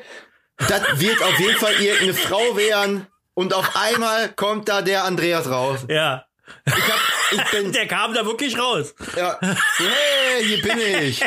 das 0.58 0.82
wird 0.98 1.22
auf 1.22 1.38
jeden 1.38 1.56
Fall 1.56 1.72
irgendeine 1.80 2.14
Frau 2.14 2.56
werden. 2.56 3.06
Und 3.34 3.52
auf 3.52 3.76
einmal 3.76 4.28
kommt 4.28 4.68
da 4.68 4.82
der 4.82 5.04
Andreas 5.04 5.50
raus. 5.50 5.86
Ja. 5.88 6.24
Ich, 6.66 6.72
hab, 6.72 7.00
ich 7.32 7.50
bin, 7.62 7.72
Der 7.72 7.86
kam 7.86 8.14
da 8.14 8.24
wirklich 8.24 8.58
raus. 8.58 8.94
ja, 9.16 9.38
hey, 9.40 10.44
hier 10.44 10.62
bin 10.62 10.78
ich. 11.02 11.22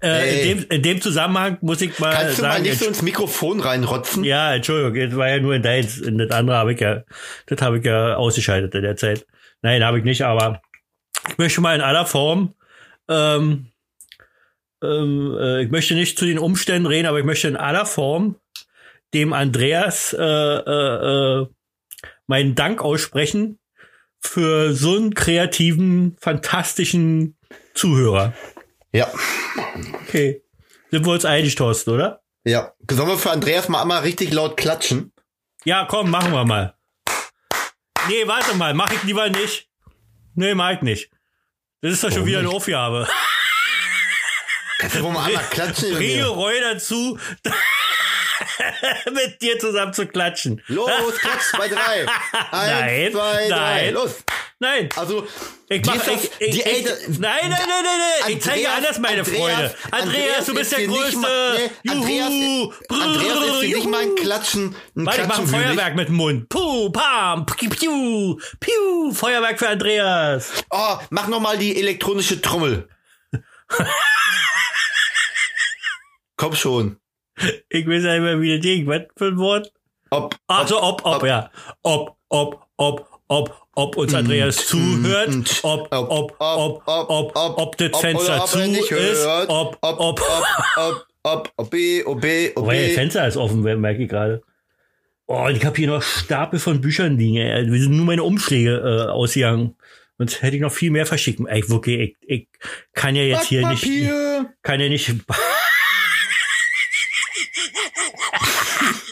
Äh, 0.00 0.08
Ey. 0.08 0.50
in, 0.52 0.58
dem, 0.58 0.70
in 0.70 0.82
dem 0.82 1.00
Zusammenhang 1.00 1.58
muss 1.60 1.80
ich 1.80 1.98
mal 1.98 2.12
Kannst 2.12 2.38
du 2.38 2.42
mal 2.42 2.52
sagen, 2.52 2.62
nicht 2.64 2.78
so 2.78 2.86
ins 2.86 3.02
Mikrofon 3.02 3.60
reinrotzen? 3.60 4.24
ja, 4.24 4.54
Entschuldigung, 4.54 5.08
das 5.10 5.16
war 5.18 5.28
ja 5.28 5.38
nur 5.38 5.54
in 5.54 5.62
deins. 5.62 5.98
In 5.98 6.18
das 6.18 6.30
andere 6.30 6.56
habe 6.56 6.72
ich 6.72 6.80
ja, 6.80 7.02
das 7.46 7.60
habe 7.62 7.78
ich 7.78 7.84
ja 7.84 8.16
ausgeschaltet 8.16 8.74
in 8.74 8.82
der 8.82 8.96
Zeit. 8.96 9.26
Nein, 9.62 9.84
habe 9.84 9.98
ich 9.98 10.04
nicht, 10.04 10.22
aber 10.22 10.60
ich 11.28 11.38
möchte 11.38 11.60
mal 11.60 11.74
in 11.74 11.82
aller 11.82 12.06
Form, 12.06 12.54
ähm, 13.08 13.66
ähm, 14.82 15.36
äh, 15.40 15.62
ich 15.62 15.70
möchte 15.70 15.94
nicht 15.94 16.18
zu 16.18 16.24
den 16.26 16.38
Umständen 16.38 16.86
reden, 16.86 17.06
aber 17.06 17.18
ich 17.18 17.24
möchte 17.24 17.48
in 17.48 17.56
aller 17.56 17.86
Form 17.86 18.36
dem 19.14 19.32
Andreas 19.32 20.12
äh, 20.12 20.22
äh, 20.22 21.40
äh, 21.42 21.46
meinen 22.26 22.54
Dank 22.54 22.80
aussprechen 22.82 23.58
für 24.20 24.74
so 24.74 24.96
einen 24.96 25.14
kreativen, 25.14 26.16
fantastischen 26.20 27.36
Zuhörer. 27.74 28.32
Ja, 28.92 29.10
Okay. 30.08 30.42
Sind 30.90 31.04
wir 31.04 31.12
uns 31.12 31.24
einig, 31.24 31.54
Thorsten, 31.56 31.90
oder? 31.90 32.22
ja. 32.44 32.72
Sollen 32.90 33.08
wir 33.08 33.18
für 33.18 33.30
Andreas 33.32 33.68
mal 33.68 33.82
einmal 33.82 34.02
richtig 34.02 34.32
laut 34.32 34.56
klatschen? 34.56 35.12
Ja, 35.64 35.84
komm, 35.88 36.10
machen 36.10 36.32
wir 36.32 36.44
mal. 36.44 36.74
Nee, 38.08 38.26
warte 38.26 38.54
mal, 38.54 38.72
mach 38.72 38.90
ich 38.92 39.02
lieber 39.02 39.28
nicht. 39.28 39.68
Nee, 40.34 40.54
mach 40.54 40.70
ich 40.72 40.82
nicht. 40.82 41.10
Das 41.82 41.92
ist 41.92 42.04
doch 42.04 42.12
schon 42.12 42.24
wieder 42.24 42.38
eine 42.38 42.46
nicht? 42.48 42.56
Aufgabe. 42.56 43.08
Kannst 44.78 44.96
du 44.96 45.02
wohl 45.02 45.12
mal 45.12 45.26
einmal 45.26 45.44
klatschen? 45.50 45.92
Bringe? 45.94 46.26
Roy 46.28 46.54
dazu, 46.60 47.18
mit 49.12 49.40
dir 49.42 49.58
zusammen 49.58 49.92
zu 49.92 50.06
klatschen. 50.06 50.62
Los, 50.68 50.90
klatsch 51.20 51.52
bei 51.56 51.68
drei. 51.68 52.06
Eins, 52.50 52.52
Nein, 52.52 53.12
zwei, 53.12 53.48
drei, 53.48 53.82
nein. 53.84 53.94
los. 53.94 54.16
Nein, 54.58 54.88
Also, 54.96 55.26
ich 55.68 55.84
mach 55.84 55.96
ich, 55.96 56.30
ich, 56.38 56.48
ich, 56.56 56.64
Eltern- 56.66 56.96
Nein, 57.18 57.36
nein, 57.42 57.50
nein, 57.50 57.58
nein, 57.68 57.84
nein. 58.24 58.32
Ich 58.36 58.42
zeige 58.42 58.66
Andreas- 58.70 58.76
anders 58.76 58.98
meine 59.00 59.20
Andreas- 59.20 59.38
Freude. 59.38 59.74
Andreas, 59.90 60.46
du 60.46 60.54
bist 60.54 60.72
ist 60.72 60.78
der 60.80 60.86
Größte. 60.86 61.16
mal- 61.18 61.58
nee, 61.84 61.90
Andreas, 61.90 62.30
Juhu. 62.30 62.72
Andreas 62.88 63.38
ist 63.44 63.60
dir 63.62 63.76
nicht 63.76 63.90
mal 63.90 64.00
ein 64.00 64.06
Juhu. 64.08 64.14
Klatschen, 64.16 64.74
ein 64.96 65.06
Warte, 65.06 65.20
ich 65.20 65.26
mach 65.28 65.38
ein. 65.40 65.46
Feuerwerk 65.46 65.94
mit 65.96 66.08
dem 66.08 66.14
Mund. 66.14 66.48
Puh, 66.48 66.90
pam, 66.90 67.44
piu, 67.44 67.68
piu, 67.68 68.38
piu. 68.58 69.12
Feuerwerk 69.12 69.58
für 69.58 69.68
Andreas. 69.68 70.52
Oh, 70.70 70.96
mach 71.10 71.26
noch 71.28 71.40
mal 71.40 71.58
die 71.58 71.78
elektronische 71.78 72.40
Trommel. 72.40 72.88
Komm 76.36 76.54
schon. 76.54 76.98
Ich 77.68 77.86
weiß 77.86 78.02
nicht 78.02 78.20
mehr, 78.20 78.40
wie 78.40 78.56
das 78.56 78.62
Ding. 78.64 78.86
Was 78.86 79.02
für 79.16 79.26
ein 79.26 79.36
Wort? 79.38 79.72
Ob, 80.10 80.34
Also 80.46 80.82
ob, 80.82 81.04
ob, 81.04 81.16
ob- 81.16 81.26
ja. 81.26 81.50
Ob, 81.82 82.16
ob, 82.28 82.66
ob, 82.76 83.08
ob, 83.28 83.66
ob 83.74 83.96
uns 83.96 84.14
Andreas 84.14 84.66
zuhört, 84.66 85.30
ob, 85.62 85.88
ob, 85.90 86.36
ob, 86.38 86.82
ob, 86.86 87.36
ob, 87.36 87.58
ob 87.58 87.76
das 87.76 88.00
Fenster 88.00 88.44
zu 88.46 88.60
ist, 88.60 89.26
ob, 89.48 89.76
ob, 89.80 90.00
ob, 90.00 90.20
ob, 90.76 91.06
ob, 91.24 91.52
ob, 91.56 91.70
B, 91.70 92.04
ob, 92.04 92.20
B, 92.20 92.50
ob, 92.54 92.62
Wobei, 92.62 92.78
das 92.78 92.86
B. 92.88 92.94
Fenster 92.94 93.26
ist 93.28 93.36
offen, 93.36 93.60
merke 93.62 94.02
ich 94.04 94.08
gerade. 94.08 94.42
Oh, 95.26 95.48
ich 95.52 95.64
habe 95.64 95.76
hier 95.76 95.88
noch 95.88 96.02
Stapel 96.02 96.60
von 96.60 96.80
Büchern 96.80 97.18
liegen. 97.18 97.38
Ey. 97.38 97.66
Wir 97.70 97.80
sind 97.80 97.96
nur 97.96 98.06
meine 98.06 98.22
Umschläge 98.22 98.76
äh, 99.08 99.10
ausgegangen. 99.10 99.74
Sonst 100.18 100.40
hätte 100.40 100.54
ich 100.56 100.62
noch 100.62 100.72
viel 100.72 100.92
mehr 100.92 101.04
verschicken. 101.04 101.46
Ey, 101.48 101.68
wirklich, 101.68 102.16
ich, 102.22 102.28
ich 102.28 102.48
kann 102.94 103.16
ja 103.16 103.22
jetzt 103.22 103.46
hier 103.48 103.66
nicht, 103.68 103.84
kann 104.62 104.80
ja 104.80 104.88
nicht. 104.88 105.12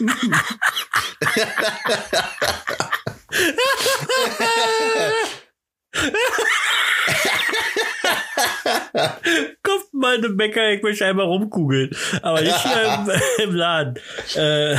Kommt 9.63 9.93
mal 9.93 10.17
eine 10.17 10.29
Bäcker, 10.29 10.71
ich 10.71 10.81
möchte 10.81 11.05
einmal 11.05 11.25
rumkugeln. 11.25 11.95
Aber 12.21 12.41
nicht 12.41 12.61
hier 12.61 13.05
im, 13.39 13.49
im 13.49 13.55
Laden. 13.55 13.99
Äh, 14.35 14.77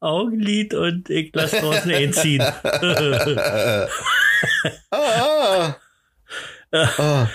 Augenlid 0.00 0.74
und 0.74 1.08
ich 1.08 1.30
lass 1.34 1.52
draußen 1.52 1.92
einziehen. 1.92 2.42
Ah, 4.90 5.76
ah. 6.98 7.28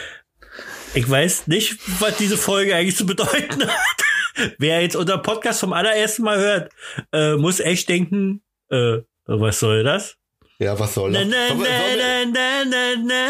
Ich 0.94 1.10
weiß 1.10 1.48
nicht, 1.48 1.78
was 2.00 2.18
diese 2.18 2.38
Folge 2.38 2.76
eigentlich 2.76 2.98
zu 2.98 3.06
bedeuten 3.06 3.68
hat. 3.68 4.04
Wer 4.58 4.82
jetzt 4.82 4.96
unser 4.96 5.18
Podcast 5.18 5.60
vom 5.60 5.74
allerersten 5.74 6.24
Mal 6.24 6.38
hört, 6.40 6.72
äh, 7.14 7.36
muss 7.36 7.60
echt 7.60 7.90
denken, 7.90 8.42
äh, 8.70 8.98
was 9.26 9.60
soll 9.60 9.84
das? 9.84 10.16
Ja, 10.60 10.78
was 10.80 10.94
soll 10.94 11.12
das? 11.12 11.26
na, 11.26 11.48
Sollen 11.48 11.60
wir, 11.60 11.66
sollen 11.66 11.98
wir, 11.98 12.26
na, 12.32 12.66
na, 12.66 12.96
na, 13.04 13.26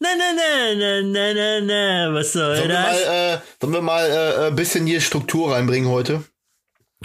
na, 0.00 0.08
na, 0.18 0.34
na, 0.36 1.02
na, 1.02 1.02
na, 1.02 1.60
na, 1.60 1.60
na, 2.10 2.14
was 2.14 2.32
soll 2.32 2.54
sollen 2.56 2.68
wir 2.68 2.74
das? 2.74 3.06
mal, 3.06 3.34
äh, 3.34 3.38
sollen 3.60 3.72
wir 3.72 3.80
mal 3.82 4.10
äh, 4.10 4.46
ein 4.48 4.56
bisschen 4.56 4.86
hier 4.86 5.00
Struktur 5.00 5.52
reinbringen 5.54 5.88
heute? 5.90 6.22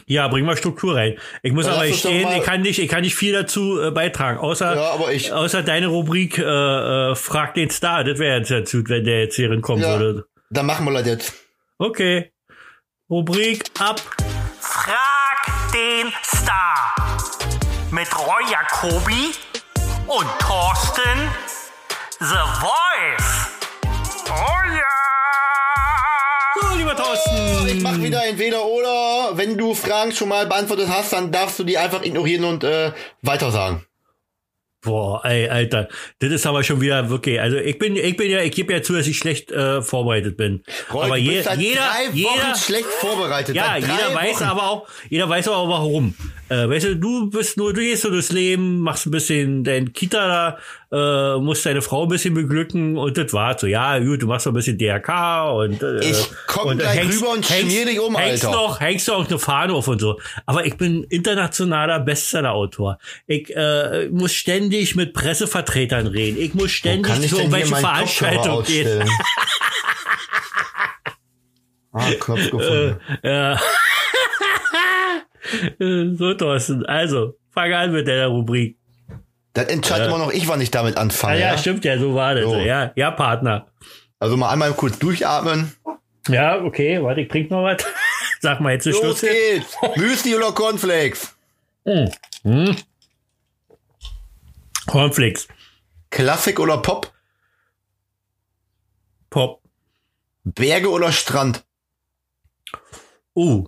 Ja, 0.08 0.28
bring 0.30 0.46
mal 0.46 0.56
Struktur 0.58 0.96
rein. 0.96 1.18
Ich 1.44 1.52
muss 1.54 1.66
Ja, 1.66 1.74
aber 1.74 1.86
stehen, 1.88 2.24
mal- 2.24 2.38
ich 2.38 2.44
kann 2.44 2.62
nicht, 2.62 2.80
ich 2.80 2.90
kann 2.90 3.02
nicht 3.02 3.16
viel 3.16 3.34
dazu 3.34 3.80
äh, 3.82 3.92
beitragen, 3.92 4.40
außer, 4.40 4.76
Ja, 4.76 4.92
aber 4.92 5.12
ich. 5.14 5.32
außer 5.32 5.64
deine 5.64 5.88
Rubrik, 5.88 6.38
äh, 6.38 6.42
äh, 7.12 7.16
frag 7.16 7.54
den 7.56 7.70
Star. 7.70 8.04
Das 8.04 8.18
wäre 8.20 8.38
jetzt 8.40 8.52
dazu, 8.52 8.84
wenn 8.88 9.04
der 9.04 9.22
jetzt 9.22 9.36
hier 9.36 9.50
hinkommen 9.50 9.84
Ja. 9.84 10.00
würde. 10.00 10.26
Dann 10.50 10.66
machen 10.66 10.86
wir 10.86 10.94
das 10.94 11.06
jetzt. 11.08 11.34
Okay. 11.78 12.32
Rubrik 13.12 13.66
ab. 13.78 14.00
Frag 14.62 15.74
den 15.74 16.14
Star. 16.24 16.96
Mit 17.92 18.08
Roy 18.18 18.42
Jacobi 18.50 19.34
und 20.08 20.28
Thorsten 20.40 21.30
The 22.22 22.40
Voice. 22.62 23.50
Oh 24.30 24.64
ja! 24.66 24.88
So, 26.62 26.78
lieber 26.78 26.96
Thorsten. 26.96 27.68
Ich 27.68 27.84
mach 27.84 27.98
wieder 27.98 28.26
entweder 28.26 28.64
oder. 28.64 29.38
Wenn 29.38 29.58
du 29.58 29.74
Fragen 29.74 30.14
schon 30.14 30.30
mal 30.30 30.48
beantwortet 30.48 30.88
hast, 30.88 31.12
dann 31.12 31.34
darfst 31.34 31.60
du 31.60 31.66
die 31.66 31.78
einfach 31.78 32.04
ignorieren 32.04 32.46
und 32.46 32.64
äh, 32.64 32.94
weiter 33.24 33.52
sagen. 33.52 33.86
Boah, 34.84 35.24
ey, 35.24 35.48
Alter. 35.48 35.90
Das 36.20 36.32
ist 36.32 36.48
aber 36.48 36.64
schon 36.64 36.82
wieder 36.82 37.08
wirklich, 37.10 37.40
also 37.40 37.58
ich 37.58 37.78
bin, 37.78 37.96
ich 37.96 38.18
bin 38.18 38.32
ja, 38.32 38.42
ich 38.42 38.52
gebe 38.52 38.74
ja 38.74 38.82
zu, 38.82 38.94
dass 38.94 39.06
ich 39.06 39.16
schlecht 39.16 39.52
äh, 39.52 39.84
vorbereitet 39.84 40.38
bin. 40.38 40.64
Roy, 40.92 41.06
aber 41.06 41.18
je, 41.18 41.44
jeder, 41.58 41.92
jeder, 42.12 42.56
schlecht 42.56 42.88
vorbereitet. 42.88 43.56
ja, 43.56 43.78
jeder 43.78 44.16
weiß 44.16 44.38
Wochen. 44.38 44.44
aber 44.44 44.64
auch, 44.64 44.88
jeder 45.08 45.30
weiß 45.30 45.50
aber 45.50 45.58
auch 45.58 45.70
warum. 45.70 46.16
Äh, 46.52 46.70
weißt 46.70 46.86
du, 46.86 46.96
du 46.98 47.30
bist 47.30 47.56
nur, 47.56 47.72
du 47.72 47.80
gehst 47.80 48.02
so 48.02 48.10
durchs 48.10 48.34
Leben, 48.34 48.82
machst 48.82 49.06
ein 49.06 49.12
bisschen 49.12 49.64
dein 49.64 49.94
Kita 49.94 50.58
da, 50.90 51.38
äh, 51.38 51.40
musst 51.40 51.66
deine 51.66 51.82
Frau 51.82 52.04
ein 52.04 52.10
bisschen 52.10 52.34
beglücken 52.34 52.98
und 52.98 53.18
das 53.18 53.32
war's 53.32 53.62
so. 53.62 53.68
Ja, 53.68 53.98
gut, 54.00 54.22
du 54.22 54.28
machst 54.28 54.44
so 54.44 54.50
ein 54.50 54.54
bisschen 54.54 54.78
DRK 54.78 55.50
und 55.54 55.82
äh, 55.82 56.02
Ich 56.02 56.28
komm 56.48 56.72
und 56.72 56.80
gleich 56.80 57.08
rüber 57.08 57.32
und 57.32 57.46
schmier 57.46 57.86
dich 57.86 58.02
um, 58.02 58.18
hängst 58.18 58.44
Alter. 58.44 58.58
Noch, 58.58 58.82
hängst 58.82 59.08
du 59.08 59.14
auch 59.14 59.26
eine 59.26 59.40
Fahne 59.40 59.74
auf 59.74 59.88
und 59.88 60.02
so. 60.02 60.20
Aber 60.46 60.66
ich 60.66 60.76
bin 60.76 61.06
internationaler 61.06 62.02
Bestseller-Autor. 62.02 62.98
Ich 63.28 63.56
äh, 63.56 64.10
muss 64.10 64.34
ständig 64.34 64.98
mit 64.98 65.14
Pressevertretern 65.14 66.08
reden. 66.08 66.38
Ich 66.38 66.54
muss 66.54 66.72
ständig 66.72 67.30
zu 67.30 67.38
irgendwelchen 67.38 67.78
Veranstaltungen 67.78 68.66
gehen. 68.66 69.04
ah, 71.94 72.12
Knopf 72.20 72.52
gefunden. 72.52 73.00
Ja. 73.24 73.58
so, 76.18 76.34
Thorsten. 76.34 76.86
Also, 76.86 77.38
fang 77.52 77.74
an 77.74 77.92
mit 77.92 78.08
deiner 78.08 78.28
Rubrik. 78.28 78.78
Das 79.54 79.66
entscheidet 79.66 80.08
immer 80.08 80.18
noch 80.18 80.32
ich, 80.32 80.48
wann 80.48 80.62
ich 80.62 80.72
damit 80.72 80.98
anfange. 80.98 81.40
ja, 81.40 81.52
ja? 81.52 81.58
stimmt 81.58 81.84
ja, 81.84 81.98
so 81.98 82.16
war 82.16 82.36
das. 82.36 82.46
So. 82.46 82.58
Ja, 82.58 82.94
ja, 82.96 83.12
Partner. 83.12 83.68
Also 84.20 84.38
mal 84.38 84.50
einmal 84.50 84.72
kurz 84.74 84.98
durchatmen. 85.00 85.74
Ja, 86.28 86.62
okay, 86.64 87.02
warte, 87.04 87.22
ich 87.22 87.28
trink 87.28 87.50
noch 87.52 87.64
was. 87.64 87.84
Sag 88.42 88.62
mal 88.62 88.74
jetzt 88.74 88.86
Los 88.86 88.98
Schluss. 88.98 89.20
hier. 89.22 89.32
geht's. 89.32 89.78
Müsli 89.98 90.36
oder 90.36 90.52
Cornflakes? 90.52 91.36
Hm. 91.84 92.76
Cornflakes. 94.88 95.48
Klassik 96.10 96.60
oder 96.60 96.78
Pop? 96.78 97.12
Pop. 99.30 99.62
Berge 100.44 100.90
oder 100.90 101.12
Strand? 101.12 101.64
Uh. 103.36 103.68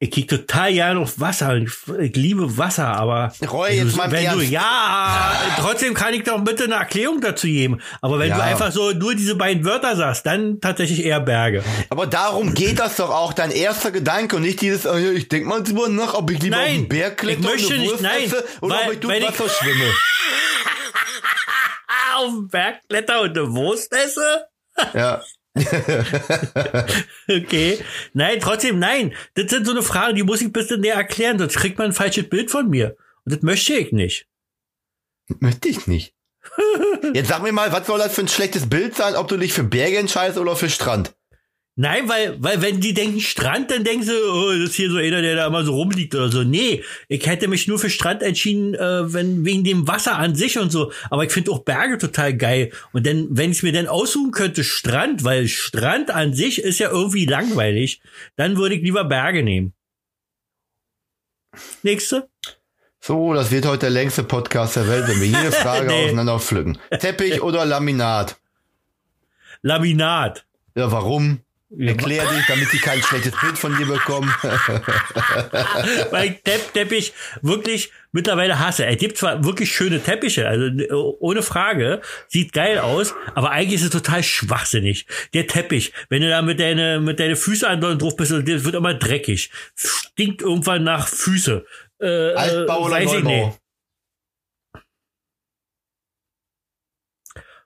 Ich 0.00 0.12
krieg 0.12 0.28
total 0.28 0.72
gerne 0.72 1.00
auf 1.00 1.18
Wasser. 1.18 1.56
Ich, 1.56 1.72
ich 1.98 2.14
liebe 2.14 2.56
Wasser, 2.56 2.86
aber 2.86 3.32
Roy, 3.50 3.78
jetzt 3.78 3.96
mal 3.96 4.08
wenn 4.12 4.30
du 4.30 4.42
ja, 4.44 5.32
trotzdem 5.58 5.92
kann 5.92 6.14
ich 6.14 6.22
doch 6.22 6.38
bitte 6.44 6.64
eine 6.64 6.76
Erklärung 6.76 7.20
dazu 7.20 7.48
geben. 7.48 7.80
Aber 8.00 8.20
wenn 8.20 8.28
Ja. 8.28 8.36
du 8.36 8.42
einfach 8.44 8.70
so 8.70 8.92
nur 8.92 9.16
diese 9.16 9.34
beiden 9.34 9.64
Wörter 9.64 9.96
sagst, 9.96 10.24
dann 10.24 10.60
tatsächlich 10.60 11.04
eher 11.04 11.18
Berge. 11.18 11.64
Aber 11.90 12.06
darum 12.06 12.54
geht 12.54 12.78
das 12.78 12.94
doch 12.94 13.10
auch, 13.10 13.32
dein 13.32 13.50
erster 13.50 13.90
Gedanke 13.90 14.36
und 14.36 14.42
nicht 14.42 14.60
dieses, 14.60 14.86
oh 14.86 14.96
ich 14.96 15.28
denk 15.28 15.46
mal 15.46 15.64
drüber 15.64 15.88
nach, 15.88 16.14
ob 16.14 16.30
ich 16.30 16.40
lieber 16.42 16.58
Nein, 16.58 16.68
auf 16.68 16.76
den 16.76 16.88
Berg 16.88 17.16
kletter 17.18 17.40
ich 17.40 17.46
möchte 17.46 17.78
nicht, 17.78 18.00
nein, 18.00 18.22
esse 18.24 18.44
oder 18.60 18.74
weil- 18.76 18.86
ob 18.86 18.92
ich 18.92 19.00
durch 19.00 19.14
weil 19.14 19.22
ich- 19.22 19.28
Wasser 19.40 19.48
schwimme. 19.48 19.84
Auf 22.16 22.30
den 22.32 22.48
Berg 22.48 22.80
kletter 22.88 23.20
und 23.22 23.36
eine 23.36 23.52
Wurst 23.52 23.92
esse? 23.92 24.46
Ja. 24.94 25.22
Okay. 27.28 27.78
Nein, 28.14 28.40
trotzdem, 28.40 28.78
nein. 28.78 29.14
Das 29.34 29.50
sind 29.50 29.66
so 29.66 29.72
eine 29.72 29.82
Fragen, 29.82 30.16
die 30.16 30.22
muss 30.22 30.40
ich 30.40 30.48
ein 30.48 30.52
bisschen 30.52 30.80
näher 30.80 30.94
erklären, 30.94 31.38
sonst 31.38 31.56
kriegt 31.56 31.78
man 31.78 31.88
ein 31.88 31.92
falsches 31.92 32.28
Bild 32.28 32.50
von 32.50 32.68
mir. 32.68 32.96
Und 33.24 33.34
das 33.34 33.42
möchte 33.42 33.74
ich 33.74 33.92
nicht. 33.92 34.26
Möchte 35.40 35.68
ich 35.68 35.86
nicht. 35.86 36.14
Jetzt 37.14 37.28
sag 37.28 37.42
mir 37.42 37.52
mal, 37.52 37.72
was 37.72 37.86
soll 37.86 37.98
das 37.98 38.14
für 38.14 38.22
ein 38.22 38.28
schlechtes 38.28 38.68
Bild 38.68 38.96
sein, 38.96 39.14
ob 39.16 39.28
du 39.28 39.36
dich 39.36 39.52
für 39.52 39.64
Berge 39.64 39.98
entscheidest 39.98 40.38
oder 40.38 40.56
für 40.56 40.70
Strand? 40.70 41.14
Nein, 41.80 42.08
weil, 42.08 42.34
weil 42.42 42.60
wenn 42.60 42.80
die 42.80 42.92
denken 42.92 43.20
Strand, 43.20 43.70
dann 43.70 43.84
denken 43.84 44.02
sie, 44.02 44.10
oh, 44.12 44.50
das 44.50 44.70
ist 44.70 44.74
hier 44.74 44.90
so 44.90 44.96
einer, 44.96 45.22
der 45.22 45.36
da 45.36 45.46
immer 45.46 45.62
so 45.64 45.74
rumliegt 45.74 46.12
oder 46.12 46.28
so. 46.28 46.42
Nee, 46.42 46.82
ich 47.06 47.24
hätte 47.24 47.46
mich 47.46 47.68
nur 47.68 47.78
für 47.78 47.88
Strand 47.88 48.20
entschieden, 48.24 48.74
äh, 48.74 49.12
wenn 49.12 49.44
wegen 49.44 49.62
dem 49.62 49.86
Wasser 49.86 50.16
an 50.16 50.34
sich 50.34 50.58
und 50.58 50.70
so. 50.72 50.90
Aber 51.08 51.22
ich 51.24 51.30
finde 51.30 51.52
auch 51.52 51.60
Berge 51.60 51.96
total 51.96 52.34
geil. 52.36 52.72
Und 52.92 53.06
dann, 53.06 53.28
wenn 53.30 53.52
ich 53.52 53.62
mir 53.62 53.70
dann 53.70 53.86
aussuchen 53.86 54.32
könnte, 54.32 54.64
Strand, 54.64 55.22
weil 55.22 55.46
Strand 55.46 56.10
an 56.10 56.34
sich 56.34 56.60
ist 56.60 56.80
ja 56.80 56.90
irgendwie 56.90 57.26
langweilig, 57.26 58.00
dann 58.34 58.56
würde 58.56 58.74
ich 58.74 58.82
lieber 58.82 59.04
Berge 59.04 59.44
nehmen. 59.44 59.72
Nächste? 61.84 62.28
So, 63.00 63.34
das 63.34 63.52
wird 63.52 63.66
heute 63.66 63.82
der 63.82 63.90
längste 63.90 64.24
Podcast 64.24 64.74
der 64.74 64.88
Welt, 64.88 65.06
wenn 65.06 65.20
wir 65.20 65.28
jede 65.28 65.52
Frage 65.62 65.86
Nee. 65.86 66.06
auseinander 66.06 66.40
pflücken. 66.40 66.76
Teppich 66.98 67.40
oder 67.44 67.64
Laminat? 67.64 68.36
Laminat. 69.62 70.44
Ja, 70.74 70.90
warum? 70.90 71.40
Erklär 71.70 72.24
dich, 72.26 72.46
damit 72.46 72.72
die 72.72 72.78
kein 72.78 73.02
schlechtes 73.02 73.38
Bild 73.42 73.58
von 73.58 73.76
dir 73.76 73.84
bekommen. 73.84 74.34
weil 76.10 76.30
ich 76.30 76.42
Tepp 76.42 76.72
Teppich 76.72 77.12
wirklich 77.42 77.92
mittlerweile 78.10 78.58
hasse. 78.58 78.86
Er 78.86 78.96
gibt 78.96 79.18
zwar 79.18 79.44
wirklich 79.44 79.70
schöne 79.70 80.02
Teppiche, 80.02 80.48
also 80.48 80.64
äh, 80.64 80.90
ohne 80.92 81.42
Frage, 81.42 82.00
sieht 82.26 82.54
geil 82.54 82.78
aus, 82.78 83.14
aber 83.34 83.50
eigentlich 83.50 83.82
ist 83.82 83.84
es 83.84 83.90
total 83.90 84.22
schwachsinnig. 84.22 85.06
Der 85.34 85.46
Teppich, 85.46 85.92
wenn 86.08 86.22
du 86.22 86.30
da 86.30 86.40
mit 86.40 86.58
deine 86.58 87.00
mit 87.00 87.20
deine 87.20 87.36
Füße 87.36 87.68
andauernd 87.68 88.00
drauf 88.00 88.16
bist, 88.16 88.32
das 88.32 88.46
wird 88.46 88.74
immer 88.74 88.94
dreckig, 88.94 89.50
stinkt 89.76 90.40
irgendwann 90.40 90.84
nach 90.84 91.06
Füße. 91.06 91.66
Äh, 92.00 92.32
Altbau 92.32 92.78
äh, 92.78 92.82
oder 92.82 92.94
weiß 92.94 93.12
ich 93.12 93.24
Neubau? 93.24 93.58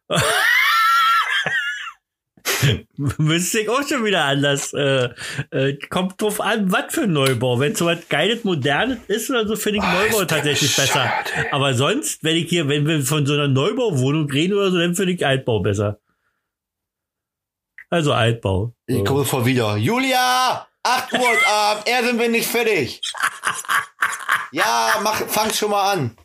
Müsste 3.19 3.61
ich 3.61 3.69
auch 3.69 3.87
schon 3.87 4.05
wieder 4.05 4.25
anders. 4.25 4.73
Äh, 4.73 5.11
äh, 5.51 5.77
kommt 5.89 6.21
drauf 6.21 6.41
an, 6.41 6.71
was 6.71 6.95
für 6.95 7.03
ein 7.03 7.13
Neubau. 7.13 7.59
Wenn 7.59 7.75
so 7.75 7.87
was 7.87 8.09
Geiles, 8.09 8.45
Modernes 8.45 8.99
ist 9.09 9.31
oder 9.31 9.47
so, 9.47 9.57
finde 9.57 9.79
ich 9.79 9.85
Neubau 9.85 10.25
tatsächlich 10.25 10.75
besser. 10.75 11.13
Aber 11.51 11.75
sonst, 11.75 12.23
wenn 12.25 12.37
ich 12.37 12.49
hier, 12.49 12.69
wenn 12.69 12.87
wir 12.87 13.03
von 13.03 13.27
so 13.27 13.35
einer 13.35 13.49
Neubauwohnung 13.49 14.31
reden 14.31 14.55
oder 14.55 14.71
so, 14.71 14.79
dann 14.79 14.95
finde 14.95 15.13
ich 15.13 15.27
Altbau 15.27 15.61
besser. 15.61 15.99
Also 17.91 18.13
Altbau. 18.13 18.75
Ich 18.87 19.05
komme 19.05 19.21
sofort 19.21 19.45
wieder. 19.45 19.77
Julia! 19.77 20.67
8 20.85 21.13
Uhr 21.13 21.29
Abend, 21.47 21.87
er 21.87 22.05
sind 22.05 22.19
wir 22.19 22.29
nicht 22.29 22.47
fertig. 22.47 23.01
Ja, 24.51 25.01
mach, 25.03 25.27
fang 25.29 25.53
schon 25.53 25.71
mal 25.71 25.93
an. 25.93 26.17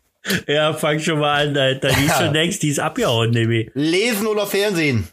Ja, 0.47 0.73
fang 0.73 0.99
schon 0.99 1.19
mal 1.19 1.47
an, 1.47 1.57
Alter. 1.57 1.89
Die 1.89 2.05
ist 2.05 2.17
schon 2.17 2.33
längst, 2.33 2.63
die 2.63 2.69
ist 2.69 2.79
abgehauen, 2.79 3.31
nämlich. 3.31 3.69
Lesen 3.73 4.27
oder 4.27 4.45
Fernsehen? 4.45 5.07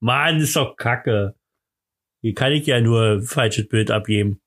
Mann, 0.00 0.40
ist 0.40 0.56
doch 0.56 0.76
kacke. 0.76 1.34
Hier 2.22 2.34
kann 2.34 2.52
ich 2.52 2.66
ja 2.66 2.80
nur 2.80 3.18
ein 3.18 3.22
falsches 3.22 3.68
Bild 3.68 3.90
abgeben. 3.90 4.40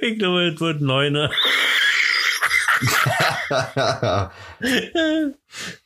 Ich 0.00 0.18
glaube, 0.18 0.48
es 0.48 0.60
wird 0.60 0.80
Neuner. 0.80 1.30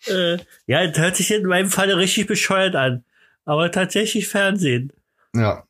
äh, 0.06 0.38
ja, 0.66 0.86
das 0.86 0.98
hört 0.98 1.16
sich 1.16 1.30
in 1.30 1.46
meinem 1.46 1.70
Falle 1.70 1.96
richtig 1.96 2.26
bescheuert 2.26 2.76
an. 2.76 3.04
Aber 3.44 3.70
tatsächlich 3.70 4.28
Fernsehen. 4.28 4.92
ja. 5.34 5.64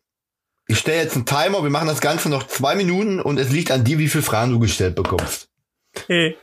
Ich 0.70 0.78
stelle 0.78 1.02
jetzt 1.02 1.16
einen 1.16 1.26
Timer, 1.26 1.64
wir 1.64 1.70
machen 1.70 1.88
das 1.88 2.00
Ganze 2.00 2.28
noch 2.28 2.46
zwei 2.46 2.76
Minuten 2.76 3.18
und 3.20 3.40
es 3.40 3.50
liegt 3.50 3.72
an 3.72 3.82
dir, 3.82 3.98
wie 3.98 4.06
viele 4.06 4.22
Fragen 4.22 4.52
du 4.52 4.60
gestellt 4.60 4.94
bekommst. 4.94 5.48
Hey. 6.06 6.36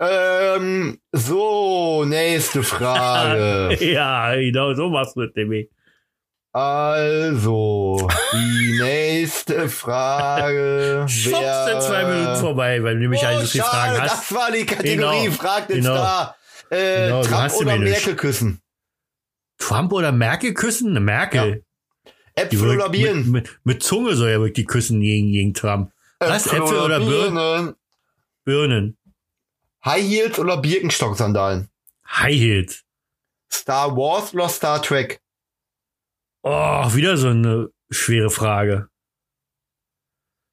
Ähm, 0.00 0.98
so, 1.12 2.04
nächste 2.06 2.62
Frage. 2.62 3.76
ja, 3.84 4.34
genau, 4.34 4.72
so 4.72 4.88
machst 4.88 5.14
du 5.16 5.26
das 5.26 5.34
nämlich. 5.36 5.68
Also, 6.52 8.08
die 8.32 8.78
nächste 8.82 9.68
Frage 9.68 11.04
Schwupps, 11.06 11.66
sind 11.66 11.82
zwei 11.82 12.04
Minuten 12.04 12.36
vorbei, 12.36 12.82
weil 12.82 12.94
du 12.94 13.00
nämlich 13.00 13.20
Oh, 13.26 13.40
so 13.40 13.46
viele 13.46 13.64
Fragen 13.64 14.00
hast. 14.00 14.10
das 14.30 14.34
war 14.34 14.50
die 14.52 14.64
Kategorie. 14.64 15.24
Genau, 15.24 15.36
Frag 15.36 15.68
den 15.68 15.82
genau. 15.82 15.96
Star. 15.96 16.36
Äh, 16.70 17.08
Genau, 17.08 17.22
Trump 17.24 17.52
oder 17.56 17.72
mir 17.72 17.80
nicht. 17.80 17.90
Merkel 17.92 18.16
küssen? 18.16 18.62
Trump 19.58 19.92
oder 19.92 20.12
Merkel 20.12 20.54
küssen? 20.54 20.90
Eine 20.92 21.00
Merkel. 21.00 21.56
Die 21.56 21.65
Äpfel 22.36 22.76
oder 22.76 22.90
Birnen? 22.90 23.30
Mit, 23.30 23.44
mit, 23.44 23.60
mit 23.64 23.82
Zunge 23.82 24.14
soll 24.14 24.28
er 24.28 24.40
wirklich 24.40 24.66
küssen 24.66 25.00
gegen, 25.00 25.32
gegen 25.32 25.54
Trump. 25.54 25.90
Was? 26.20 26.46
Äpfel 26.46 26.78
oder 26.78 27.00
Birnen? 27.00 27.34
Birnen? 27.34 27.74
Birnen. 28.44 28.96
High 29.84 30.06
Heels 30.06 30.38
oder 30.38 30.56
Birkenstock-Sandalen? 30.56 31.68
High 32.08 32.34
Heels. 32.34 32.84
Star 33.52 33.96
Wars 33.96 34.34
oder 34.34 34.48
Star 34.48 34.82
Trek? 34.82 35.20
Oh, 36.42 36.94
wieder 36.94 37.16
so 37.16 37.28
eine 37.28 37.70
schwere 37.90 38.30
Frage. 38.30 38.88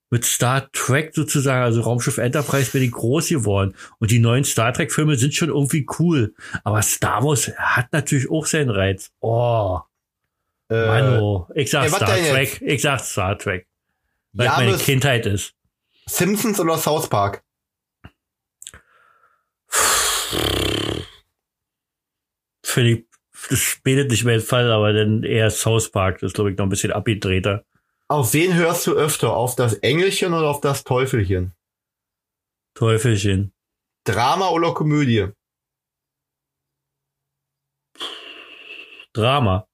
Mit 0.09 0.25
Star 0.25 0.71
Trek 0.71 1.13
sozusagen, 1.15 1.63
also 1.63 1.81
Raumschiff 1.81 2.19
Enterprise 2.19 2.71
bin 2.71 2.83
ich 2.83 2.91
groß 2.91 3.29
geworden. 3.29 3.75
Und 3.97 4.11
die 4.11 4.19
neuen 4.19 4.43
Star 4.43 4.71
Trek 4.71 4.91
Filme 4.91 5.15
sind 5.15 5.33
schon 5.33 5.49
irgendwie 5.49 5.87
cool. 5.99 6.35
Aber 6.63 6.81
Star 6.83 7.23
Wars 7.23 7.51
hat 7.57 7.91
natürlich 7.91 8.29
auch 8.29 8.45
seinen 8.45 8.69
Reiz. 8.69 9.11
Oh, 9.21 9.79
Äh, 10.69 10.88
Mann, 10.88 11.19
oh. 11.19 11.47
Ich 11.56 11.69
sag 11.69 11.91
was 11.91 11.95
Star? 11.97 12.15
Trek. 12.15 12.62
Ich 12.62 12.82
sag 12.82 12.99
Star 12.99 13.38
Trek. 13.38 13.67
Weil 14.34 14.45
Ja, 14.47 14.58
meine 14.58 14.78
Kindheit 14.78 15.26
ist. 15.26 15.54
Simpsons 16.08 16.60
oder 16.60 16.78
South 16.78 17.10
Park? 17.10 17.43
Finde 22.63 22.89
ich, 22.91 23.06
das 23.49 23.60
spielt 23.60 24.10
nicht 24.10 24.23
mehr 24.23 24.38
den 24.38 24.45
Fall, 24.45 24.71
aber 24.71 24.93
dann 24.93 25.23
eher 25.23 25.52
South 25.52 25.91
Park. 25.91 26.19
Das 26.19 26.30
ist, 26.30 26.34
glaube 26.34 26.52
ich, 26.52 26.58
noch 26.58 26.65
ein 26.65 26.69
bisschen 26.69 26.91
abgedrehter. 26.91 27.65
Auf 28.08 28.34
wen 28.34 28.54
hörst 28.54 28.88
du 28.88 28.93
öfter? 28.93 29.36
Auf 29.36 29.56
das 29.56 29.76
Engelchen 29.76 30.34
oder 30.34 30.49
auf 30.49 30.62
das 30.62 30.84
Teufelchen? 30.84 31.54
Teufelchen. 32.76 33.54
Drama 34.06 34.49
oder 34.49 34.73
Komödie? 34.73 35.30
Drama. 39.13 39.67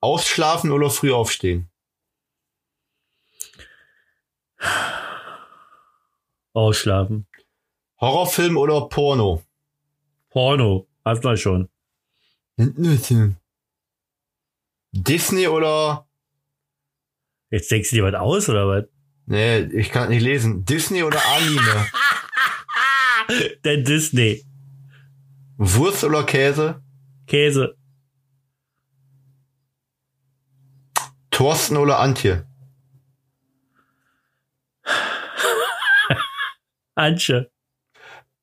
Ausschlafen 0.00 0.70
oder 0.72 0.90
früh 0.90 1.12
aufstehen? 1.12 1.70
Ausschlafen. 6.52 7.26
Horrorfilm 8.00 8.56
oder 8.56 8.88
Porno? 8.88 9.42
Porno. 10.30 10.86
Hat 11.04 11.22
man 11.24 11.36
schon. 11.36 11.68
Disney 14.92 15.48
oder 15.48 16.06
Jetzt 17.50 17.70
denkst 17.70 17.90
du 17.90 17.96
dir 17.96 18.04
was 18.04 18.14
aus, 18.14 18.48
oder 18.48 18.68
was? 18.68 18.84
Nee, 19.26 19.60
ich 19.72 19.90
kann 19.90 20.08
nicht 20.08 20.22
lesen. 20.22 20.64
Disney 20.64 21.02
oder 21.02 21.20
Anime? 21.26 21.86
Der 23.64 23.78
Disney. 23.78 24.44
Wurst 25.56 26.04
oder 26.04 26.24
Käse? 26.24 26.82
Käse. 27.26 27.76
Thorsten 31.40 31.78
oder 31.78 31.98
Antje? 32.00 32.44
Antje. 36.94 37.50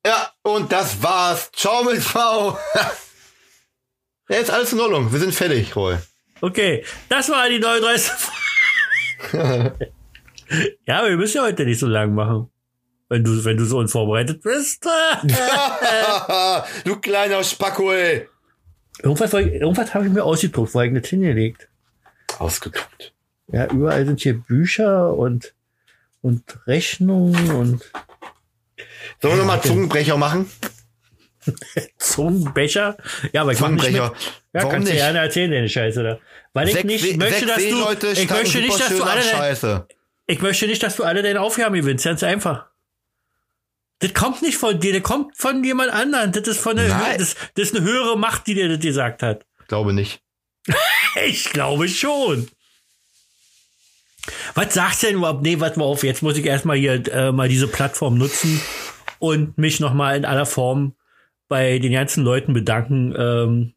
Ja, 0.04 0.32
und 0.42 0.72
das 0.72 1.00
war's. 1.00 1.52
Ciao 1.52 1.84
mit 1.84 2.02
V. 2.02 2.18
ja, 4.28 4.38
ist 4.38 4.50
alles 4.50 4.72
in 4.72 4.80
Ordnung. 4.80 5.12
Wir 5.12 5.20
sind 5.20 5.32
fertig, 5.32 5.76
Roy. 5.76 5.96
Okay, 6.40 6.84
das 7.08 7.28
war 7.28 7.48
die 7.48 7.60
39. 7.60 8.12
ja, 10.84 11.06
wir 11.06 11.16
müssen 11.16 11.36
ja 11.36 11.44
heute 11.44 11.66
nicht 11.66 11.78
so 11.78 11.86
lang 11.86 12.16
machen. 12.16 12.50
Wenn 13.08 13.22
du, 13.22 13.44
wenn 13.44 13.56
du 13.56 13.64
so 13.64 13.78
unvorbereitet 13.78 14.42
bist. 14.42 14.84
du 16.84 16.96
kleiner 16.96 17.44
Spacko, 17.44 17.92
ey. 17.92 18.28
irgendwas 19.00 19.32
irgendwas 19.34 19.94
habe 19.94 20.06
ich 20.06 20.12
mir 20.12 20.24
ausgedruckt, 20.24 20.74
wo 20.74 20.80
ich 20.80 20.90
nicht 20.90 21.06
hingelegt. 21.06 21.67
Ausgedruckt. 22.40 23.12
Ja, 23.50 23.66
überall 23.66 24.04
sind 24.06 24.20
hier 24.20 24.34
Bücher 24.34 25.14
und, 25.14 25.54
und 26.22 26.42
Rechnungen 26.66 27.50
und 27.50 27.90
Sollen 29.20 29.34
wir 29.34 29.38
nochmal 29.38 29.62
Zungenbrecher 29.62 30.16
machen? 30.16 30.50
Zungenbecher. 31.98 32.96
Ja, 33.32 33.42
aber 33.42 33.52
ich 33.52 33.60
mach 33.60 33.70
nicht 33.70 33.82
mit. 33.82 33.94
Zungenbrecher. 33.96 34.14
Ja, 34.52 34.60
Warum 34.60 34.70
kannst 34.70 34.88
du 34.88 34.92
nicht? 34.92 35.02
gerne 35.02 35.18
erzählen, 35.18 35.50
deine 35.50 35.68
Scheiße 35.68 36.02
da. 36.02 36.18
Weil 36.52 36.68
ich 36.68 36.84
nicht 36.84 37.16
möchte, 37.16 37.46
dass 37.46 37.56
du, 37.56 38.08
ich 38.12 38.30
möchte 38.30 38.58
nicht, 38.58 38.80
dass 38.80 38.96
du 38.96 39.02
alle, 39.02 39.22
Scheiße. 39.22 39.86
ich 40.26 40.40
möchte 40.40 40.66
nicht, 40.66 40.82
dass 40.82 40.96
du 40.96 41.04
alle 41.04 41.22
deine 41.22 41.40
Aufgaben 41.40 41.74
gewinnst. 41.74 42.04
Ganz 42.04 42.22
einfach. 42.22 42.66
Das 44.00 44.14
kommt 44.14 44.42
nicht 44.42 44.56
von 44.56 44.78
dir, 44.78 44.92
das 44.92 45.02
kommt 45.02 45.36
von 45.36 45.64
jemand 45.64 45.90
anderem. 45.90 46.32
Das 46.32 46.46
ist 46.46 46.60
von 46.60 46.78
einer, 46.78 47.16
das, 47.18 47.34
das 47.54 47.70
ist 47.70 47.76
eine 47.76 47.84
höhere 47.84 48.16
Macht, 48.16 48.46
die 48.46 48.54
dir 48.54 48.68
das 48.68 48.78
gesagt 48.78 49.22
hat. 49.22 49.44
Glaube 49.66 49.92
nicht. 49.92 50.22
Ich 51.26 51.50
glaube 51.50 51.88
schon. 51.88 52.48
Was 54.54 54.74
sagst 54.74 55.02
du 55.02 55.08
denn 55.08 55.16
überhaupt? 55.16 55.42
Nee, 55.42 55.58
warte 55.60 55.78
mal 55.78 55.84
auf, 55.86 56.04
jetzt 56.04 56.22
muss 56.22 56.36
ich 56.36 56.44
erstmal 56.44 56.76
hier 56.76 57.02
äh, 57.12 57.32
mal 57.32 57.48
diese 57.48 57.66
Plattform 57.68 58.18
nutzen 58.18 58.60
und 59.18 59.58
mich 59.58 59.80
nochmal 59.80 60.16
in 60.16 60.24
aller 60.24 60.46
Form 60.46 60.94
bei 61.48 61.78
den 61.78 61.92
ganzen 61.92 62.24
Leuten 62.24 62.52
bedanken, 62.52 63.14
ähm, 63.16 63.72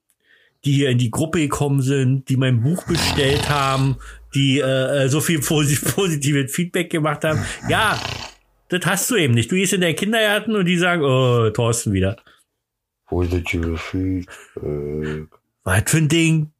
die 0.65 0.73
hier 0.73 0.89
in 0.89 0.97
die 0.97 1.10
Gruppe 1.10 1.39
gekommen 1.39 1.82
sind, 1.82 2.30
die 2.30 2.38
mein 2.38 2.62
Buch 2.62 2.84
bestellt 2.84 3.49
haben, 3.49 3.97
die 4.36 4.60
äh, 4.60 5.06
äh, 5.06 5.10
so 5.10 5.21
viel 5.21 5.39
posi 5.39 5.75
positives 5.95 6.54
Feedback 6.54 6.89
gemacht 6.89 7.23
haben. 7.23 7.43
Ja, 7.69 7.99
das 8.69 8.86
hast 8.86 9.10
du 9.10 9.15
eben 9.15 9.34
nicht. 9.34 9.51
Du 9.51 9.56
gehst 9.56 9.73
in 9.73 9.82
deinen 9.82 9.95
Kindergarten 9.95 10.56
und 10.56 10.65
die 10.65 10.77
sagen, 10.77 11.01
oh, 11.04 11.49
Thorsten 11.49 11.93
wieder. 11.93 12.17
Positive 13.08 13.77
Feedback. 13.77 15.27
Was 15.63 15.84
für 15.86 15.97
ein 15.97 16.08
Ding? 16.08 16.50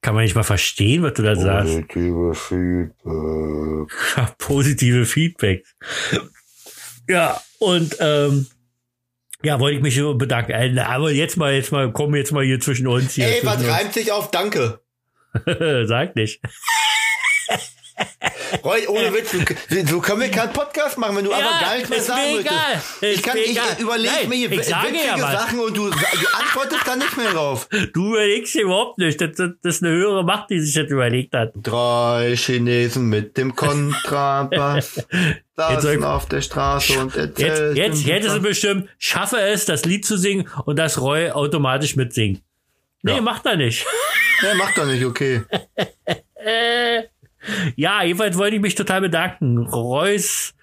Kann 0.00 0.14
man 0.14 0.24
nicht 0.24 0.34
mal 0.36 0.44
verstehen, 0.44 1.02
was 1.02 1.14
du 1.14 1.22
da 1.22 1.34
sagst. 1.34 1.72
Positive 1.88 2.34
Feedback. 2.34 2.94
Ja, 4.16 4.34
positive 4.38 5.06
Feedback. 5.06 5.64
Ja, 7.08 7.40
und 7.58 7.96
ähm, 8.00 8.46
ja, 9.42 9.60
wollte 9.60 9.76
ich 9.76 9.82
mich 9.82 10.18
bedanken. 10.18 10.52
Äh, 10.52 10.78
Aber 10.80 11.10
jetzt 11.10 11.36
mal, 11.36 11.54
jetzt 11.54 11.72
mal, 11.72 11.92
komm 11.92 12.14
jetzt 12.14 12.32
mal 12.32 12.44
hier 12.44 12.60
zwischen 12.60 12.86
uns 12.86 13.14
hier. 13.14 13.26
Ey, 13.26 13.40
was 13.44 13.64
reimt 13.66 13.94
sich 13.94 14.12
auf 14.12 14.30
Danke? 14.30 14.80
Sag 15.86 16.16
nicht. 16.16 16.40
Roy, 18.64 18.86
ohne 18.86 19.12
Witz, 19.12 19.30
du, 19.32 19.86
so 19.86 20.00
können 20.00 20.20
wir 20.20 20.30
keinen 20.30 20.52
Podcast 20.52 20.98
machen, 20.98 21.16
wenn 21.16 21.24
du 21.24 21.32
aber 21.32 21.42
gar 21.42 21.74
nichts 21.74 21.88
mehr 21.90 21.98
ist 21.98 22.06
sagen 22.06 22.34
möchtest. 22.34 22.56
Ich 23.02 23.14
Ist 23.16 23.22
kann, 23.22 23.34
mir 23.34 23.44
ich 23.44 23.58
überlege 23.78 24.28
mir 24.28 24.34
hier 24.36 24.50
witzige 24.50 24.74
ja. 25.06 25.18
Sachen 25.18 25.60
und 25.60 25.76
du, 25.76 25.90
du 25.90 25.96
antwortest 26.32 26.86
dann 26.86 26.98
nicht 26.98 27.16
mehr 27.16 27.32
drauf. 27.32 27.68
Du 27.92 28.10
überlegst 28.10 28.54
dir 28.54 28.62
überhaupt 28.62 28.98
nicht. 28.98 29.20
Das, 29.20 29.30
das, 29.36 29.50
das 29.62 29.74
ist 29.76 29.82
eine 29.84 29.92
höhere 29.94 30.24
Macht, 30.24 30.50
die 30.50 30.60
sich 30.60 30.74
das 30.74 30.90
überlegt 30.90 31.34
hat. 31.34 31.52
Drei 31.62 32.34
Chinesen 32.36 33.08
mit 33.08 33.36
dem 33.36 33.54
Kontrabass 33.54 34.96
Jetzt 35.70 35.82
saßen 35.82 36.04
auf 36.04 36.26
der 36.26 36.40
Straße 36.40 36.98
und 37.00 37.14
Jetzt, 37.16 37.40
erzählten. 37.40 37.76
jetzt 37.76 38.06
hätte 38.06 38.30
sie 38.30 38.40
bestimmt, 38.40 38.88
schaffe 38.98 39.40
es, 39.40 39.64
das 39.64 39.84
Lied 39.84 40.06
zu 40.06 40.16
singen 40.16 40.48
und 40.66 40.76
das 40.78 41.00
Roy 41.00 41.30
automatisch 41.32 41.96
mitsingt. 41.96 42.42
Nee, 43.02 43.14
Ja. 43.16 43.20
macht 43.20 43.44
er 43.44 43.56
nicht. 43.56 43.84
Ja, 44.42 44.54
macht 44.54 44.78
doch 44.78 44.86
nicht, 44.86 45.04
okay. 45.04 45.42
Ja, 47.76 48.02
jedenfalls 48.02 48.36
wollte 48.38 48.56
ich 48.56 48.62
mich 48.62 48.74
total 48.74 49.00
bedanken. 49.02 49.58
Reus, 49.66 50.54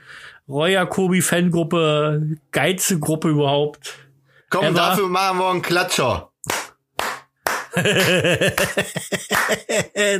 Roy 0.47 0.73
Jacobi 0.73 1.21
Fangruppe, 1.21 2.37
geilste 2.51 2.99
Gruppe 2.99 3.29
überhaupt. 3.29 3.95
Komm, 4.49 4.63
Er 4.65 4.75
war- 4.75 4.89
dafür 4.91 5.07
machen 5.09 5.37
wir 5.39 5.49
einen 5.49 5.61
Klatscher. 5.61 6.31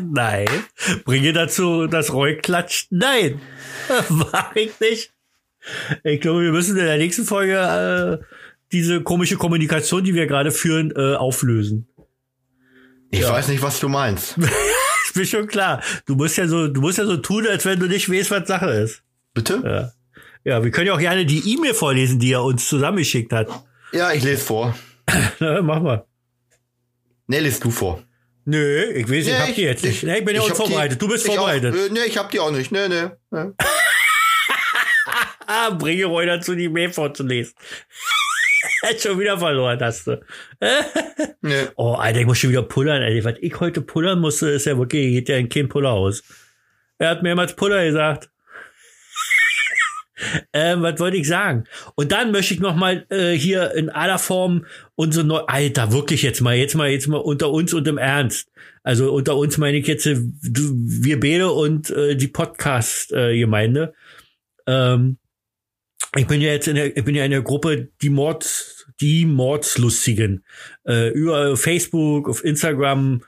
Nein. 0.01 0.47
Bringe 1.05 1.33
dazu 1.33 1.87
das 1.87 2.11
Roy 2.13 2.37
klatscht. 2.37 2.87
Nein. 2.91 3.41
Mach 4.09 4.55
ich 4.55 4.79
nicht. 4.79 5.11
Ich 6.03 6.21
glaube, 6.21 6.41
wir 6.43 6.51
müssen 6.51 6.77
in 6.77 6.85
der 6.85 6.97
nächsten 6.97 7.25
Folge 7.25 7.55
äh, 8.21 8.25
diese 8.71 9.01
komische 9.01 9.37
Kommunikation, 9.37 10.03
die 10.03 10.13
wir 10.13 10.27
gerade 10.27 10.51
führen, 10.51 10.91
äh, 10.95 11.15
auflösen. 11.15 11.87
Ich 13.09 13.23
weiß 13.27 13.47
nicht, 13.47 13.61
was 13.61 13.79
du 13.79 13.87
meinst. 13.89 14.35
ist 15.15 15.17
mir 15.17 15.25
schon 15.25 15.47
klar. 15.47 15.81
Du 16.05 16.15
musst 16.15 16.37
ja 16.37 16.47
so, 16.47 16.67
du 16.67 16.81
musst 16.81 16.97
ja 16.97 17.05
so 17.05 17.17
tun, 17.17 17.47
als 17.47 17.65
wenn 17.65 17.79
du 17.79 17.87
nicht 17.87 18.09
weißt, 18.11 18.31
was 18.31 18.47
Sache 18.47 18.69
ist. 18.71 19.03
Bitte? 19.33 19.61
Ja. 19.63 19.91
Ja, 20.43 20.63
wir 20.63 20.71
können 20.71 20.87
ja 20.87 20.93
auch 20.93 20.99
gerne 20.99 21.25
die 21.25 21.53
E-Mail 21.53 21.73
vorlesen, 21.73 22.19
die 22.19 22.31
er 22.31 22.43
uns 22.43 22.67
zusammengeschickt 22.69 23.33
hat. 23.33 23.47
Ja, 23.91 24.11
ich 24.13 24.23
lese 24.23 24.43
vor. 24.43 24.75
Na, 25.39 25.61
mach 25.61 25.81
mal. 25.81 26.05
Nee, 27.27 27.39
liest 27.39 27.63
du 27.63 27.71
vor. 27.71 28.03
Nö, 28.45 28.83
ich 28.91 29.09
weiß, 29.09 29.25
ich 29.25 29.33
Nee, 29.33 29.39
hab 29.39 29.55
die 29.55 29.61
jetzt 29.63 29.83
nicht. 29.83 30.03
Nee, 30.03 30.19
ich 30.19 30.25
bin 30.25 30.35
ja 30.35 30.41
ich 30.41 30.45
auch 30.45 30.49
hab 30.51 30.57
die- 30.65 30.71
vorbereitet. 30.71 31.01
Du 31.01 31.07
bist 31.07 31.25
ich 31.27 31.33
vorbereitet. 31.33 31.73
Auch, 31.73 31.79
äh, 31.79 31.89
nee, 31.89 32.03
ich 32.05 32.17
hab 32.17 32.29
die 32.29 32.39
auch 32.39 32.51
nicht. 32.51 32.71
Nee, 32.71 32.87
nee. 32.87 33.05
nee. 33.31 33.45
Bringe 35.79 36.05
Roy 36.05 36.27
dazu, 36.27 36.53
die 36.53 36.69
Mail 36.69 36.93
vorzulesen. 36.93 37.53
Hat 38.83 39.01
schon 39.01 39.19
wieder 39.19 39.37
verloren, 39.37 39.79
hast 39.81 40.07
du. 40.07 40.21
nee. 41.41 41.65
Oh, 41.75 41.93
Alter, 41.93 42.19
ich 42.19 42.25
muss 42.25 42.37
schon 42.37 42.49
wieder 42.49 42.63
pullern, 42.63 43.01
Alter. 43.01 43.23
Was 43.25 43.35
ich 43.41 43.59
heute 43.59 43.81
pullern 43.81 44.19
musste, 44.19 44.49
ist 44.49 44.65
ja 44.65 44.77
wirklich, 44.77 45.13
geht 45.13 45.29
ja 45.29 45.37
in 45.37 45.49
kein 45.49 45.69
Puller 45.69 45.91
aus. 45.91 46.23
Er 46.97 47.09
hat 47.09 47.23
mehrmals 47.23 47.55
Puller 47.55 47.83
gesagt. 47.85 48.29
ähm, 50.53 50.81
was 50.81 50.99
wollte 50.99 51.17
ich 51.17 51.27
sagen? 51.27 51.65
Und 51.95 52.11
dann 52.11 52.31
möchte 52.31 52.53
ich 52.53 52.59
noch 52.59 52.75
mal 52.75 53.05
äh, 53.09 53.33
hier 53.33 53.73
in 53.73 53.89
aller 53.89 54.19
Form 54.19 54.65
unsere 54.95 55.25
neu 55.25 55.39
Alter, 55.47 55.91
wirklich 55.91 56.21
jetzt 56.21 56.41
mal, 56.41 56.55
jetzt 56.55 56.75
mal, 56.75 56.89
jetzt 56.89 57.07
mal 57.07 57.17
unter 57.17 57.51
uns 57.51 57.73
und 57.73 57.87
im 57.87 57.97
Ernst. 57.97 58.49
Also 58.83 59.11
unter 59.11 59.35
uns 59.35 59.57
meine 59.57 59.77
ich 59.77 59.87
jetzt 59.87 60.05
äh, 60.05 60.15
du, 60.15 60.73
wir 60.73 61.19
beide 61.19 61.51
und 61.51 61.89
äh, 61.89 62.15
die 62.15 62.27
Podcast-Gemeinde. 62.27 63.93
ähm, 64.67 65.17
ich 66.15 66.27
bin 66.27 66.41
ja 66.41 66.51
jetzt 66.51 66.67
in 66.67 66.75
der, 66.75 66.95
ich 66.95 67.03
bin 67.03 67.15
ja 67.15 67.25
in 67.25 67.31
der 67.31 67.41
Gruppe 67.41 67.89
die 68.01 68.09
Mords, 68.09 68.87
die 69.01 69.25
Mordslustigen. 69.25 70.43
Äh, 70.87 71.09
über 71.09 71.57
Facebook, 71.57 72.29
auf 72.29 72.43
Instagram, 72.43 73.21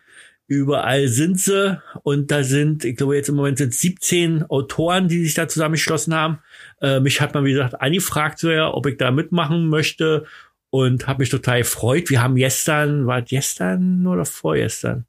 überall 0.47 1.08
sind 1.08 1.39
sie. 1.39 1.82
Und 2.04 2.32
da 2.32 2.43
sind, 2.43 2.86
ich 2.86 2.95
glaube 2.95 3.15
jetzt 3.15 3.30
im 3.30 3.36
Moment 3.36 3.58
sind 3.58 3.73
17 3.73 4.43
Autoren, 4.43 5.08
die 5.08 5.23
sich 5.23 5.34
da 5.34 5.47
zusammengeschlossen 5.47 6.13
haben. 6.13 6.39
Äh, 6.82 7.00
mich 7.00 7.21
hat 7.21 7.34
man, 7.34 7.45
wie 7.45 7.52
gesagt, 7.52 7.82
angefragt, 7.82 8.39
so 8.39 8.50
ja, 8.50 8.73
ob 8.73 8.86
ich 8.86 8.97
da 8.97 9.12
mitmachen 9.12 9.67
möchte. 9.67 10.26
Und 10.69 11.08
habe 11.08 11.19
mich 11.19 11.30
total 11.30 11.60
gefreut. 11.60 12.10
Wir 12.10 12.21
haben 12.21 12.36
gestern, 12.36 13.08
war 13.08 13.19
es 13.19 13.30
gestern 13.30 14.06
oder 14.06 14.26
vorgestern? 14.26 15.06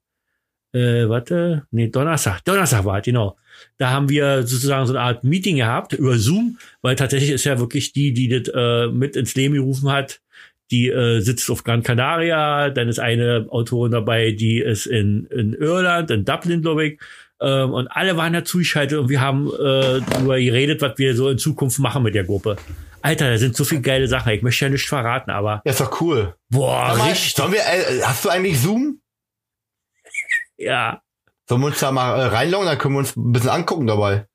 Äh, 0.73 1.09
warte, 1.09 1.67
nee, 1.71 1.89
Donnerstag. 1.89 2.45
Donnerstag 2.45 2.85
war 2.85 2.99
es, 2.99 3.05
genau. 3.05 3.37
Da 3.77 3.91
haben 3.91 4.09
wir 4.09 4.47
sozusagen 4.47 4.87
so 4.87 4.93
eine 4.93 5.03
Art 5.03 5.25
Meeting 5.25 5.57
gehabt 5.57 5.93
über 5.93 6.19
Zoom, 6.19 6.59
weil 6.83 6.97
tatsächlich 6.97 7.31
ist 7.31 7.45
ja 7.45 7.59
wirklich 7.59 7.93
die, 7.93 8.13
die 8.13 8.29
das 8.29 8.53
äh, 8.55 8.89
mit 8.89 9.17
ins 9.17 9.35
Leben 9.35 9.55
gerufen 9.55 9.91
hat, 9.91 10.21
die 10.71 10.89
äh, 10.89 11.21
sitzt 11.21 11.51
auf 11.51 11.65
Gran 11.65 11.83
Canaria, 11.83 12.71
dann 12.71 12.89
ist 12.89 12.99
eine 12.99 13.47
Autorin 13.49 13.93
dabei, 13.93 14.33
die 14.33 14.59
ist 14.59 14.87
in, 14.87 15.27
in 15.27 15.55
Irland, 15.55 16.11
in 16.11 16.25
Dublin, 16.25 16.63
glaube 16.63 16.87
ich. 16.87 17.01
Ähm, 17.41 17.73
und 17.73 17.87
alle 17.89 18.17
waren 18.17 18.33
dazu 18.33 18.59
geschaltet 18.59 18.99
und 18.99 19.09
wir 19.09 19.21
haben 19.21 19.47
äh, 19.49 20.01
darüber 20.11 20.39
geredet, 20.39 20.83
was 20.83 20.99
wir 20.99 21.15
so 21.15 21.29
in 21.29 21.39
Zukunft 21.39 21.79
machen 21.79 22.03
mit 22.03 22.15
der 22.15 22.25
Gruppe. 22.25 22.57
Alter, 23.01 23.31
da 23.31 23.39
sind 23.39 23.57
so 23.57 23.65
viele 23.65 23.81
geile 23.81 24.09
Sachen. 24.09 24.33
Ich 24.33 24.43
möchte 24.43 24.65
ja 24.65 24.71
nichts 24.71 24.89
verraten, 24.89 25.31
aber 25.31 25.63
Ja, 25.65 25.71
ist 25.71 25.81
doch 25.81 26.01
cool. 26.01 26.35
boah, 26.51 26.97
mal, 26.99 27.09
richtig. 27.11 27.35
Sollen 27.35 27.53
wir, 27.53 27.61
äh, 27.61 28.03
hast 28.03 28.25
du 28.25 28.29
eigentlich 28.29 28.61
Zoom? 28.61 29.01
Ja. 30.57 31.01
Sollen 31.49 31.61
wir 31.63 31.67
uns 31.69 31.81
da 31.81 31.91
mal 31.93 32.19
äh, 32.21 32.25
reinloggen, 32.27 32.67
dann 32.67 32.79
können 32.79 32.95
wir 32.95 32.99
uns 33.01 33.17
ein 33.17 33.33
bisschen 33.33 33.51
angucken 33.51 33.87
dabei. 33.87 34.27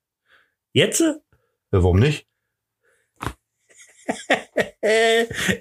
Jetzt? 0.72 1.00
Ja, 1.00 1.14
warum 1.70 1.98
nicht? 1.98 2.26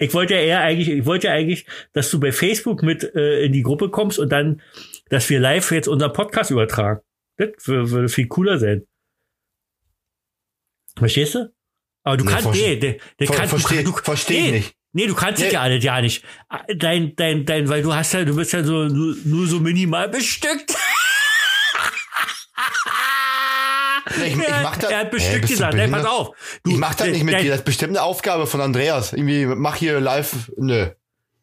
Ich 0.02 0.13
wollte 0.13 0.34
ja 0.34 0.42
eher 0.42 0.60
eigentlich, 0.60 0.89
ich 0.89 1.06
wollte 1.06 1.28
ja 1.28 1.34
eigentlich, 1.34 1.66
dass 1.94 2.10
du 2.12 2.20
bei 2.20 2.34
Facebook 2.34 2.84
mit 2.84 3.04
äh, 3.16 3.46
in 3.46 3.54
die 3.54 3.62
Gruppe 3.63 3.89
kommst 3.89 4.20
und 4.20 4.28
dann, 4.30 4.62
dass 5.08 5.30
wir 5.30 5.39
live 5.39 5.72
jetzt 5.72 5.88
unseren 5.88 6.12
Podcast 6.12 6.52
übertragen. 6.52 7.00
Das 7.38 7.48
wür- 7.66 7.89
würde 7.89 8.10
viel 8.10 8.28
cooler 8.28 8.60
sein. 8.60 8.86
Verstehst 10.98 11.36
du? 11.36 11.54
Aber 12.04 12.18
du 12.18 12.26
Nee, 12.26 12.32
kannst, 12.32 12.52
nee, 12.52 12.76
der, 12.76 12.98
der 13.18 13.28
Ver 13.28 13.36
kann, 13.38 13.48
versteh, 13.48 13.84
du, 13.84 13.94
versteh 13.94 14.34
nee, 14.42 14.46
ich 14.48 14.52
nicht. 14.52 14.76
Nee, 14.92 15.08
du 15.08 15.16
kannst 15.16 15.39
Nee. 15.39 15.48
es 15.48 15.54
ja 15.54 15.62
alles 15.62 15.82
ja 15.82 16.02
nicht. 16.02 16.26
Dein, 16.76 17.16
dein, 17.16 17.46
dein, 17.46 17.70
weil 17.70 17.82
du 17.82 17.94
hast 17.96 18.12
ja, 18.13 18.26
du 18.26 18.36
bist 18.36 18.52
ja 18.52 18.62
so 18.62 18.84
nur, 18.89 19.16
nur 19.24 19.48
so 19.48 19.62
minimal 19.62 20.10
bestückt. 20.10 20.76
Nee, 24.03 24.03
ich- 24.17 24.38
ich 24.38 24.38
mach 24.62 24.78
das- 24.78 24.91
Er 24.91 24.99
hat 24.99 25.12
bist 25.12 25.34
du 25.34 25.41
gesagt. 25.41 25.73
Nein, 25.76 25.91
pass 25.91 26.06
auf. 26.06 26.36
Du, 26.63 26.71
ich 26.71 26.78
mach 26.78 26.95
das 26.95 27.08
nicht 27.08 27.23
mit 27.23 27.39
dir. 27.41 27.49
Das 27.49 27.60
ist 27.60 27.65
bestimmt 27.65 27.91
eine 27.97 28.04
Aufgabe 28.04 28.47
von 28.47 28.62
Andreas. 28.62 29.13
Irgendwie, 29.13 29.45
mach 29.45 29.76
hier 29.76 29.99
live, 29.99 30.52
nö. 30.58 30.88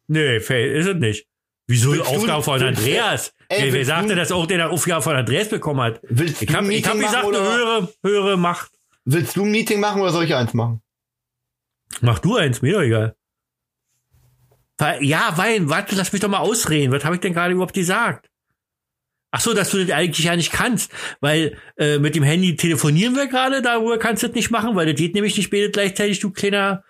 Nee, 0.07 0.39
fail 0.39 0.71
ist 0.75 0.87
es 0.87 0.95
nicht. 0.95 1.27
Wieso 1.67 1.91
Willst 1.93 2.11
du- 2.11 2.15
Aufgabe 2.15 2.43
von 2.43 2.61
Andreas? 2.61 3.33
Ey, 3.47 3.63
Ey, 3.63 3.73
wer 3.73 3.85
sagte, 3.85 4.15
dass 4.15 4.31
auch 4.31 4.45
der 4.45 4.63
eine 4.63 4.69
Aufgabe 4.73 5.01
von 5.01 5.15
Andreas 5.15 5.47
bekommen 5.49 5.81
hat? 5.81 5.99
Willst 6.03 6.41
Ich 6.41 6.47
du 6.49 6.53
hab, 6.55 6.65
gesagt, 6.65 7.25
eine 7.25 7.37
höhere, 7.39 7.93
höhere 8.03 8.37
Macht. 8.37 8.71
willst 9.05 9.35
du 9.35 9.43
ein 9.45 9.51
Meeting 9.51 9.79
machen 9.79 10.01
oder 10.01 10.11
soll 10.11 10.25
ich 10.25 10.35
eins 10.35 10.53
machen? 10.53 10.81
Mach 12.01 12.19
du 12.19 12.35
eins, 12.37 12.61
mir 12.61 12.73
doch 12.73 12.81
egal. 12.81 13.15
Weil- 14.77 15.03
Ja, 15.03 15.33
Wein, 15.37 15.69
warte, 15.69 15.95
lass 15.95 16.11
mich 16.11 16.21
doch 16.21 16.29
mal 16.29 16.39
ausreden. 16.39 16.91
Was 16.91 17.05
habe 17.05 17.15
ich 17.15 17.21
denn 17.21 17.33
gerade 17.33 17.53
überhaupt 17.53 17.73
gesagt? 17.73 18.27
Ach 19.31 19.39
so, 19.39 19.53
dass 19.53 19.71
du 19.71 19.83
das 19.83 19.95
eigentlich 19.95 20.25
ja 20.25 20.35
nicht 20.35 20.51
kannst, 20.51 20.91
weil 21.21 21.57
äh, 21.77 21.99
mit 21.99 22.15
dem 22.15 22.23
Handy 22.23 22.57
telefonieren 22.57 23.15
wir 23.15 23.27
gerade, 23.27 23.61
darüber 23.61 23.97
kannst 23.97 24.23
du 24.23 24.27
das 24.27 24.35
nicht 24.35 24.51
machen, 24.51 24.75
weil 24.75 24.85
das 24.85 24.95
geht 24.95 25.15
nämlich 25.15 25.37
nicht 25.37 25.49
betet 25.49 25.73
gleichzeitig, 25.73 26.19
du 26.19 26.31
kleiner 26.31 26.83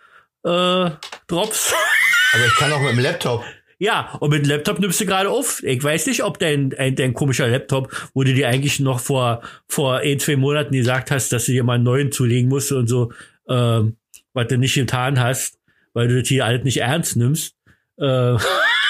äh, 0.44 0.90
Drops. 1.28 1.74
Aber 2.34 2.46
ich 2.46 2.56
kann 2.56 2.72
auch 2.72 2.82
mit 2.82 2.94
dem 2.94 3.00
Laptop. 3.00 3.46
Ja, 3.78 4.16
und 4.20 4.30
mit 4.30 4.46
dem 4.46 4.50
Laptop 4.50 4.80
nimmst 4.80 5.02
du 5.02 5.06
gerade 5.06 5.30
auf. 5.30 5.64
Ich 5.64 5.84
weiß 5.84 6.06
nicht, 6.08 6.24
ob 6.24 6.40
dein, 6.40 6.74
ein, 6.78 6.96
dein 6.96 7.14
komischer 7.14 7.48
Laptop, 7.48 7.92
wo 8.14 8.24
du 8.24 8.34
dir 8.34 8.48
eigentlich 8.48 8.80
noch 8.80 9.00
vor, 9.00 9.42
vor 9.68 9.98
ein, 9.98 10.20
zwei 10.20 10.36
Monaten 10.36 10.74
gesagt 10.74 11.12
hast, 11.12 11.32
dass 11.32 11.46
du 11.46 11.52
dir 11.52 11.64
mal 11.64 11.76
einen 11.76 11.84
neuen 11.84 12.12
zulegen 12.12 12.48
musst 12.50 12.72
und 12.72 12.88
so, 12.88 13.12
ähm, 13.50 13.98
was 14.34 14.48
du 14.48 14.58
nicht 14.58 14.76
getan 14.76 15.20
hast, 15.20 15.60
weil 15.94 16.08
du 16.08 16.20
das 16.20 16.28
hier 16.28 16.46
alles 16.46 16.64
nicht 16.64 16.78
ernst 16.78 17.16
nimmst. 17.16 17.56
Äh, 17.98 18.38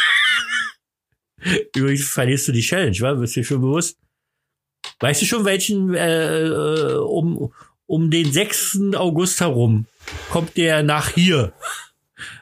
Übrigens 1.75 2.09
verlierst 2.09 2.47
du 2.47 2.51
die 2.51 2.61
Challenge, 2.61 2.97
wa? 2.99 3.13
Bist 3.13 3.35
du 3.35 3.41
dir 3.41 3.45
schon 3.45 3.61
bewusst? 3.61 3.97
Weißt 4.99 5.21
du 5.21 5.25
schon, 5.25 5.45
welchen, 5.45 5.93
äh, 5.93 6.47
äh, 6.47 6.95
um, 6.97 7.51
um 7.85 8.11
den 8.11 8.31
6. 8.31 8.93
August 8.95 9.41
herum 9.41 9.85
kommt 10.29 10.57
der 10.57 10.83
nach 10.83 11.09
hier? 11.09 11.53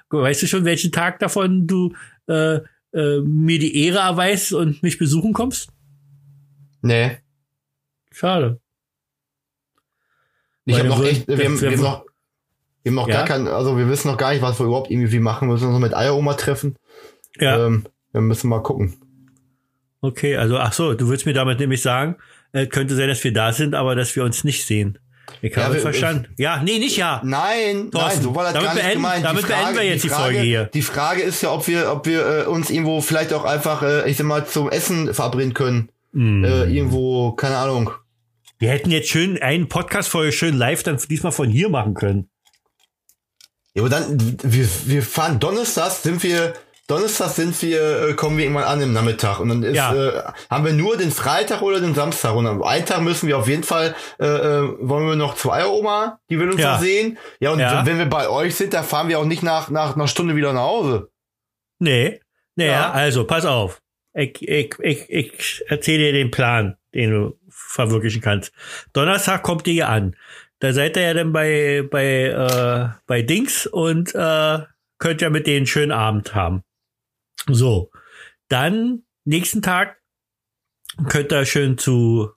Weißt 0.10 0.42
du 0.42 0.48
schon, 0.48 0.66
welchen 0.66 0.92
Tag 0.92 1.20
davon 1.20 1.68
du 1.68 1.94
äh, 2.28 2.60
äh, 2.94 3.22
mir 3.22 3.60
die 3.60 3.86
Ehre 3.86 4.00
erweist 4.00 4.54
und 4.54 4.82
mich 4.84 4.98
besuchen 4.98 5.34
kommst? 5.34 5.70
Nee. 6.82 7.18
Schade. 8.12 8.60
Ich 10.66 10.78
hab 10.78 10.88
noch 10.88 11.02
wir 11.02 11.10
echt, 11.10 11.28
wir, 11.28 11.38
haben, 11.38 11.62
wir 11.62 11.72
haben 11.72 11.82
noch, 11.82 12.06
wir 12.84 12.90
haben 12.90 12.96
noch 12.96 13.08
Ja? 13.08 13.18
gar 13.18 13.26
kein, 13.26 13.48
also 13.48 13.78
wir 13.78 13.88
wissen 13.90 14.08
noch 14.10 14.18
gar 14.18 14.32
nicht, 14.32 14.42
was 14.42 14.60
wir 14.60 14.66
überhaupt 14.66 14.92
irgendwie 14.92 15.20
machen. 15.20 15.48
Wir 15.48 15.54
müssen 15.54 15.68
uns 15.68 15.74
noch 15.74 15.80
mit 15.80 15.96
Eieroma 15.96 16.34
treffen. 16.34 16.76
Ja. 17.38 17.66
Ähm, 17.66 17.86
wir 18.12 18.22
müssen 18.22 18.50
mal 18.50 18.62
gucken. 18.64 18.96
Okay, 20.02 20.38
also 20.38 20.58
ach 20.58 20.74
so, 20.74 20.94
du 20.94 21.10
willst 21.10 21.26
mir 21.26 21.34
damit 21.34 21.60
nämlich 21.60 21.82
sagen, 21.82 22.16
äh, 22.54 22.68
könnte 22.68 22.96
sein, 22.96 23.10
dass 23.10 23.24
wir 23.24 23.34
da 23.34 23.52
sind, 23.52 23.76
aber 23.76 23.96
dass 23.96 24.16
wir 24.16 24.24
uns 24.24 24.44
nicht 24.44 24.66
sehen. 24.66 24.98
Ich 25.42 25.56
Ja, 25.56 25.66
habe 25.66 25.76
wir- 25.76 25.82
verstanden. 25.82 26.28
Ja, 26.38 26.64
nee, 26.64 26.80
nicht 26.80 26.98
ja. 26.98 27.22
Nein, 27.24 27.92
Thorsten, 27.92 28.10
nein, 28.16 28.22
so 28.24 28.36
war 28.36 28.44
das 28.46 28.54
damit 28.54 28.68
gar 28.68 28.74
nicht 28.76 28.84
beenden- 28.84 28.94
gemeint. 29.04 29.26
damit 29.26 29.48
beenden 29.48 29.76
wir 29.76 29.84
jetzt 29.84 30.04
die 30.04 30.10
Frage, 30.10 30.24
Folge 30.24 30.40
hier. 30.40 30.66
Die 30.74 30.82
Frage 30.82 31.22
ist 31.22 31.42
ja, 31.44 31.52
ob 31.54 31.68
wir, 31.68 31.92
ob 31.92 32.06
wir 32.08 32.26
äh, 32.26 32.46
uns 32.46 32.70
irgendwo 32.70 33.02
vielleicht 33.02 33.34
auch 33.34 33.46
einfach, 33.46 33.84
äh, 33.84 34.10
ich 34.10 34.18
sag 34.18 34.26
mal, 34.26 34.48
zum 34.48 34.70
Essen 34.70 35.14
verabreden 35.14 35.54
können. 35.54 35.90
Hm. 36.14 36.44
Äh, 36.44 36.64
irgendwo, 36.66 37.34
keine 37.34 37.58
Ahnung. 37.58 37.92
Wir 38.58 38.70
hätten 38.72 38.90
jetzt 38.90 39.10
schön 39.10 39.40
einen 39.42 39.68
Podcast-Folge 39.70 40.32
schön 40.32 40.58
live 40.58 40.82
dann 40.84 40.98
diesmal 41.10 41.32
von 41.32 41.50
hier 41.50 41.70
machen 41.70 41.94
können. 41.94 42.30
Ja, 43.76 43.84
aber 43.84 43.90
dann, 43.90 44.18
wir, 44.44 44.68
wir 44.86 45.04
fahren 45.04 45.40
Donnerstags, 45.40 46.02
sind 46.04 46.24
wir, 46.24 46.54
Donnerstags 46.90 47.36
sind 47.36 47.62
wir, 47.62 48.10
äh, 48.10 48.14
kommen 48.16 48.38
wir 48.38 48.46
irgendwann 48.46 48.64
an 48.66 48.82
im 48.82 48.94
Nachmittag. 48.94 49.40
Und 49.40 49.50
dann 49.50 49.64
ist, 49.64 49.76
Ja. 49.76 49.94
äh, 49.94 50.24
haben 50.50 50.66
wir 50.66 50.74
nur 50.74 50.98
den 50.98 51.12
Freitag 51.12 51.62
oder 51.62 51.80
den 51.80 51.94
Samstag. 51.94 52.34
Und 52.36 52.48
am 52.48 52.64
einen 52.64 52.86
Tag 52.86 53.02
müssen 53.02 53.28
wir 53.28 53.38
auf 53.38 53.48
jeden 53.48 53.64
Fall, 53.64 53.96
äh, 54.20 54.26
äh, 54.26 54.74
wollen 54.80 55.08
wir 55.08 55.16
noch 55.16 55.36
zu 55.36 55.52
Eieroma, 55.52 56.20
die 56.32 56.40
will 56.40 56.50
uns 56.52 56.60
Ja. 56.62 56.74
noch 56.74 56.82
sehen. 56.82 57.18
Ja, 57.40 57.52
und 57.52 57.60
Ja. 57.60 57.86
wenn 57.86 58.00
wir 58.00 58.08
bei 58.08 58.28
euch 58.28 58.56
sind, 58.56 58.74
da 58.74 58.82
fahren 58.84 59.08
wir 59.08 59.20
auch 59.20 59.26
nicht 59.26 59.44
nach, 59.44 59.70
nach 59.70 59.96
einer 59.96 60.08
Stunde 60.08 60.36
wieder 60.36 60.52
nach 60.52 60.64
Hause. 60.64 61.10
Nee. 61.78 62.20
Naja, 62.56 62.72
Ja. 62.72 62.92
also, 62.92 63.26
pass 63.26 63.46
auf. 63.46 63.82
Ich, 64.16 64.42
ich, 64.42 64.74
ich, 64.80 65.06
ich 65.10 65.64
erzähle 65.68 66.06
dir 66.06 66.14
den 66.14 66.32
Plan, 66.32 66.76
den 66.96 67.12
du 67.12 67.40
verwirklichen 67.50 68.22
kannst. 68.22 68.52
Donnerstag 68.94 69.44
kommt 69.44 69.68
ihr 69.68 69.74
hier 69.74 69.90
an. 69.90 70.16
Da 70.60 70.74
seid 70.74 70.98
ihr 70.98 71.04
ja 71.04 71.14
dann 71.14 71.32
bei, 71.32 71.84
bei, 71.90 72.24
äh, 72.26 72.90
bei 73.06 73.22
Dings 73.22 73.68
und 73.68 74.14
äh, 74.16 74.60
könnt 74.98 75.22
ja 75.22 75.30
mit 75.30 75.46
denen 75.48 75.58
einen 75.58 75.68
schönen 75.68 75.92
Abend 75.92 76.34
haben. 76.36 76.64
So. 77.54 77.92
Dann 78.48 79.04
nächsten 79.26 79.62
Tag 79.62 79.98
könnt 81.08 81.32
ihr 81.32 81.46
schön 81.46 81.78
zu 81.78 82.32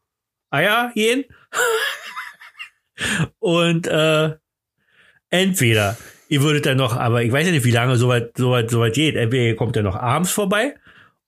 Eier 0.51 0.93
gehen. 0.95 1.25
Und 3.39 3.87
äh, 3.87 4.37
entweder 5.31 5.97
ihr 6.29 6.43
würdet 6.43 6.67
dann 6.67 6.77
noch, 6.77 6.97
aber 6.97 7.23
ich 7.23 7.33
weiß 7.33 7.47
ja 7.47 7.53
nicht, 7.53 7.65
wie 7.65 7.71
lange 7.71 7.97
so 7.97 8.09
weit, 8.09 8.37
so 8.37 8.51
weit, 8.51 8.71
so 8.71 8.81
weit 8.81 8.95
geht. 8.95 9.17
Entweder 9.17 9.45
ihr 9.45 9.57
kommt 9.57 9.77
dann 9.77 9.85
noch 9.85 9.97
abends 9.97 10.31
vorbei 10.31 10.77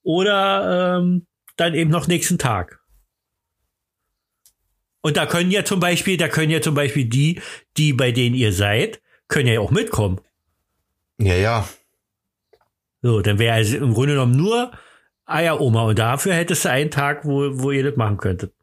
oder 0.02 0.98
ähm, 0.98 1.26
dann 1.56 1.74
eben 1.74 1.90
noch 1.90 2.06
nächsten 2.06 2.38
Tag. 2.38 2.80
Und 5.02 5.18
da 5.18 5.26
können 5.26 5.50
ja 5.50 5.64
zum 5.64 5.80
Beispiel, 5.80 6.16
da 6.16 6.28
können 6.28 6.50
ja 6.50 6.62
zum 6.62 6.74
Beispiel 6.74 7.04
die, 7.04 7.42
die 7.76 7.92
bei 7.92 8.12
denen 8.12 8.34
ihr 8.34 8.52
seid, 8.52 9.02
können 9.28 9.48
ja 9.48 9.60
auch 9.60 9.70
mitkommen. 9.70 10.20
Ja, 11.18 11.34
ja. 11.34 11.68
So, 13.04 13.20
dann 13.20 13.38
wäre 13.38 13.54
also 13.54 13.76
im 13.76 13.92
Grunde 13.92 14.14
genommen 14.14 14.34
nur 14.34 14.72
Eieroma 15.26 15.82
und 15.82 15.98
dafür 15.98 16.32
hättest 16.32 16.64
du 16.64 16.70
einen 16.70 16.90
Tag, 16.90 17.26
wo, 17.26 17.50
wo 17.52 17.70
ihr 17.70 17.84
das 17.84 17.96
machen 17.96 18.16
könntet. 18.16 18.54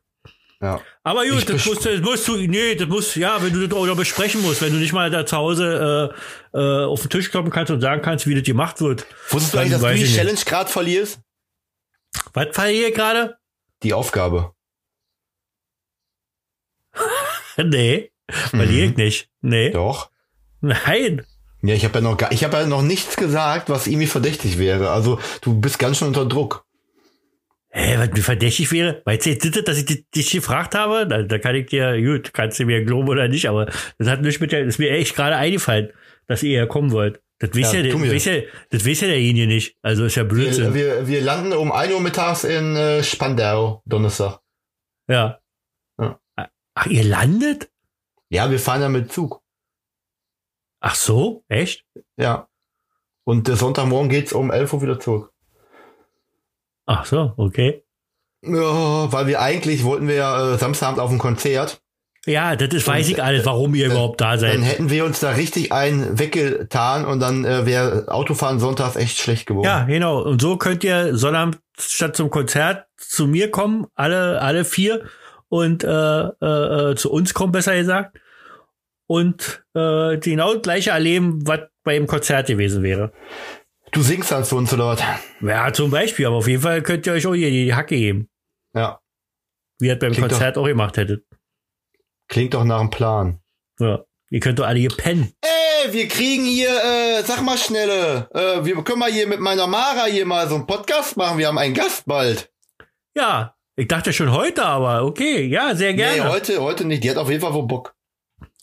Ja. 0.60 0.82
Aber 1.04 1.22
gut, 1.26 1.38
Ich 1.40 1.46
das 1.46 1.64
musst, 1.66 1.86
du- 1.86 1.92
das 1.92 2.02
musst 2.02 2.28
du, 2.28 2.38
nee, 2.38 2.74
das 2.74 2.88
muss, 2.88 3.14
ja, 3.14 3.42
wenn 3.44 3.54
du 3.54 3.68
das 3.68 3.78
auch 3.78 3.86
noch 3.86 3.96
besprechen 3.96 4.42
musst, 4.42 4.64
wenn 4.64 4.74
du 4.74 4.80
nicht 4.80 4.94
mal 4.94 5.12
da 5.12 5.28
zu 5.28 5.38
Hause 5.38 6.12
äh, 6.54 6.58
äh, 6.60 6.86
auf 6.86 7.02
den 7.02 7.12
Tisch 7.12 7.30
kloppen 7.30 7.52
kannst 7.52 7.72
und 7.72 7.82
sagen 7.82 8.02
kannst, 8.02 8.26
wie 8.26 8.34
das 8.34 8.44
gemacht 8.44 8.82
wird. 8.82 9.06
Wusstest 9.30 9.54
du 9.54 9.58
eigentlich, 9.60 9.74
dass 9.74 9.82
du 9.82 9.94
die. 9.96 10.06
Challenge 10.16 10.40
gerade 10.44 10.70
verlierst? 10.72 11.20
Was 12.34 12.66
hier 12.66 12.92
gerade? 12.92 13.38
Die 13.84 13.94
Aufgabe. 13.94 14.54
Nee, 17.58 18.12
verliere 18.30 18.88
ich 18.88 18.96
nicht. 18.98 19.30
Nee, 19.42 19.72
Doch. 19.72 20.10
nein. 20.62 21.26
Ja, 21.64 21.76
ich 21.76 21.84
habe 21.86 21.96
ja 22.00 22.02
noch 22.02 22.18
gar, 22.18 22.32
ich 22.32 22.44
habe 22.44 22.58
ja 22.58 22.66
noch 22.66 22.82
nichts 22.82 23.16
gesagt, 23.16 23.70
was 23.70 23.88
irgendwie 23.88 24.08
verdächtig 24.08 24.58
wäre. 24.58 24.90
Also 24.90 25.20
du 25.42 25.60
bist 25.60 25.78
ganz 25.80 25.98
schön 25.98 26.08
unter 26.10 26.26
Druck. 26.26 26.66
Hä, 27.74 27.98
was 28.00 28.10
mir 28.12 28.22
verdächtig 28.24 28.72
wäre, 28.72 29.02
weil 29.06 29.18
jetzt 29.24 29.46
das, 29.56 29.64
dass 29.64 29.78
ich 29.78 29.86
dich- 30.14 30.32
gefragt 30.32 30.76
habe, 30.76 31.08
da, 31.08 31.22
da 31.24 31.38
kann 31.40 31.56
ich 31.56 31.68
dir, 31.68 32.02
gut, 32.02 32.34
kannst 32.34 32.60
du 32.60 32.66
mir 32.66 32.84
glauben 32.84 33.08
oder 33.08 33.30
nicht, 33.30 33.48
aber 33.48 33.68
das 33.98 34.08
hat 34.10 34.22
nicht 34.22 34.42
mit 34.42 34.52
der, 34.52 34.66
das 34.66 34.76
ist 34.76 34.80
mir 34.80 34.90
echt 34.92 35.16
gerade 35.16 35.38
eingefallen, 35.38 35.90
dass 36.28 36.44
ihr 36.44 36.52
ja 36.52 36.66
kommen 36.66 36.92
wollt. 36.92 37.22
Das 37.40 37.52
weiß 37.52 37.72
Ja, 37.74 37.80
ja, 37.80 37.84
der, 37.98 38.12
weiß 38.12 38.26
ja, 38.26 38.34
das 38.72 38.86
weiß 38.86 39.02
ja 39.02 39.08
derjenige 39.08 39.48
nicht. 39.48 39.78
Also 39.82 40.04
ist 40.06 40.16
ja 40.16 40.24
Blödsinn. 40.24 40.74
Wir, 40.74 40.98
wir, 41.02 41.08
wir 41.08 41.22
landen 41.22 41.54
um 41.54 41.72
1 41.72 41.94
Uhr 41.94 42.02
mittags 42.02 42.44
in 42.44 42.76
äh, 42.76 43.04
Spandau, 43.04 43.82
Donnerstag. 43.86 44.40
ja. 45.08 45.40
Ja. 46.00 46.20
Ach, 46.74 46.86
ihr 46.88 47.04
landet? 47.04 47.70
Ja, 48.30 48.50
wir 48.52 48.60
fahren 48.60 48.82
ja 48.82 48.90
mit 48.90 49.12
Zug. 49.12 49.41
Ach 50.82 50.96
so, 50.96 51.44
echt? 51.48 51.86
Ja. 52.18 52.48
Und 53.24 53.48
äh, 53.48 53.56
Sonntagmorgen 53.56 54.10
geht's 54.10 54.34
um 54.34 54.52
11 54.52 54.74
Uhr 54.74 54.82
wieder 54.82 55.00
zurück. 55.00 55.32
Ach 56.86 57.06
so, 57.06 57.34
okay. 57.38 57.84
Ja, 58.44 59.12
weil 59.12 59.28
wir 59.28 59.40
eigentlich 59.42 59.84
wollten 59.84 60.08
wir 60.08 60.16
ja 60.16 60.54
äh, 60.54 60.58
Samstagabend 60.58 61.00
auf 61.00 61.12
ein 61.12 61.20
Konzert. 61.20 61.82
Ja, 62.26 62.56
das 62.56 62.70
ist, 62.74 62.88
weiß 62.88 63.10
ich 63.10 63.24
alles, 63.24 63.46
warum 63.46 63.74
ihr 63.74 63.88
überhaupt 63.88 64.22
da 64.22 64.32
Dann 64.32 64.40
seid. 64.40 64.62
hätten 64.62 64.90
wir 64.90 65.06
uns 65.06 65.20
da 65.20 65.32
richtig 65.32 65.72
einen 65.72 66.20
weggetan 66.20 67.06
und 67.06 67.20
dann 67.20 67.46
äh, 67.46 67.66
wäre 67.66 68.08
Autofahren 68.10 68.60
sonntags 68.60 68.96
echt 68.96 69.18
schlecht 69.18 69.48
geworden. 69.48 69.66
Ja, 69.66 69.86
genau. 69.86 70.22
Und 70.22 70.42
so 70.42 70.58
könnt 70.58 70.84
ihr 70.84 71.16
Sonnabend 71.18 71.60
statt 71.80 72.16
zum 72.16 72.30
Konzert 72.30 72.86
zu 72.98 73.26
mir 73.28 73.50
kommen, 73.50 73.88
alle, 73.96 74.40
alle 74.42 74.66
vier, 74.66 75.06
und 75.50 75.84
äh, 75.84 75.88
äh, 75.90 76.92
äh, 76.92 76.96
zu 76.96 77.12
uns 77.12 77.34
kommen, 77.34 77.52
besser 77.52 77.76
gesagt. 77.76 78.18
Und 79.12 79.62
äh, 79.76 80.18
genau 80.20 80.54
das 80.54 80.62
gleiche 80.62 80.92
erleben, 80.92 81.46
was 81.46 81.60
beim 81.84 82.08
Konzert 82.08 82.48
gewesen 82.48 82.82
wäre. 82.82 83.12
Du 83.92 84.02
singst 84.02 84.32
dann 84.32 84.46
zu 84.46 84.56
uns 84.56 84.72
oder 84.74 84.86
was? 84.88 85.04
Ja, 85.42 85.74
zum 85.74 85.92
Beispiel, 85.92 86.26
aber 86.28 86.38
auf 86.38 86.48
jeden 86.48 86.62
Fall 86.62 86.82
könnt 86.82 87.06
ihr 87.08 87.12
euch 87.12 87.28
auch 87.28 87.34
hier 87.34 87.50
die 87.50 87.74
Hacke 87.76 87.98
geben, 87.98 88.30
Ja. 88.74 89.02
wie 89.80 89.88
ihr 89.88 90.00
beim 90.00 90.14
Klingt 90.14 90.30
Konzert 90.30 90.58
auch 90.58 90.66
gemacht 90.66 90.96
hättet. 90.96 91.26
Klingt 92.30 92.54
doch 92.54 92.64
nach 92.64 92.80
einem 92.80 92.90
Plan. 92.90 93.42
Ja. 93.80 94.06
Ihr 94.30 94.40
könnt 94.40 94.60
doch 94.60 94.66
alle 94.66 94.80
hier 94.80 94.96
pennen. 94.96 95.34
Ey, 95.42 95.92
wir 95.92 96.08
kriegen 96.08 96.46
hier, 96.46 96.70
äh, 96.70 97.22
sag 97.24 97.42
mal 97.42 97.58
schnelle, 97.58 98.30
äh, 98.34 98.64
wir 98.64 98.82
können 98.86 99.00
mal 99.00 99.12
hier 99.12 99.28
mit 99.28 99.42
meiner 99.42 99.68
Mara 99.68 100.06
hier 100.06 100.26
mal 100.26 100.48
so 100.48 100.56
einen 100.56 100.68
Podcast 100.68 101.18
machen. 101.18 101.38
Wir 101.38 101.48
haben 101.50 101.58
einen 101.58 101.74
Gast 101.74 102.06
bald. 102.06 102.50
Ja, 103.14 103.58
ich 103.76 103.90
dachte 103.90 104.14
schon 104.14 104.32
heute, 104.32 104.64
aber 104.64 105.04
okay, 105.04 105.44
ja, 105.48 105.76
sehr 105.76 105.94
gerne. 105.96 106.22
Nee, 106.24 106.30
heute, 106.30 106.62
heute 106.62 106.86
nicht. 106.86 107.04
Die 107.04 107.10
hat 107.10 107.18
auf 107.18 107.30
jeden 107.30 107.42
Fall 107.42 107.54
wohl 107.54 107.68
Bock. 107.68 107.94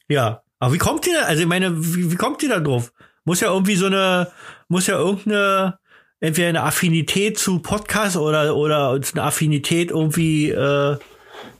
Ja, 0.08 0.42
aber 0.58 0.74
wie 0.74 0.78
kommt 0.78 1.06
ihr 1.06 1.14
da? 1.20 1.26
Also 1.26 1.42
ich 1.42 1.48
meine, 1.48 1.72
wie, 1.76 2.10
wie 2.10 2.16
kommt 2.16 2.42
ihr 2.42 2.48
da 2.48 2.60
drauf? 2.60 2.92
Muss 3.24 3.40
ja 3.40 3.52
irgendwie 3.52 3.76
so 3.76 3.86
eine, 3.86 4.28
muss 4.68 4.86
ja 4.86 4.98
irgendeine, 4.98 5.78
entweder 6.20 6.48
eine 6.48 6.62
Affinität 6.62 7.38
zu 7.38 7.60
Podcasts 7.60 8.16
oder 8.16 8.56
oder 8.56 8.90
eine 8.92 9.22
Affinität 9.22 9.90
irgendwie 9.90 10.50
äh, 10.50 10.96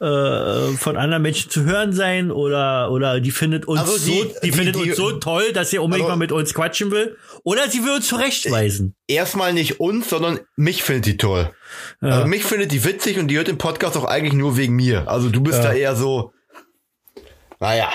äh, 0.00 0.68
von 0.76 0.96
anderen 0.96 1.22
Menschen 1.22 1.50
zu 1.50 1.64
hören 1.64 1.92
sein 1.92 2.30
oder 2.32 2.90
oder 2.90 3.20
die 3.20 3.30
findet 3.30 3.66
uns 3.68 3.80
Also 3.80 3.98
die- 3.98 4.18
so, 4.18 4.24
die, 4.24 4.34
die- 4.44 4.52
findet 4.52 4.76
die- 4.76 4.80
uns 4.88 4.96
so 4.96 5.12
toll, 5.12 5.52
dass 5.52 5.70
sie 5.70 5.78
unbedingt 5.78 6.06
Also- 6.08 6.16
mal 6.16 6.18
mit 6.18 6.32
uns 6.32 6.54
quatschen 6.54 6.90
will 6.90 7.16
oder 7.44 7.68
sie 7.68 7.84
will 7.84 7.92
uns 7.92 8.08
zurechtweisen. 8.08 8.94
Erstmal 9.06 9.52
nicht 9.52 9.78
uns, 9.78 10.08
sondern 10.08 10.40
mich 10.56 10.82
findet 10.82 11.06
die 11.06 11.16
toll. 11.18 11.50
Ja. 12.00 12.08
Also 12.08 12.26
mich 12.26 12.44
findet 12.44 12.72
die 12.72 12.84
witzig 12.84 13.18
und 13.18 13.28
die 13.28 13.36
hört 13.36 13.48
den 13.48 13.58
Podcast 13.58 13.96
auch 13.96 14.04
eigentlich 14.06 14.32
nur 14.34 14.56
wegen 14.56 14.74
mir. 14.74 15.06
Also 15.08 15.28
du 15.28 15.40
bist 15.42 15.58
Ja. 15.58 15.64
da 15.68 15.72
eher 15.74 15.94
so, 15.94 16.32
naja. 17.60 17.90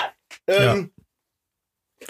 Ähm, 0.46 0.90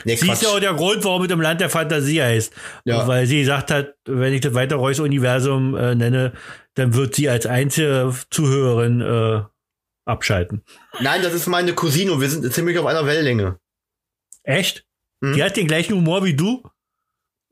nee, 0.05 0.17
Sie 0.17 0.29
ist 0.31 0.43
ja 0.43 0.49
auch 0.51 0.61
der 0.61 0.75
Grund, 0.75 1.05
warum 1.05 1.23
es 1.25 1.31
im 1.31 1.41
Land 1.41 1.61
der 1.61 1.71
Fantasie 1.71 2.23
heißt. 2.23 2.53
Ja. 2.85 3.07
Weil 3.07 3.27
sie 3.27 3.41
gesagt 3.41 3.71
hat, 3.71 3.95
wenn 4.07 4.33
ich 4.33 4.41
das 4.41 4.55
weiter 4.55 4.77
Reus 4.77 4.99
Universum 5.01 5.77
äh, 5.77 5.95
nenne, 5.95 6.33
dann 6.75 6.95
wird 6.95 7.15
sie 7.15 7.29
als 7.29 7.47
einzige 7.47 8.13
Zuhörerin 8.31 9.01
äh, 9.01 9.43
abschalten. 10.07 10.65
Nein, 11.01 11.23
das 11.23 11.33
ist 11.35 11.47
meine 11.47 11.75
Cousine 11.75 12.13
und 12.13 12.21
wir 12.21 12.29
sind 12.29 12.53
ziemlich 12.53 12.79
auf 12.79 12.87
einer 12.87 13.07
Wellenlänge. 13.07 13.59
Echt? 14.43 14.85
Mhm. 15.21 15.35
Die 15.35 15.43
hat 15.43 15.57
den 15.57 15.67
gleichen 15.69 15.95
Humor 15.95 16.25
wie 16.25 16.35
du? 16.35 16.63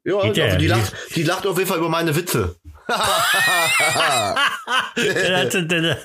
Ja, 0.04 0.24
ja, 0.32 0.44
also 0.44 0.56
die, 0.56 0.62
die- 0.64 0.66
lacht, 0.66 0.92
die 1.14 1.22
lacht 1.22 1.46
auf 1.46 1.56
jeden 1.58 1.68
Fall 1.68 1.78
über 1.78 1.88
meine 1.88 2.14
Witze. 2.16 2.56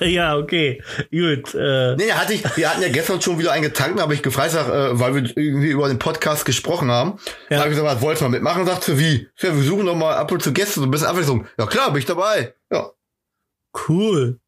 Ja, 0.00 0.36
okay. 0.36 0.82
Gut. 1.10 1.54
Äh, 1.54 1.96
Nee, 1.96 2.12
hatte 2.12 2.34
ich, 2.34 2.56
wir 2.56 2.70
hatten 2.70 2.82
ja 2.82 2.88
gestern 2.88 3.20
schon 3.20 3.38
wieder 3.38 3.52
einen 3.52 3.62
getankt, 3.62 4.00
habe 4.00 4.14
ich 4.14 4.22
gefragt, 4.22 4.52
sag, 4.52 4.68
äh, 4.68 4.98
weil 4.98 5.14
wir 5.14 5.22
irgendwie 5.36 5.70
über 5.70 5.88
den 5.88 5.98
Podcast 5.98 6.44
gesprochen 6.44 6.90
haben. 6.90 7.18
Ja. 7.50 7.58
habe 7.58 7.68
ich 7.70 7.76
gesagt, 7.76 7.94
was 7.96 8.02
wolltest 8.02 8.22
du 8.22 8.26
mal 8.26 8.30
mitmachen? 8.30 8.66
Sagt 8.66 8.84
sie, 8.84 8.98
wie? 8.98 9.28
Ja, 9.38 9.54
wir 9.54 9.62
suchen 9.62 9.86
doch 9.86 9.94
mal 9.96 10.14
ab 10.14 10.30
und 10.32 10.42
zu 10.42 10.52
Gäste, 10.52 10.80
so 10.80 10.86
ein 10.86 10.90
bisschen 10.90 11.06
Abwechslung. 11.08 11.46
Ja 11.58 11.66
klar, 11.66 11.90
bin 11.90 12.00
ich 12.00 12.06
dabei. 12.06 12.54
Ja. 12.72 12.90
cool. 13.88 14.38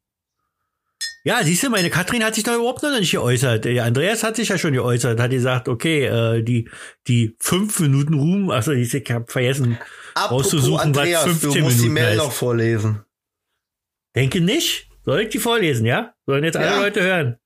Ja, 1.22 1.40
siehst 1.42 1.62
du, 1.62 1.68
meine 1.70 1.90
Katrin 1.90 2.24
hat 2.24 2.34
sich 2.34 2.44
da 2.44 2.54
überhaupt 2.54 2.82
noch 2.82 2.98
nicht 2.98 3.10
geäußert. 3.12 3.66
Der 3.66 3.84
Andreas 3.84 4.22
hat 4.22 4.36
sich 4.36 4.48
ja 4.48 4.56
schon 4.56 4.72
geäußert, 4.72 5.20
hat 5.20 5.30
gesagt, 5.30 5.68
okay, 5.68 6.06
äh, 6.06 6.42
die, 6.42 6.68
die 7.08 7.36
fünf 7.38 7.78
Minuten 7.80 8.14
Ruhm, 8.14 8.50
achso, 8.50 8.72
ich 8.72 8.94
hab 9.10 9.30
vergessen, 9.30 9.76
Apropos 10.14 10.46
rauszusuchen, 10.46 10.74
was 10.78 10.82
Andreas, 10.86 11.24
15 11.24 11.50
du 11.52 11.58
musst 11.60 11.76
die 11.76 11.80
Minuten 11.82 11.92
Mail 11.94 12.06
heißt. 12.06 12.16
noch 12.18 12.32
vorlesen. 12.32 13.04
Denke 14.16 14.40
nicht. 14.40 14.88
Soll 15.04 15.20
ich 15.22 15.28
die 15.30 15.38
vorlesen, 15.38 15.86
ja? 15.86 16.14
Sollen 16.26 16.44
jetzt 16.44 16.56
alle 16.56 16.66
Ja. 16.70 16.80
Leute 16.80 17.02
hören? 17.02 17.36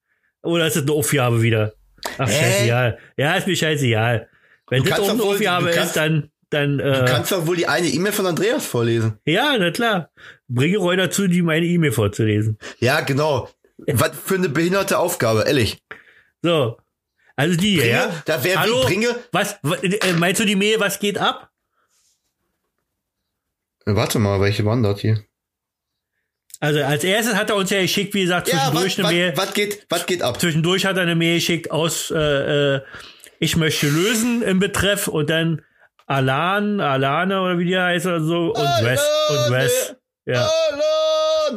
Oder 0.43 0.67
ist 0.67 0.77
das 0.77 0.83
eine 0.85 0.93
Aufgabe 0.93 1.43
wieder? 1.43 1.75
Ach, 2.19 2.29
Hä? 2.29 2.33
scheißegal. 2.33 2.99
Ja, 3.17 3.35
ist 3.35 3.47
mir 3.47 3.57
scheißegal. 3.57 4.29
Wenn 4.69 4.83
Du 4.83 4.89
das 4.89 4.99
kannst 4.99 5.11
auch 5.11 5.15
eine 5.15 5.23
wohl- 5.25 5.35
Aufgabe 5.37 5.65
du 5.67 5.71
ist, 5.71 5.77
kannst- 5.77 5.97
dann, 5.97 6.31
dann, 6.51 6.79
Du 6.79 6.85
äh, 6.85 7.05
kannst 7.07 7.33
doch 7.33 7.47
wohl 7.47 7.57
die 7.57 7.67
eine 7.67 7.87
E-Mail 7.89 8.13
von 8.13 8.27
Andreas 8.27 8.67
vorlesen. 8.67 9.19
ja, 9.25 9.57
na 9.59 9.71
klar. 9.71 10.11
Bringe 10.49 10.79
Roy 10.79 10.97
dazu, 10.97 11.27
die 11.29 11.43
meine 11.43 11.67
E-Mail 11.67 11.93
vorzulesen. 11.93 12.59
Ja, 12.79 13.01
genau. 13.01 13.49
Was 13.79 14.13
für 14.17 14.35
eine 14.37 14.49
behinderte 14.49 14.99
Aufgabe, 14.99 15.45
ehrlich. 15.47 15.79
So. 16.43 16.79
Also 17.37 17.57
die 17.57 17.71
hier, 17.73 17.81
Bringe, 17.83 17.93
ja? 17.95 18.23
da 18.27 18.45
wäre 18.45 18.61
Hallo? 18.61 18.83
wie 18.83 18.87
bringe. 18.87 19.09
Was, 19.33 19.57
wa- 19.63 19.77
äh, 19.83 20.13
meinst 20.13 20.41
du 20.41 20.45
die 20.45 20.55
Mail, 20.57 20.79
was 20.79 21.01
geht 21.01 21.19
ab? 21.19 21.51
Warte 23.87 24.19
mal, 24.19 24.41
welche 24.41 24.65
waren 24.65 24.83
das 24.83 25.01
hier? 25.01 25.23
Also 26.61 26.83
als 26.83 27.05
erstes 27.05 27.35
hat 27.35 27.51
er 27.51 27.57
uns 27.57 27.71
ja 27.71 27.81
geschickt, 27.83 28.15
wie 28.15 28.23
gesagt, 28.23 28.49
Ja, 28.49 28.71
zwischendurch 28.71 28.99
was, 28.99 29.05
eine 29.05 29.15
Mail. 29.15 29.37
was, 29.37 29.53
geht, 29.55 29.87
was 29.91 30.07
geht 30.07 30.23
ab? 30.23 30.41
Zwischendurch 30.41 30.87
hat 30.87 30.97
er 30.97 31.03
eine 31.03 31.17
Mail 31.17 31.35
geschickt 31.37 31.71
aus, 31.71 32.11
äh, 32.11 32.77
äh, 32.77 32.81
ich 33.41 33.57
möchte 33.57 33.89
lösen 33.89 34.43
im 34.43 34.61
Betreff 34.61 35.09
und 35.09 35.29
dann 35.29 35.63
Alan, 36.07 36.81
Alane 36.81 37.41
oder 37.43 37.59
wie 37.59 37.67
die 37.67 37.77
heißt 37.79 38.07
oder 38.07 38.21
so 38.21 38.55
und 38.55 38.85
Wes 38.85 39.03
und 39.31 39.53
Wes. 39.53 39.97
Ja, 40.27 40.49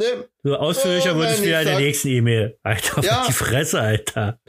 Alone. 0.05 0.27
so 0.43 0.55
ausführlicher 0.55 1.13
Oh, 1.15 1.19
wird 1.19 1.29
es 1.31 1.37
wenn 1.39 1.47
wieder 1.47 1.61
ich 1.61 1.67
in 1.67 1.71
der 1.73 1.79
nächsten 1.79 2.07
E-Mail. 2.09 2.57
Alter, 2.63 3.01
Ja. 3.03 3.11
ja. 3.21 3.25
die 3.27 3.33
Fresse, 3.33 3.79
Alter. 3.81 4.39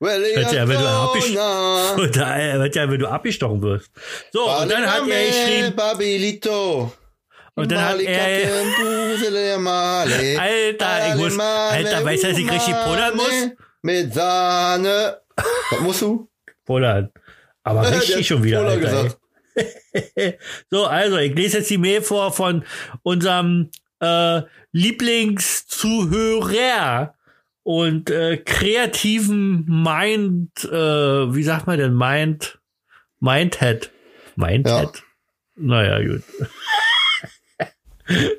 Well, 0.00 0.20
Hört 0.34 0.52
ja, 0.52 0.66
wenn 0.68 0.76
du 0.76 2.06
da, 2.10 2.36
äh, 2.38 2.58
wird 2.58 2.74
ja, 2.74 2.90
wenn 2.90 2.98
du 2.98 3.06
abgestochen 3.06 3.62
wirst. 3.62 3.90
So, 4.32 4.50
und 4.50 4.70
dann 4.70 4.84
hat 4.86 5.08
er 5.08 5.26
geschrieben, 5.26 5.76
Babilito. 5.76 6.92
und 7.54 7.70
dann 7.70 7.84
hat 7.84 8.00
er, 8.00 8.50
Alter, 10.40 11.08
ich 11.08 11.14
muss, 11.14 11.38
Alter, 11.38 12.04
weißt 12.04 12.24
du, 12.24 12.28
dass 12.28 12.38
ich 12.38 12.50
richtig 12.50 12.74
pullern 12.84 13.16
muss? 13.16 13.48
Mit 13.82 14.12
Sahne. 14.12 15.18
Was 15.70 15.80
musst 15.80 16.02
du? 16.02 16.28
Pullern. 16.64 17.10
Aber 17.62 17.88
richtig 17.92 18.26
schon 18.26 18.42
wieder, 18.42 18.62
Alter. 18.66 19.14
so, 20.70 20.86
also, 20.86 21.16
ich 21.18 21.34
lese 21.34 21.58
jetzt 21.58 21.70
die 21.70 21.78
Mail 21.78 22.02
vor 22.02 22.32
von 22.32 22.64
unserem 23.02 23.70
äh, 24.00 24.42
Lieblingszuhörer 24.72 27.14
und 27.62 28.10
äh, 28.10 28.38
kreativen 28.38 29.64
Mind, 29.66 30.64
äh, 30.64 31.34
wie 31.34 31.42
sagt 31.42 31.66
man 31.66 31.78
denn, 31.78 31.94
Mind, 31.96 32.58
Mindhead. 33.20 33.90
Mindhead? 34.36 34.96
Ja. 34.96 35.02
Naja, 35.56 36.02
gut. 36.02 36.22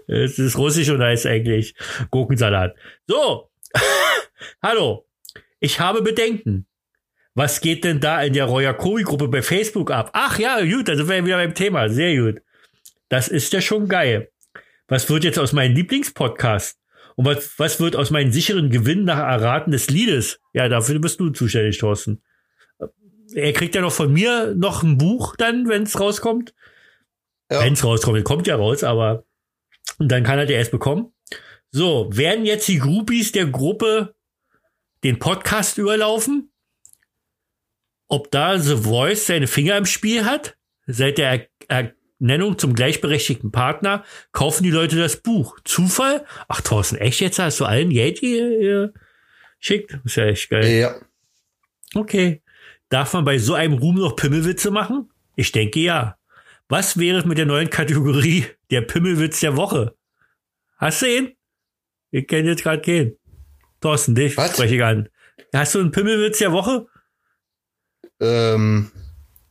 Es 0.08 0.40
ist 0.40 0.58
russisch 0.58 0.90
und 0.90 1.00
heißt 1.00 1.28
eigentlich 1.28 1.76
Gurkensalat. 2.10 2.76
So, 3.06 3.52
hallo, 4.64 5.06
ich 5.60 5.80
habe 5.80 6.02
Bedenken. 6.02 6.66
Was 7.36 7.62
geht 7.62 7.84
denn 7.84 8.00
da 8.00 8.24
in 8.24 8.34
der 8.34 8.46
Royakowi-Gruppe 8.46 9.28
bei 9.28 9.42
Facebook 9.42 9.92
ab? 9.92 10.10
Ach 10.14 10.40
ja, 10.40 10.60
gut, 10.62 10.88
da 10.88 10.96
sind 10.96 11.08
wir 11.08 11.24
wieder 11.24 11.38
beim 11.38 11.54
Thema. 11.54 11.88
Sehr 11.88 12.20
gut. 12.20 12.42
Das 13.10 13.28
ist 13.28 13.54
ja 13.54 13.62
schon 13.62 13.88
geil. 13.88 14.32
Was 14.90 15.10
wird 15.10 15.24
jetzt 15.24 15.40
aus 15.40 15.54
meinem 15.54 15.76
Lieblingspodcast? 15.76 16.78
Und 17.16 17.26
was, 17.26 17.58
was 17.58 17.80
wird 17.80 17.96
aus 17.96 18.12
meinem 18.12 18.32
sicheren 18.32 18.70
Gewinn 18.70 19.04
nach 19.04 19.18
Erraten 19.18 19.72
des 19.72 19.90
Liedes? 19.90 20.40
Ja, 20.54 20.68
dafür 20.68 21.00
bist 21.00 21.20
du 21.20 21.30
zuständig, 21.30 21.78
Thorsten. 21.78 22.24
Er 23.34 23.54
kriegt 23.54 23.76
ja 23.76 23.82
noch 23.82 23.92
von 23.92 24.12
mir 24.12 24.56
noch 24.56 24.84
ein 24.84 24.98
Buch 24.98 25.36
dann, 25.36 25.68
wenn 25.70 25.84
es 25.84 26.00
rauskommt. 26.00 26.54
Ja. 27.52 27.64
Wenn 27.64 27.74
es 27.74 27.84
rauskommt, 27.84 28.24
kommt 28.24 28.48
ja 28.48 28.56
raus, 28.56 28.84
aber 28.84 29.26
und 29.98 30.10
dann 30.12 30.24
kann 30.24 30.40
er 30.40 30.46
der 30.46 30.58
erst 30.58 30.72
bekommen. 30.72 31.14
So, 31.72 32.10
werden 32.12 32.46
jetzt 32.46 32.68
die 32.68 32.80
Groupies 32.80 33.32
der 33.32 33.46
Gruppe 33.46 34.16
den 35.04 35.20
Podcast 35.20 35.78
überlaufen? 35.78 36.52
Ob 38.08 38.32
da 38.32 38.58
The 38.58 38.78
Voice 38.78 39.28
seine 39.28 39.48
Finger 39.48 39.78
im 39.78 39.86
Spiel 39.86 40.26
hat? 40.26 40.58
Seit 40.88 41.20
der 41.20 41.48
er 41.68 41.94
Ernennung 42.20 42.58
zum 42.58 42.74
gleichberechtigten 42.74 43.52
Partner 43.52 44.04
kaufen 44.32 44.64
die 44.64 44.72
Leute 44.72 44.98
das 44.98 45.18
Buch. 45.18 45.58
Zufall? 45.64 46.26
Ach, 46.48 46.62
Thorsten, 46.62 46.98
echt 46.98 47.22
jetzt 47.22 47.40
hast 47.40 47.60
du 47.60 47.66
allen 47.66 47.90
Geld 47.90 48.20
hier 48.20 48.94
geschickt? 49.60 49.98
Ist 50.04 50.18
ja 50.18 50.26
echt 50.26 50.50
geil. 50.50 50.66
Ja. 50.68 50.96
Okay. 51.94 52.42
Darf 52.90 53.14
man 53.14 53.24
bei 53.24 53.38
so 53.38 53.54
einem 53.54 53.74
Ruhm 53.74 53.96
noch 53.96 54.16
Pimmelwitze 54.16 54.72
machen? 54.72 55.12
Ich 55.36 55.52
denke 55.52 55.80
ja. 55.80 56.18
Was 56.68 56.98
wäre 56.98 57.28
mit 57.28 57.38
der 57.38 57.46
neuen 57.46 57.70
Kategorie 57.70 58.46
der 58.72 58.82
Pimmelwitz 58.82 59.40
der 59.40 59.56
Woche? 59.56 59.96
Hast 60.78 61.02
du 61.02 61.06
ihn? 61.08 61.36
Ich 62.12 62.28
kenne 62.28 62.50
jetzt 62.50 62.64
gerade 62.64 62.82
keinen. 62.82 63.16
Thorsten, 63.82 64.16
dich 64.16 64.36
Was? 64.36 64.54
spreche 64.54 64.76
ich 64.76 64.84
an. 64.84 65.10
Hast 65.54 65.76
du 65.76 65.80
einen 65.80 65.92
Pimmelwitz 65.92 66.40
der 66.40 66.52
Woche? 66.52 66.88
Ähm, 68.20 68.92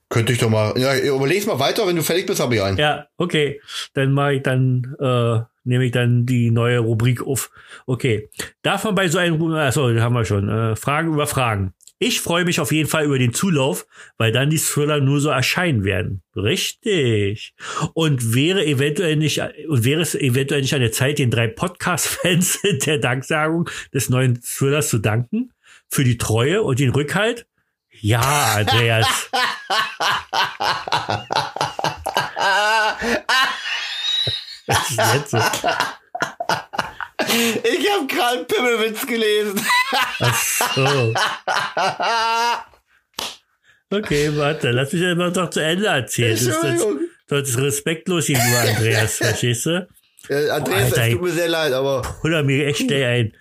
könnte 0.09 0.33
ich 0.33 0.39
doch 0.39 0.49
mal. 0.49 0.73
Ja, 0.79 0.97
überleg's 0.97 1.47
mal 1.47 1.59
weiter, 1.59 1.87
wenn 1.87 1.97
du 1.97 2.03
fertig 2.03 2.27
bist, 2.27 2.41
habe 2.41 2.55
ich 2.55 2.63
einen. 2.63 2.79
Ja, 2.79 3.07
okay. 3.19 3.61
Dann 3.93 4.13
mache 4.13 4.35
ich 4.35 4.43
dann, 4.43 4.97
äh, 5.01 5.41
nehme 5.65 5.85
ich 5.85 5.93
dann 5.93 6.25
die 6.25 6.51
neue 6.51 6.79
Rubrik 6.79 7.27
auf. 7.27 7.51
Okay. 7.87 8.31
Darf 8.63 8.85
man 8.85 8.95
bei 8.95 9.09
so 9.09 9.19
einem, 9.19 9.41
achso, 9.53 9.89
den 9.89 10.01
haben 10.01 10.15
wir 10.15 10.25
schon. 10.25 10.49
Äh, 10.49 10.77
Fragen 10.77 11.13
über 11.13 11.27
Fragen. 11.27 11.75
Ich 12.01 12.21
freue 12.21 12.45
mich 12.45 12.61
auf 12.61 12.71
jeden 12.71 12.89
Fall 12.89 13.07
über 13.07 13.19
den 13.19 13.35
Zulauf, 13.35 13.87
weil 14.19 14.31
dann 14.31 14.51
die 14.51 14.59
Thriller 14.59 15.01
nur 15.01 15.21
so 15.21 15.31
erscheinen 15.31 15.83
werden. 15.83 16.23
Richtig. 16.37 17.55
Und 17.93 18.35
wäre 18.35 18.65
eventuell 18.65 19.17
nicht, 19.17 19.43
und 19.69 19.85
wäre 19.85 20.01
es 20.01 20.15
eventuell 20.15 20.61
nicht 20.61 20.75
an 20.75 20.81
der 20.81 20.93
Zeit, 20.93 21.19
den 21.19 21.33
drei 21.33 21.49
Podcast-Fans 21.49 22.61
der 22.87 22.99
Danksagung 22.99 23.69
des 23.93 24.11
neuen 24.11 24.41
Thrillers 24.41 24.91
zu 24.91 24.99
danken? 24.99 25.53
Für 25.91 26.05
die 26.05 26.19
Treue 26.19 26.63
und 26.63 26.79
den 26.79 26.91
Rückhalt? 26.91 27.47
Ja, 28.01 28.55
Andreas. 28.57 29.31
Was 34.67 34.91
ist 34.91 35.15
jetzt 35.15 35.31
so? 35.31 35.39
Ich 37.29 37.91
habe 37.91 38.07
gerade 38.07 38.45
Pimmelwitz 38.45 39.07
gelesen. 39.07 39.61
Ach 40.21 40.43
so. 40.43 41.15
Okay, 43.91 44.31
warte, 44.37 44.71
lass 44.71 44.93
mich 44.93 45.05
einfach 45.05 45.33
doch 45.33 45.51
zu 45.51 45.61
Ende 45.61 45.87
erzählen. 45.87 46.33
Das 46.33 46.43
ist, 46.43 46.49
das, 46.49 46.65
Entschuldigung. 46.65 47.09
das 47.29 47.49
ist 47.49 47.59
respektlos 47.59 48.27
gegenüber 48.27 48.61
Andreas, 48.61 49.17
verstehst 49.17 49.67
du? 49.67 49.89
Äh, 50.29 50.51
Andreas, 50.51 50.93
es 50.93 51.13
tut 51.13 51.23
mir 51.23 51.31
sehr 51.31 51.49
leid, 51.49 51.73
aber 51.73 52.03
Huller 52.23 52.43
mir 52.43 52.67
echt 52.67 52.81
schnell 52.81 53.05
ein. 53.05 53.33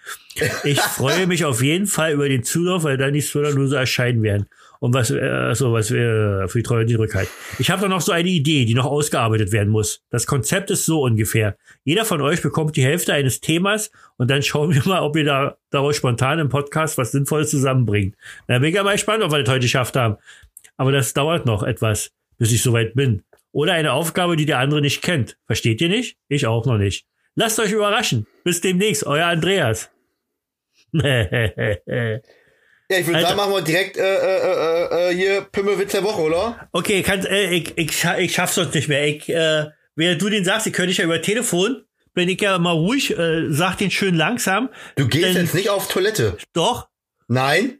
Ich 0.64 0.80
freue 0.80 1.28
mich 1.28 1.44
auf 1.44 1.62
jeden 1.62 1.88
Fall 1.88 2.14
über 2.14 2.30
den 2.30 2.44
Zulauf, 2.44 2.84
weil 2.84 2.98
dann 2.98 3.14
die 3.14 3.22
Thriller 3.22 3.54
nur 3.54 3.68
so 3.68 3.76
erscheinen 3.76 4.24
werden. 4.24 4.48
Und 4.80 4.94
was, 4.94 5.12
äh, 5.12 5.20
also 5.20 5.74
was 5.74 5.92
wir 5.92 6.46
für 6.48 6.60
die 6.60 6.64
Treue 6.64 6.82
und 6.82 6.88
die 6.88 6.96
Rückhalt. 6.96 7.30
Ich 7.60 7.70
habe 7.72 7.82
da 7.82 7.88
noch 7.88 8.02
so 8.02 8.12
eine 8.12 8.30
Idee, 8.30 8.66
die 8.66 8.74
noch 8.74 8.86
ausgearbeitet 8.86 9.52
werden 9.52 9.70
muss. 9.70 10.02
Das 10.10 10.28
Konzept 10.28 10.70
ist 10.72 10.86
so 10.86 11.02
ungefähr. 11.02 11.58
Jeder 11.84 12.06
von 12.06 12.22
euch 12.22 12.42
bekommt 12.42 12.76
die 12.76 12.84
Hälfte 12.84 13.14
eines 13.14 13.42
Themas 13.42 13.92
und 14.18 14.30
dann 14.30 14.44
schauen 14.44 14.74
wir 14.74 14.82
mal, 14.86 15.02
ob 15.02 15.16
ihr 15.16 15.26
da 15.26 15.58
daraus 15.70 15.96
spontan 15.96 16.40
im 16.40 16.50
Podcast 16.50 16.98
was 16.98 17.12
Sinnvolles 17.12 17.50
zusammenbringt. 17.50 18.16
Da 18.48 18.60
bin 18.60 18.74
ich 18.74 18.82
mal 18.82 18.94
gespannt, 18.94 19.24
ob 19.24 19.32
wir 19.32 19.44
das 19.44 19.50
heute 19.50 19.62
geschafft 19.62 19.96
haben. 19.96 20.18
Aber 20.78 20.92
das 20.92 21.14
dauert 21.14 21.46
noch 21.46 21.64
etwas, 21.64 22.12
bis 22.38 22.52
ich 22.52 22.62
soweit 22.62 22.94
bin. 22.94 23.24
Oder 23.52 23.74
eine 23.74 23.94
Aufgabe, 23.94 24.36
die 24.36 24.46
der 24.46 24.60
andere 24.60 24.82
nicht 24.82 25.02
kennt. 25.02 25.38
Versteht 25.48 25.82
ihr 25.82 25.90
nicht? 25.90 26.18
Ich 26.28 26.46
auch 26.46 26.66
noch 26.66 26.78
nicht. 26.78 27.08
Lasst 27.36 27.60
euch 27.60 27.72
überraschen. 27.72 28.28
Bis 28.44 28.62
demnächst, 28.62 29.06
euer 29.06 29.26
Andreas. 29.26 29.90
ja, 32.92 33.00
ich 33.00 33.08
würde 33.08 33.22
sagen, 33.22 33.36
machen 33.38 33.52
wir 33.54 33.62
direkt 33.62 33.98
äh, 33.98 34.02
äh, 34.02 34.38
äh, 34.38 35.10
äh, 35.12 35.16
hier 35.16 35.42
Pimmelwitz 35.42 35.92
der 35.92 36.04
Woche, 36.04 36.22
oder? 36.22 36.68
Okay, 36.72 37.04
kann, 37.04 37.26
äh, 37.26 37.50
ich, 37.54 37.78
ich, 37.78 38.04
ich 38.20 38.34
schaff's 38.34 38.56
sonst 38.56 38.74
nicht 38.76 38.88
mehr. 38.88 39.06
Ich, 39.08 39.28
äh, 39.30 39.66
während 39.96 40.22
du 40.22 40.30
den 40.30 40.46
sagst, 40.46 40.68
ich 40.68 40.74
könnte 40.74 40.90
dich 40.90 40.98
ja 41.00 41.04
über 41.06 41.22
Telefon, 41.22 41.84
bin 42.14 42.30
ich 42.30 42.42
ja 42.42 42.58
mal 42.60 42.72
ruhig, 42.72 43.18
äh, 43.18 43.46
sag 43.50 43.78
den 43.78 43.92
schön 43.92 44.16
langsam. 44.16 44.70
Du 44.96 45.08
gehst 45.08 45.26
Denn- 45.26 45.36
jetzt 45.46 45.54
nicht 45.54 45.70
auf 45.70 45.88
Toilette. 45.88 46.38
Doch, 46.54 46.88
Nein, 47.30 47.80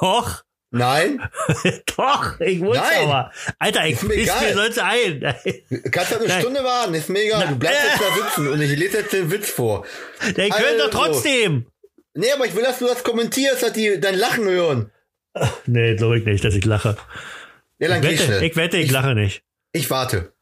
doch, 0.00 0.42
nein. 0.72 1.22
doch, 1.96 2.40
ich 2.40 2.58
muss 2.58 2.76
Nein. 2.76 3.04
aber. 3.04 3.32
Alter, 3.60 3.86
ich 3.86 3.92
Ist 3.94 4.02
mir 4.02 4.14
egal. 4.14 4.40
mir 4.44 4.54
sonst 4.54 4.78
ein. 4.80 5.20
Kannst 5.92 6.10
halt 6.10 6.20
eine 6.22 6.28
Nein. 6.28 6.40
Stunde 6.40 6.64
warten, 6.64 6.94
ist 6.94 7.08
mega. 7.08 7.40
Du 7.44 7.54
bleibst 7.56 7.80
jetzt 7.84 8.00
da 8.02 8.24
sitzen 8.24 8.48
und 8.48 8.60
ich 8.60 8.76
lese 8.76 8.98
jetzt 8.98 9.12
den 9.12 9.30
Witz 9.30 9.50
vor. 9.50 9.86
Der 10.36 10.48
können 10.50 10.78
doch 10.78 10.86
Also. 10.86 10.98
trotzdem. 11.12 11.66
Nee, 12.14 12.32
aber 12.34 12.46
ich 12.46 12.54
will, 12.54 12.62
dass 12.64 12.78
du 12.78 12.86
das 12.86 13.04
kommentierst, 13.04 13.62
dass 13.62 13.72
die 13.72 14.00
dein 14.00 14.16
Lachen 14.16 14.44
hören. 14.44 14.90
Nee, 15.66 15.94
glaube 15.96 16.18
ich 16.18 16.24
nicht, 16.24 16.42
dass 16.44 16.54
ich 16.54 16.64
lache. 16.64 16.96
Ja, 17.78 17.88
dann 17.88 18.02
Ich 18.02 18.02
geh 18.02 18.14
wette, 18.14 18.24
schnell. 18.24 18.42
ich 18.42 18.56
wette, 18.56 18.76
ich 18.78 18.90
lache 18.90 19.14
nicht. 19.14 19.42
Ich 19.72 19.88
warte. 19.90 20.32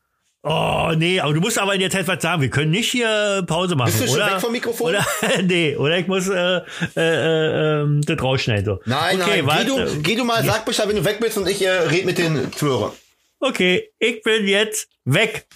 Oh, 0.43 0.93
nee, 0.97 1.19
aber 1.19 1.35
du 1.35 1.41
musst 1.41 1.59
aber 1.59 1.75
in 1.75 1.81
der 1.81 1.91
Zeit 1.91 2.07
was 2.07 2.23
sagen. 2.23 2.41
Wir 2.41 2.51
können 2.51 2.71
nicht 2.71 2.93
hier 2.93 3.43
Pause 3.49 3.75
machen, 3.75 3.91
Bist 3.91 4.01
du 4.03 4.07
schon 4.07 4.17
oder? 4.23 4.35
weg 4.35 4.41
vom 4.41 4.53
Mikrofon? 4.53 4.91
Oder, 4.91 5.05
nee, 5.43 5.75
oder 5.77 5.99
ich 5.99 6.07
muss 6.07 6.29
äh, 6.29 6.59
äh, 6.59 6.61
äh, 6.97 7.81
ähm, 7.83 8.01
das 8.07 8.23
rausschneiden. 8.23 8.65
So. 8.65 8.81
Nein, 8.87 9.21
okay, 9.21 9.43
nein. 9.43 9.47
warte. 9.47 9.65
Geh, 9.65 9.95
du, 9.97 10.03
geh 10.03 10.15
du 10.15 10.25
mal, 10.25 10.45
sag 10.45 10.65
Bescheid, 10.65 10.89
wenn 10.89 10.97
du 10.97 11.05
weg 11.05 11.19
bist 11.21 11.37
und 11.37 11.49
ich 11.49 11.63
äh, 11.63 11.69
red 11.69 12.07
mit 12.07 12.17
den 12.19 12.53
Zuhörern. 12.53 12.93
Okay, 13.41 13.91
ich 13.99 14.23
bin 14.23 14.47
jetzt 14.47 14.89
weg. 15.05 15.47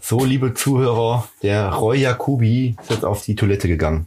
So, 0.00 0.24
liebe 0.24 0.52
Zuhörer, 0.54 1.28
der 1.42 1.70
Roy 1.70 1.98
Jacobi 1.98 2.76
ist 2.80 2.90
jetzt 2.90 3.04
auf 3.04 3.24
die 3.24 3.34
Toilette 3.34 3.66
gegangen. 3.68 4.06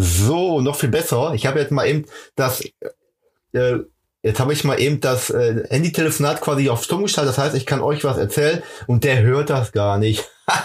So, 0.00 0.62
noch 0.62 0.76
viel 0.76 0.88
besser. 0.88 1.32
Ich 1.34 1.44
habe 1.46 1.60
jetzt 1.60 1.72
mal 1.72 1.86
eben 1.86 2.06
das, 2.34 2.62
äh, 3.52 3.78
jetzt 4.22 4.40
habe 4.40 4.54
ich 4.54 4.64
mal 4.64 4.80
eben 4.80 5.00
das 5.00 5.28
äh, 5.28 5.66
Handy-Telefonat 5.68 6.40
quasi 6.40 6.70
auf 6.70 6.82
Stumm 6.82 7.02
geschaltet. 7.02 7.36
Das 7.36 7.44
heißt, 7.44 7.54
ich 7.54 7.66
kann 7.66 7.82
euch 7.82 8.02
was 8.02 8.16
erzählen 8.16 8.62
und 8.86 9.04
der 9.04 9.20
hört 9.20 9.50
das 9.50 9.72
gar 9.72 9.98
nicht. 9.98 10.26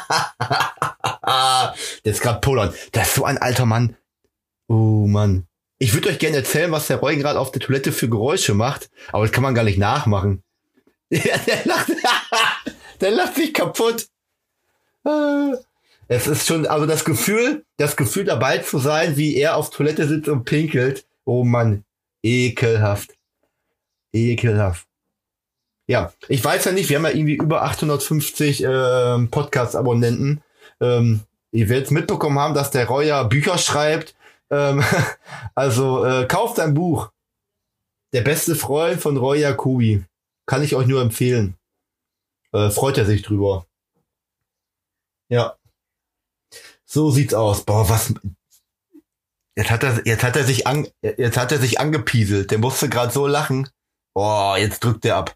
der 1.26 1.74
ist 2.04 2.22
gerade 2.22 2.40
Polan. 2.40 2.74
Das 2.94 3.10
ist 3.10 3.16
so 3.16 3.26
ein 3.26 3.38
alter 3.38 3.66
Mann. 3.66 3.98
Oh 4.70 5.06
Mann. 5.06 5.48
Ich 5.80 5.94
würde 5.94 6.08
euch 6.10 6.20
gerne 6.20 6.38
erzählen, 6.38 6.72
was 6.72 6.88
der 6.88 6.98
Roy 6.98 7.18
gerade 7.18 7.40
auf 7.40 7.52
der 7.52 7.62
Toilette 7.62 7.92
für 7.92 8.08
Geräusche 8.08 8.54
macht, 8.54 8.90
aber 9.12 9.26
das 9.26 9.34
kann 9.34 9.44
man 9.44 9.54
gar 9.54 9.66
nicht 9.66 9.78
nachmachen. 9.78 10.44
Der 11.12 11.66
lacht, 11.66 11.92
der 13.02 13.12
lacht 13.12 13.36
sich 13.36 13.54
kaputt. 13.54 14.08
Äh, 16.08 16.16
Es 16.16 16.28
ist 16.28 16.48
schon, 16.48 16.66
also 16.68 16.86
das 16.86 17.06
Gefühl, 17.06 17.66
das 17.78 17.96
Gefühl 17.96 18.26
dabei 18.26 18.60
zu 18.60 18.80
sein, 18.80 19.18
wie 19.18 19.36
er 19.36 19.56
auf 19.58 19.70
Toilette 19.70 20.08
sitzt 20.08 20.30
und 20.30 20.46
pinkelt. 20.46 21.06
Oh 21.26 21.44
Mann, 21.44 21.84
ekelhaft. 22.24 23.16
Ekelhaft. 24.14 24.88
Ja, 25.88 26.14
ich 26.30 26.44
weiß 26.44 26.66
ja 26.66 26.72
nicht, 26.72 26.90
wir 26.90 26.98
haben 26.98 27.06
ja 27.06 27.12
irgendwie 27.12 27.36
über 27.36 27.64
850 27.64 28.64
ähm, 28.64 29.30
Podcast-Abonnenten. 29.30 30.42
Ähm, 30.82 31.22
ihr 31.52 31.70
werdet 31.70 31.92
mitbekommen 31.92 32.40
haben, 32.40 32.56
dass 32.56 32.72
der 32.72 32.88
Roy 32.88 33.08
ja 33.08 33.24
Bücher 33.24 33.58
schreibt. 33.58 34.16
Ähm, 34.50 34.84
also 35.56 36.04
äh, 36.06 36.26
kauft 36.28 36.60
ein 36.60 36.74
Buch. 36.74 37.12
Der 38.14 38.22
beste 38.22 38.56
Freund 38.56 39.00
von 39.00 39.18
Roy 39.18 39.42
Jacobi. 39.42 40.04
Kann 40.48 40.64
ich 40.64 40.76
euch 40.76 40.88
nur 40.88 41.02
empfehlen. 41.02 41.56
Äh, 42.52 42.70
freut 42.70 42.98
er 42.98 43.06
sich 43.06 43.22
drüber. 43.22 43.68
Ja. 45.30 45.56
So 46.96 47.12
sieht's 47.12 47.34
aus. 47.34 47.66
Boah, 47.66 47.90
was. 47.90 48.14
Jetzt 49.58 49.70
hat 49.70 49.84
er, 49.84 50.08
jetzt 50.08 50.24
hat 50.24 50.38
er 50.38 50.46
sich 50.46 50.66
an, 50.66 50.88
jetzt 51.02 51.36
hat 51.36 51.52
er 51.52 51.58
sich 51.58 51.78
angepieselt. 51.78 52.52
Der 52.52 52.58
musste 52.58 52.88
gerade 52.88 53.12
so 53.12 53.28
lachen. 53.28 53.68
Boah, 54.14 54.58
jetzt 54.58 54.82
drückt 54.82 55.04
er 55.04 55.18
ab. 55.18 55.36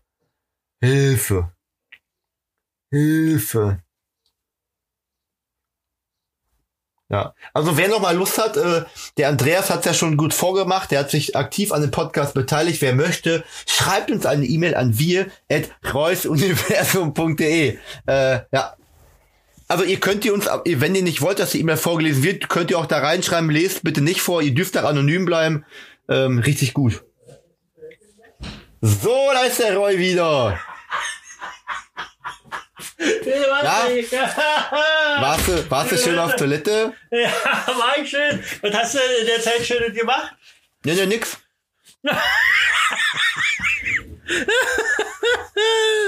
Hilfe. 0.81 1.51
Hilfe. 2.93 3.83
Ja, 7.09 7.33
also 7.53 7.75
wer 7.75 7.89
noch 7.89 7.99
mal 7.99 8.15
Lust 8.15 8.37
hat, 8.37 8.55
äh, 8.55 8.85
der 9.17 9.27
Andreas 9.27 9.69
hat 9.69 9.79
es 9.79 9.85
ja 9.85 9.93
schon 9.93 10.15
gut 10.15 10.33
vorgemacht, 10.33 10.91
der 10.91 10.99
hat 10.99 11.09
sich 11.09 11.35
aktiv 11.35 11.73
an 11.73 11.81
dem 11.81 11.91
Podcast 11.91 12.35
beteiligt. 12.35 12.81
Wer 12.81 12.95
möchte, 12.95 13.43
schreibt 13.65 14.11
uns 14.11 14.25
eine 14.25 14.45
E-Mail 14.45 14.75
an 14.75 14.97
wir 14.97 15.29
at 15.51 15.71
reusuniversum.de. 15.93 17.79
Äh, 18.05 18.39
ja. 18.53 18.78
Also 19.69 19.83
ihr 19.83 19.99
könnt 19.99 20.25
ihr 20.25 20.33
uns, 20.33 20.47
wenn 20.47 20.95
ihr 20.95 21.03
nicht 21.03 21.21
wollt, 21.21 21.37
dass 21.37 21.51
die 21.51 21.59
E-Mail 21.59 21.77
vorgelesen 21.77 22.23
wird, 22.23 22.49
könnt 22.49 22.71
ihr 22.71 22.79
auch 22.79 22.87
da 22.87 22.97
reinschreiben, 22.97 23.51
lest 23.51 23.83
bitte 23.83 24.01
nicht 24.01 24.19
vor, 24.19 24.41
ihr 24.41 24.55
dürft 24.55 24.73
da 24.75 24.83
anonym 24.83 25.25
bleiben. 25.25 25.63
Ähm, 26.09 26.39
richtig 26.39 26.73
gut. 26.73 27.03
So, 28.81 29.29
da 29.31 29.43
ist 29.43 29.59
der 29.59 29.77
Roy 29.77 29.99
wieder. 29.99 30.59
Ja? 32.97 33.87
Warst 35.21 35.47
du, 35.47 35.69
warst 35.69 35.91
du 35.91 35.97
schön 35.97 36.17
auf 36.17 36.35
Toilette? 36.35 36.93
Ja, 37.11 37.29
war 37.67 37.97
ich 38.01 38.09
schön. 38.09 38.43
Was 38.61 38.73
hast 38.73 38.95
du 38.95 38.99
in 39.21 39.27
der 39.27 39.39
Zeit 39.39 39.63
schön 39.65 39.93
gemacht? 39.93 40.33
Ja, 40.83 40.93
ja, 40.93 41.05
nix. 41.05 41.37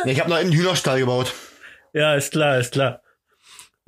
ich 0.05 0.19
habe 0.19 0.29
noch 0.29 0.37
einen 0.37 0.51
Hühnerstall 0.51 0.99
gebaut. 0.99 1.33
Ja, 1.93 2.15
ist 2.15 2.31
klar, 2.31 2.57
ist 2.57 2.71
klar. 2.71 3.00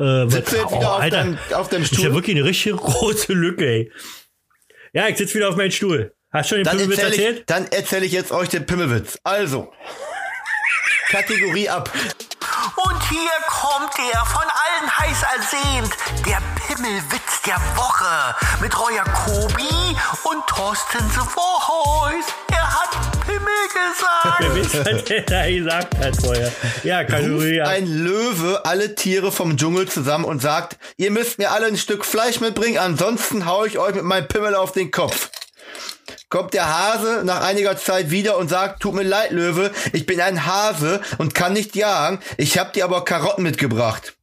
Äh, 0.04 0.30
Sitzt 0.30 0.52
du 0.52 0.58
jetzt 0.58 0.66
oh, 0.72 0.78
wieder 0.78 0.94
auf, 0.94 1.02
Alter, 1.02 1.18
deinem, 1.18 1.38
auf 1.54 1.70
deinem 1.70 1.84
ist 1.84 1.92
ja 1.94 2.00
Stuhl? 2.00 2.14
wirklich 2.14 2.36
eine 2.36 2.46
richtige 2.46 2.76
große 2.78 3.34
Lücke, 3.34 3.66
ey. 3.66 3.92
Ja, 4.92 5.08
ich 5.08 5.18
sitze 5.18 5.36
wieder 5.36 5.50
auf 5.50 5.56
meinem 5.56 5.72
Stuhl. 5.72 6.14
Hast 6.32 6.50
du 6.52 6.56
schon 6.56 6.58
den 6.60 6.66
Dann 6.66 6.78
Pimmelwitz 6.78 7.00
erzähle 7.00 7.24
erzählt? 7.24 7.40
ich, 7.40 7.46
dann 7.46 7.68
erzähl 7.72 8.04
ich 8.04 8.12
jetzt 8.12 8.32
euch 8.32 8.50
den 8.50 8.66
Pimmelwitz. 8.66 9.20
Also, 9.24 9.72
Kategorie 11.10 11.70
ab. 11.70 11.92
Und 12.76 13.10
hier 13.10 13.30
kommt 13.48 13.92
er, 14.14 14.26
von 14.26 14.42
allen 14.44 14.98
heiß 14.98 15.24
ersehnt, 15.36 15.94
der 16.26 16.42
Pimmelwitz 16.68 17.42
der 17.46 17.58
Woche 17.76 18.36
mit 18.62 18.78
Roy 18.80 18.96
Jacobi 18.96 19.96
und 20.24 20.48
Thorsten 20.48 21.04
The 21.12 21.20
Voice. 21.20 22.26
Er 22.52 22.66
hat 22.66 22.73
Pimmel 23.26 23.68
gesagt. 23.68 24.40
Wer 24.40 24.56
weiß, 24.56 24.94
was 24.94 25.04
der 25.06 25.22
da 25.22 25.48
gesagt 25.48 25.98
hat 25.98 26.16
vorher. 26.22 26.52
Ja, 26.84 27.04
Kategorie. 27.04 27.60
Ruft 27.60 27.70
ein 27.70 27.88
Löwe 27.88 28.62
alle 28.66 28.96
Tiere 28.96 29.32
vom 29.32 29.58
Dschungel 29.58 29.88
zusammen 29.88 30.26
und 30.26 30.42
sagt, 30.42 30.78
ihr 30.98 31.12
müsst 31.12 31.40
mir 31.40 31.52
alle 31.52 31.68
ein 31.68 31.78
Stück 31.78 32.06
Fleisch 32.06 32.40
mitbringen, 32.40 32.78
ansonsten 32.78 33.46
hau 33.46 33.66
ich 33.66 33.80
euch 33.80 33.96
mit 33.96 34.04
meinem 34.04 34.28
Pimmel 34.28 34.56
auf 34.56 34.72
den 34.72 34.92
Kopf. 34.92 35.30
Kommt 36.30 36.54
der 36.54 36.68
Hase 36.68 37.22
nach 37.24 37.42
einiger 37.44 37.78
Zeit 37.78 38.10
wieder 38.10 38.38
und 38.38 38.50
sagt, 38.50 38.82
tut 38.82 38.96
mir 38.96 39.04
leid, 39.04 39.32
Löwe, 39.32 39.72
ich 39.94 40.06
bin 40.06 40.20
ein 40.20 40.46
Hase 40.46 41.02
und 41.20 41.36
kann 41.36 41.54
nicht 41.54 41.76
jagen, 41.76 42.20
ich 42.38 42.58
hab 42.58 42.74
dir 42.74 42.86
aber 42.86 43.06
Karotten 43.06 43.44
mitgebracht. 43.44 44.16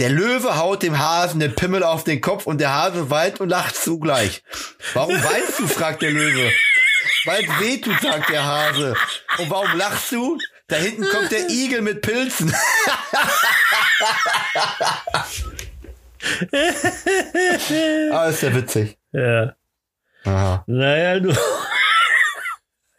Der 0.00 0.10
Löwe 0.10 0.56
haut 0.56 0.82
dem 0.82 0.98
Hasen 0.98 1.38
den 1.38 1.54
Pimmel 1.54 1.84
auf 1.84 2.02
den 2.02 2.20
Kopf 2.20 2.46
und 2.46 2.60
der 2.60 2.74
Hase 2.74 3.10
weint 3.10 3.40
und 3.40 3.48
lacht 3.48 3.76
zugleich. 3.76 4.42
Warum 4.92 5.14
weinst 5.14 5.60
du, 5.60 5.68
fragt 5.68 6.02
der 6.02 6.10
Löwe. 6.10 6.50
Weil 7.24 7.44
es 7.44 7.60
weh 7.60 7.78
tut, 7.78 8.00
sagt 8.00 8.30
der 8.30 8.44
Hase. 8.44 8.96
Und 9.38 9.50
warum 9.50 9.76
lachst 9.76 10.12
du? 10.12 10.38
Da 10.68 10.76
hinten 10.76 11.04
kommt 11.04 11.30
der 11.30 11.48
Igel 11.50 11.82
mit 11.82 12.02
Pilzen. 12.02 12.54
ah, 18.12 18.28
ist 18.28 18.42
ja 18.42 18.54
witzig. 18.54 18.96
Ja. 19.12 19.54
Aha. 20.24 20.64
Naja, 20.66 21.20
du. 21.20 21.34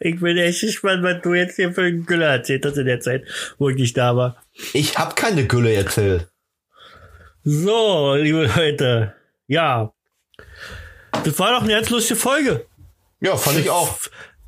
Ich 0.00 0.20
bin 0.20 0.36
echt 0.36 0.60
gespannt, 0.60 1.02
was 1.02 1.22
du 1.22 1.32
jetzt 1.32 1.56
hier 1.56 1.72
für 1.72 1.82
einen 1.82 2.04
Güller 2.04 2.26
erzählt 2.26 2.66
hast 2.66 2.76
in 2.76 2.84
der 2.84 3.00
Zeit, 3.00 3.24
wo 3.56 3.70
ich 3.70 3.76
nicht 3.76 3.96
da 3.96 4.14
war. 4.14 4.36
Ich 4.74 4.98
hab 4.98 5.16
keine 5.16 5.46
Gülle 5.46 5.72
erzählt. 5.72 6.28
So, 7.42 8.14
liebe 8.14 8.50
Leute. 8.54 9.14
Ja. 9.46 9.94
Das 11.24 11.38
war 11.38 11.52
doch 11.52 11.62
eine 11.62 11.72
ganz 11.72 11.88
lustige 11.88 12.20
Folge. 12.20 12.66
Ja, 13.24 13.36
fand 13.36 13.58
ich 13.58 13.70
auch. 13.70 13.98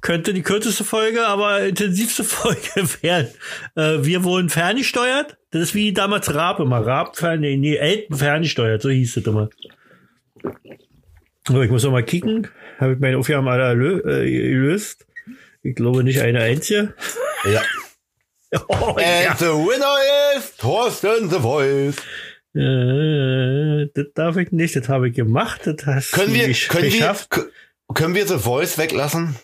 Könnte 0.03 0.33
die 0.35 0.43
kürzeste 0.43 0.85
Folge, 0.85 1.27
aber 1.27 1.61
intensivste 1.67 2.23
Folge 2.25 2.61
werden. 3.03 3.29
Äh, 3.75 4.05
wir 4.05 4.23
wurden 4.25 4.51
ferngesteuert. 4.51 5.37
Das 5.51 5.63
ist 5.63 5.75
wie 5.75 5.93
damals 5.93 6.33
Raab 6.35 6.61
immer. 6.61 6.87
Raab, 6.87 7.17
fern, 7.17 7.41
nee, 7.41 7.57
nee, 7.57 7.77
Elton 7.77 8.17
ferngesteuert, 8.17 8.83
so 8.83 8.91
hieß 8.91 9.17
es 9.17 9.27
immer. 9.27 9.49
Aber 11.49 11.63
ich 11.65 11.71
muss 11.71 11.85
noch 11.85 11.93
mal 11.93 12.03
kicken. 12.05 12.49
Habe 12.79 12.93
ich 12.95 12.99
meine 12.99 13.17
Aufgaben 13.19 13.49
alle 13.49 13.65
erlö- 13.71 14.07
äh, 14.07 14.31
gelöst? 14.31 15.07
Ich 15.63 15.75
glaube 15.75 16.05
nicht 16.05 16.21
eine 16.21 16.41
einzige. 16.41 16.95
Ja. 17.45 17.63
Oh, 18.69 18.95
And 18.97 19.01
ja. 19.25 19.35
the 19.37 19.47
winner 19.47 19.97
is 20.39 20.57
Thorsten 20.57 21.29
the 21.29 21.41
Voice. 21.41 21.97
Äh, 22.55 23.89
das 23.93 24.13
darf 24.15 24.37
ich 24.37 24.53
nicht, 24.53 24.77
das 24.77 24.89
habe 24.89 25.09
ich 25.09 25.15
gemacht. 25.17 25.63
Das 25.67 25.85
hast 25.85 26.13
Können 26.13 26.29
du 26.33 26.35
wir, 26.47 26.55
können 26.55 26.85
wir, 26.85 26.91
geschafft. 26.91 27.31
k- 27.31 27.43
können 27.95 28.15
wir 28.15 28.27
The 28.27 28.39
Voice 28.39 28.79
weglassen? 28.79 29.37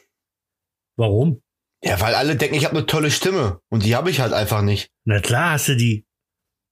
Warum? 0.96 1.42
Ja, 1.82 2.00
weil 2.00 2.14
alle 2.14 2.36
denken, 2.36 2.54
ich 2.54 2.64
habe 2.64 2.76
eine 2.76 2.86
tolle 2.86 3.10
Stimme. 3.10 3.60
Und 3.68 3.84
die 3.84 3.96
habe 3.96 4.10
ich 4.10 4.20
halt 4.20 4.32
einfach 4.32 4.62
nicht. 4.62 4.90
Na 5.04 5.20
klar 5.20 5.52
hast 5.52 5.68
du 5.68 5.76
die. 5.76 6.06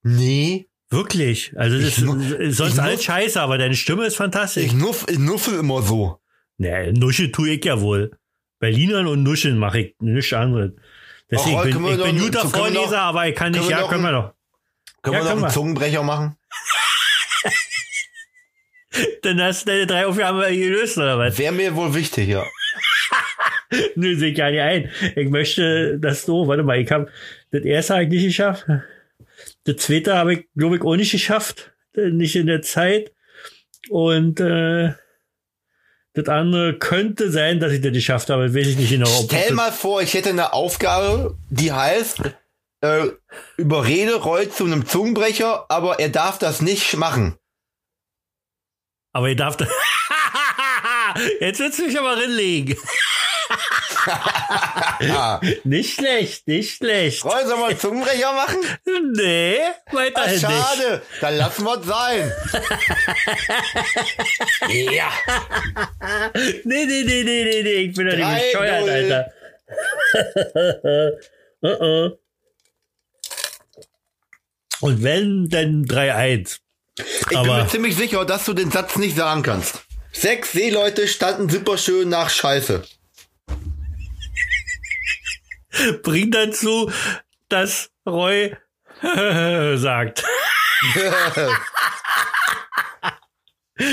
Nee. 0.02 0.68
Wirklich. 0.88 1.52
Also 1.56 1.76
das 1.78 1.98
Ich 1.98 1.98
ist 1.98 2.56
sonst 2.56 2.74
ich 2.74 2.80
alles 2.82 3.04
scheiße, 3.04 3.40
aber 3.40 3.58
deine 3.58 3.74
Stimme 3.76 4.06
ist 4.06 4.16
fantastisch. 4.16 4.64
Ich, 4.66 4.72
nuff, 4.72 5.06
ich 5.08 5.18
nuffel 5.18 5.58
immer 5.58 5.82
so. 5.82 6.20
Nee, 6.58 6.92
Nuschel 6.92 7.30
tue 7.32 7.50
ich 7.50 7.64
ja 7.64 7.80
wohl. 7.80 8.16
Berlinern 8.58 9.06
und 9.06 9.22
Nuscheln 9.22 9.56
mache 9.58 9.80
ich 9.80 9.94
nichts 10.00 10.32
anderes. 10.32 10.72
Deswegen 11.30 11.56
Ach, 11.58 11.62
bin 11.62 11.72
können 11.72 11.84
wir 11.86 11.92
ich 11.92 12.02
bin 12.04 12.16
doch- 12.16 12.24
guter 12.24 12.40
können 12.40 12.52
Vorleser, 12.74 12.90
doch- 12.90 12.98
aber 12.98 13.28
ich 13.28 13.34
kann 13.36 13.52
nicht. 13.52 13.58
können 13.60 13.68
wir 13.70 13.76
Ja, 13.76 13.82
doch 13.82 13.88
können 13.90 14.02
wir 14.02 14.12
doch. 14.12 14.34
Können 15.02 15.14
Ja, 15.14 15.20
wir 15.20 15.24
noch 15.24 15.30
können 15.30 15.44
einen. 15.44 15.52
Zungenbrecher 15.54 16.02
machen? 16.02 16.36
Dann 19.22 19.40
hast 19.40 19.66
du 19.66 19.72
deine 19.72 19.86
drei 19.86 20.06
Aufgaben 20.06 20.40
gelöst, 20.40 20.98
oder 20.98 21.18
was? 21.18 21.38
Wäre 21.38 21.52
mir 21.52 21.74
wohl 21.74 21.94
wichtig, 21.94 22.28
ja. 22.28 22.44
Nö, 23.94 24.16
sehe 24.16 24.30
ich 24.30 24.36
gar 24.36 24.50
nicht 24.50 24.60
ein. 24.60 24.90
Ich 25.16 25.28
möchte 25.28 25.98
das 25.98 26.24
so, 26.24 26.48
warte 26.48 26.62
mal, 26.62 26.80
ich 26.80 26.90
habe 26.90 27.08
das 27.50 27.62
erste 27.62 27.94
habe 27.94 28.04
ich 28.04 28.10
nicht 28.10 28.24
geschafft. 28.24 28.66
Das 29.64 29.76
zweite 29.76 30.16
habe 30.16 30.34
ich, 30.34 30.48
glaube 30.56 30.76
ich, 30.76 30.82
auch 30.82 30.96
nicht 30.96 31.12
geschafft. 31.12 31.72
Nicht 31.94 32.36
in 32.36 32.46
der 32.46 32.62
Zeit. 32.62 33.12
Und 33.88 34.40
äh, 34.40 34.92
das 36.12 36.28
andere 36.28 36.78
könnte 36.78 37.30
sein, 37.30 37.60
dass 37.60 37.72
ich 37.72 37.80
das 37.80 37.92
geschafft 37.92 38.30
habe. 38.30 38.46
Das 38.46 38.54
weiß 38.54 38.66
ich 38.68 38.76
nicht 38.76 38.90
genau. 38.90 39.08
Stell 39.24 39.52
mal 39.52 39.72
vor, 39.72 40.02
ich 40.02 40.14
hätte 40.14 40.30
eine 40.30 40.52
Aufgabe, 40.52 41.36
die 41.50 41.72
heißt, 41.72 42.22
äh, 42.82 43.06
überrede 43.56 44.14
Roy 44.16 44.48
zu 44.50 44.64
einem 44.64 44.86
Zungenbrecher, 44.86 45.66
aber 45.68 46.00
er 46.00 46.08
darf 46.08 46.38
das 46.38 46.60
nicht 46.60 46.96
machen. 46.96 47.36
Aber 49.12 49.28
ihr 49.28 49.36
darf. 49.36 49.56
Jetzt 51.40 51.60
willst 51.60 51.78
du 51.78 51.86
mich 51.86 51.98
aber 51.98 52.16
rinlegen. 52.16 52.76
Ah. 54.06 55.40
Nicht 55.64 55.94
schlecht, 55.96 56.46
nicht 56.46 56.76
schlecht. 56.76 57.24
Roy, 57.24 57.44
sollen 57.44 57.60
wir 57.60 57.66
einen 57.66 57.78
Zungenbrecher 57.78 58.32
machen? 58.32 58.58
Nee, 59.14 59.58
weiterhin 59.92 60.32
nicht. 60.32 60.40
schade, 60.40 61.02
dann 61.20 61.36
lassen 61.36 61.64
wir 61.64 61.78
es 61.78 61.86
sein. 61.86 62.32
ja. 64.94 65.10
Nee, 66.64 66.86
nee, 66.86 67.02
nee, 67.04 67.24
nee, 67.24 67.44
nee, 67.44 67.62
nee, 67.62 67.72
ich 67.72 67.94
bin 67.94 68.06
doch 68.06 68.16
nicht 68.16 68.26
3-0. 68.26 68.44
bescheuert, 68.52 68.88
Alter. 68.88 69.32
uh 71.62 71.68
-uh. 71.68 72.18
Und 74.80 75.02
wenn, 75.02 75.48
dann 75.48 75.84
3-1. 75.84 76.60
Ich 77.20 77.26
bin 77.26 77.38
Aber- 77.38 77.62
mir 77.62 77.68
ziemlich 77.68 77.96
sicher, 77.96 78.24
dass 78.24 78.44
du 78.44 78.52
den 78.54 78.70
Satz 78.70 78.96
nicht 78.96 79.16
sagen 79.16 79.42
kannst. 79.42 79.82
Sechs 80.12 80.52
Seeleute 80.52 81.06
standen 81.08 81.48
super 81.48 81.78
schön 81.78 82.08
nach 82.08 82.30
Scheiße. 82.30 82.82
Bring 86.02 86.30
dazu, 86.30 86.90
dass 87.48 87.90
Roy 88.06 88.56
sagt. 89.76 90.24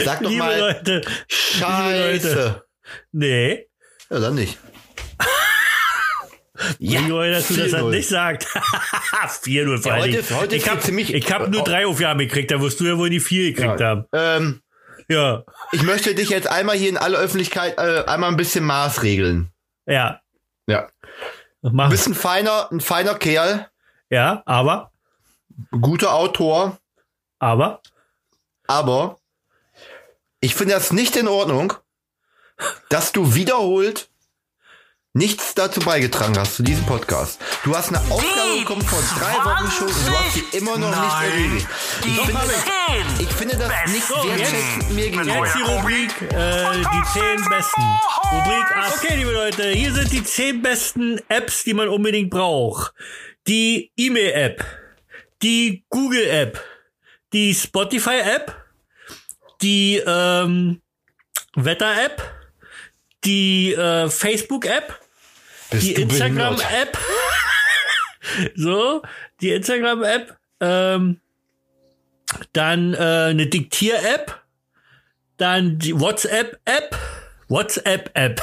Sag 0.04 0.22
doch 0.22 0.30
Liebe 0.30 0.44
mal 0.44 0.60
Leute, 0.60 1.02
Scheiße. 1.28 2.64
nee. 3.14 3.68
Ja, 4.10 4.20
dann 4.20 4.36
nicht. 4.36 4.58
Roy 6.80 7.32
dazu, 7.32 7.56
dass 7.56 7.74
er 7.74 7.82
4-0. 7.84 7.90
nicht 7.92 8.10
sagt. 8.10 8.46
4-0 9.44 9.82
vor 9.82 9.92
Ja, 9.92 10.00
heute 10.00 10.36
heute 10.36 10.56
Ich 10.56 10.70
hab, 10.70 10.82
ziemlich- 10.82 11.14
ich 11.14 11.32
hab 11.32 11.50
nur 11.50 11.64
drei 11.64 11.86
Aufgaben 11.88 12.20
gekriegt, 12.20 12.52
da 12.52 12.62
wirst 12.62 12.80
du 12.80 12.86
ja 12.86 12.98
wohl 12.98 13.10
die 13.10 13.20
vier 13.20 13.52
gekriegt 13.54 13.82
haben. 13.82 14.06
Ähm, 14.14 14.62
Ja, 15.10 15.44
ich 15.72 15.84
möchte 15.84 16.14
dich 16.16 16.30
jetzt 16.30 16.48
einmal 16.48 16.76
hier 16.76 16.90
in 16.90 16.98
aller 16.98 17.18
Öffentlichkeit 17.20 17.78
äh, 17.78 18.04
einmal 18.06 18.30
ein 18.30 18.38
bisschen 18.38 18.64
maßregeln. 18.66 19.52
ja. 19.86 20.22
Ja. 20.70 20.90
Mach. 21.62 21.86
Du 21.86 21.92
bist 21.92 22.08
ein 22.08 22.14
feiner, 22.14 22.70
ein 22.72 22.82
feiner 22.82 23.16
Kerl, 23.16 23.68
Ja, 24.10 24.44
aber, 24.46 24.92
guter 25.82 26.14
Autor, 26.14 26.78
aber, 27.40 27.82
aber 28.68 29.18
ich 30.40 30.56
finde 30.56 30.74
das 30.76 30.92
nicht 30.94 31.16
in 31.16 31.28
Ordnung, 31.28 31.74
dass 32.90 33.12
du 33.12 33.34
wiederholt 33.34 34.10
nichts 35.18 35.56
dazu 35.56 35.80
beigetragen 35.80 36.38
hast 36.38 36.56
zu 36.56 36.64
diesem 36.64 36.86
Podcast. 36.86 37.40
Du 37.64 37.76
hast 37.76 37.90
eine 37.90 38.00
Aufgabe 38.12 38.60
bekommen 38.60 38.84
vor 38.84 39.02
drei 39.18 39.34
Wochen 39.44 39.72
schon 39.72 39.88
und 39.88 40.08
du 40.08 40.12
hast 40.12 40.34
sie 40.36 40.58
immer 40.58 40.78
noch 40.78 40.90
nicht 40.90 41.00
Nein. 41.00 41.32
erledigt. 41.32 41.68
Die 42.04 42.10
Ich 42.10 42.22
finde, 42.22 42.48
zehn 42.48 43.26
ich 43.28 43.34
finde 43.34 43.58
das 43.58 43.92
nicht 43.92 44.10
wertschätzend 44.10 44.92
mir 44.92 45.10
gegenüber. 45.10 45.46
Jetzt 45.46 45.56
die 45.56 45.64
Rubrik, 45.64 46.22
äh, 46.22 46.66
die 46.78 47.20
10 47.20 47.50
besten. 47.50 47.82
Rubrik 48.32 48.72
8. 48.76 48.94
Okay, 48.96 49.16
liebe 49.16 49.32
Leute, 49.32 49.70
hier 49.72 49.94
sind 49.94 50.12
die 50.12 50.24
10 50.24 50.62
besten 50.62 51.20
Apps, 51.30 51.64
die 51.64 51.74
man 51.74 51.90
unbedingt 51.90 52.30
braucht. 52.30 52.94
Die 53.48 53.92
E-Mail-App, 53.98 54.64
die 55.42 55.84
Google-App, 55.90 56.64
die 57.34 57.56
Spotify-App, 57.56 58.56
die 59.64 60.02
ähm, 60.06 60.82
Wetter-App, 61.56 62.22
die 63.24 63.74
äh, 63.74 64.10
Facebook-App, 64.10 65.07
Bist 65.70 65.88
die? 65.88 65.94
Instagram-App. 65.94 66.98
so, 68.56 69.02
die 69.42 69.52
Instagram-App. 69.52 70.38
Ähm, 70.60 71.22
dann 72.54 72.94
äh, 72.94 72.98
eine 72.98 73.48
Diktier-App. 73.48 74.42
Dann 75.38 75.78
die 75.78 76.00
WhatsApp-App. 76.00 76.98
WhatsApp-App. 77.48 78.42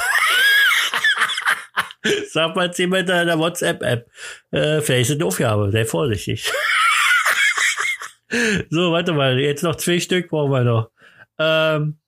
Sag 2.31 2.55
mal 2.55 2.73
zehnmal 2.73 3.01
in 3.01 3.07
der 3.07 3.39
WhatsApp-App. 3.39 4.09
Äh, 4.51 4.81
vielleicht 4.81 5.09
ist 5.09 5.09
es 5.09 5.15
eine 5.15 5.25
Aufgabe. 5.25 5.71
Sei 5.71 5.85
vorsichtig. 5.85 6.51
so, 8.69 8.91
warte 8.91 9.13
mal. 9.13 9.39
Jetzt 9.39 9.63
noch 9.63 9.75
zwei 9.75 9.99
Stück 9.99 10.29
brauchen 10.29 10.51
wir 10.51 10.63
noch. 10.63 10.91
Ähm, 11.37 11.99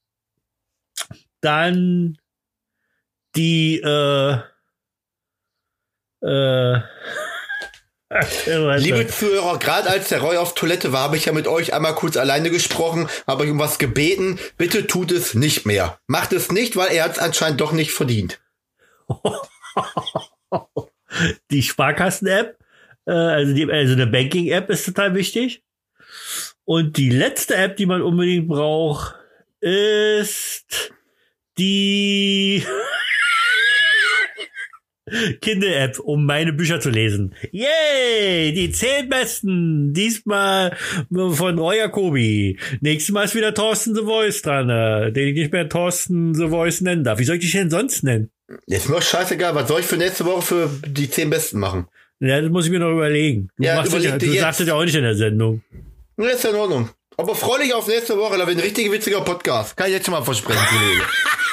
dann 1.41 2.18
die 3.36 3.80
äh, 3.80 4.39
äh, 6.22 6.80
Liebe 8.78 9.05
Zuhörer, 9.07 9.59
gerade 9.59 9.89
als 9.89 10.07
der 10.07 10.22
Roy 10.22 10.38
auf 10.38 10.55
Toilette 10.55 10.93
war, 10.93 11.01
habe 11.01 11.18
ich 11.18 11.26
ja 11.26 11.34
mit 11.34 11.45
euch 11.45 11.74
einmal 11.74 11.93
kurz 11.93 12.15
alleine 12.15 12.49
gesprochen, 12.49 13.09
habe 13.28 13.43
euch 13.43 13.51
um 13.51 13.59
was 13.59 13.80
gebeten. 13.80 14.39
Bitte 14.57 14.88
tut 14.88 15.11
es 15.11 15.34
nicht 15.34 15.65
mehr. 15.65 15.99
Macht 16.07 16.32
es 16.32 16.49
nicht, 16.49 16.78
weil 16.78 16.93
er 16.95 17.03
hat 17.03 17.13
es 17.13 17.20
anscheinend 17.20 17.59
doch 17.59 17.74
nicht 17.74 17.91
verdient. 17.91 18.39
die 21.51 21.63
Sparkassen-App, 21.63 22.57
äh, 23.07 23.11
also, 23.11 23.53
die, 23.53 23.70
also 23.70 23.93
eine 23.93 24.07
Banking-App 24.07 24.70
ist 24.70 24.86
total 24.86 25.13
wichtig. 25.13 25.63
Und 26.63 26.95
die 26.95 27.09
letzte 27.09 27.55
App, 27.55 27.76
die 27.76 27.86
man 27.86 28.01
unbedingt 28.01 28.47
braucht, 28.47 29.15
ist 29.59 30.93
die 31.57 32.63
Kindle-App, 35.41 35.99
um 35.99 36.26
meine 36.26 36.53
Bücher 36.53 36.80
zu 36.80 36.89
lesen. 36.89 37.34
Yay! 37.51 38.53
Die 38.53 38.72
zehn 38.72 39.10
besten. 39.10 39.93
Diesmal 39.93 40.76
von 41.12 41.58
Roy 41.60 41.78
Jacobi. 41.78 42.58
Nächstes 42.82 43.14
Mal 43.14 43.24
ist 43.24 43.36
wieder 43.36 43.53
Thorsten 43.53 43.95
The 43.95 44.01
Voice 44.03 44.41
dran, 44.41 44.70
äh, 44.70 45.12
den 45.12 45.30
ich 45.30 45.36
nicht 45.36 45.51
mehr 45.51 45.70
Thorsten 45.70 46.34
The 46.36 46.47
Voice 46.47 46.82
nennen 46.82 47.03
darf. 47.03 47.20
Wie 47.20 47.24
soll 47.24 47.36
ich 47.36 47.41
dich 47.41 47.51
denn 47.51 47.70
sonst 47.70 48.03
nennen? 48.03 48.30
Ist 48.66 48.88
mir 48.89 48.95
doch 48.95 49.01
scheißegal, 49.01 49.55
was 49.55 49.68
soll 49.68 49.82
ich 49.82 49.86
für 49.86 49.97
nächste 49.97 50.26
Woche 50.26 50.41
für 50.41 50.70
die 50.88 51.10
zehn 51.10 51.30
Besten 51.30 51.60
machen? 51.60 51.88
Ja, 52.20 52.41
das 52.41 52.49
muss 52.49 52.66
ich 52.66 52.72
mir 52.72 52.80
noch 52.80 52.91
überlegen. 52.91 53.49
Du, 53.58 53.64
Ja, 53.64 53.76
machst 53.76 53.93
das 53.93 53.99
überleg 53.99 54.20
dir 54.20 54.32
du 54.34 54.39
sagst 54.39 54.62
es 54.62 54.68
ja 54.68 54.74
auch 54.74 54.84
nicht 54.84 54.95
in 54.95 55.03
der 55.03 55.16
Sendung. 55.16 55.62
Ja, 56.18 56.28
ist 56.30 56.43
ja 56.43 56.49
in 56.51 56.55
Ordnung. 56.55 56.89
Aber 57.18 57.36
freu 57.36 57.58
dich 57.60 57.74
auf 57.74 57.88
nächste 57.88 58.18
Woche, 58.18 58.38
da 58.38 58.47
wird 58.47 58.58
ein 58.58 58.64
richtig 58.64 58.91
witziger 58.91 59.22
Podcast. 59.22 59.76
Kann 59.76 59.88
ich 59.88 59.93
jetzt 59.93 60.05
schon 60.05 60.14
mal 60.14 60.22
versprechen, 60.24 60.64
Kollege. 60.70 61.01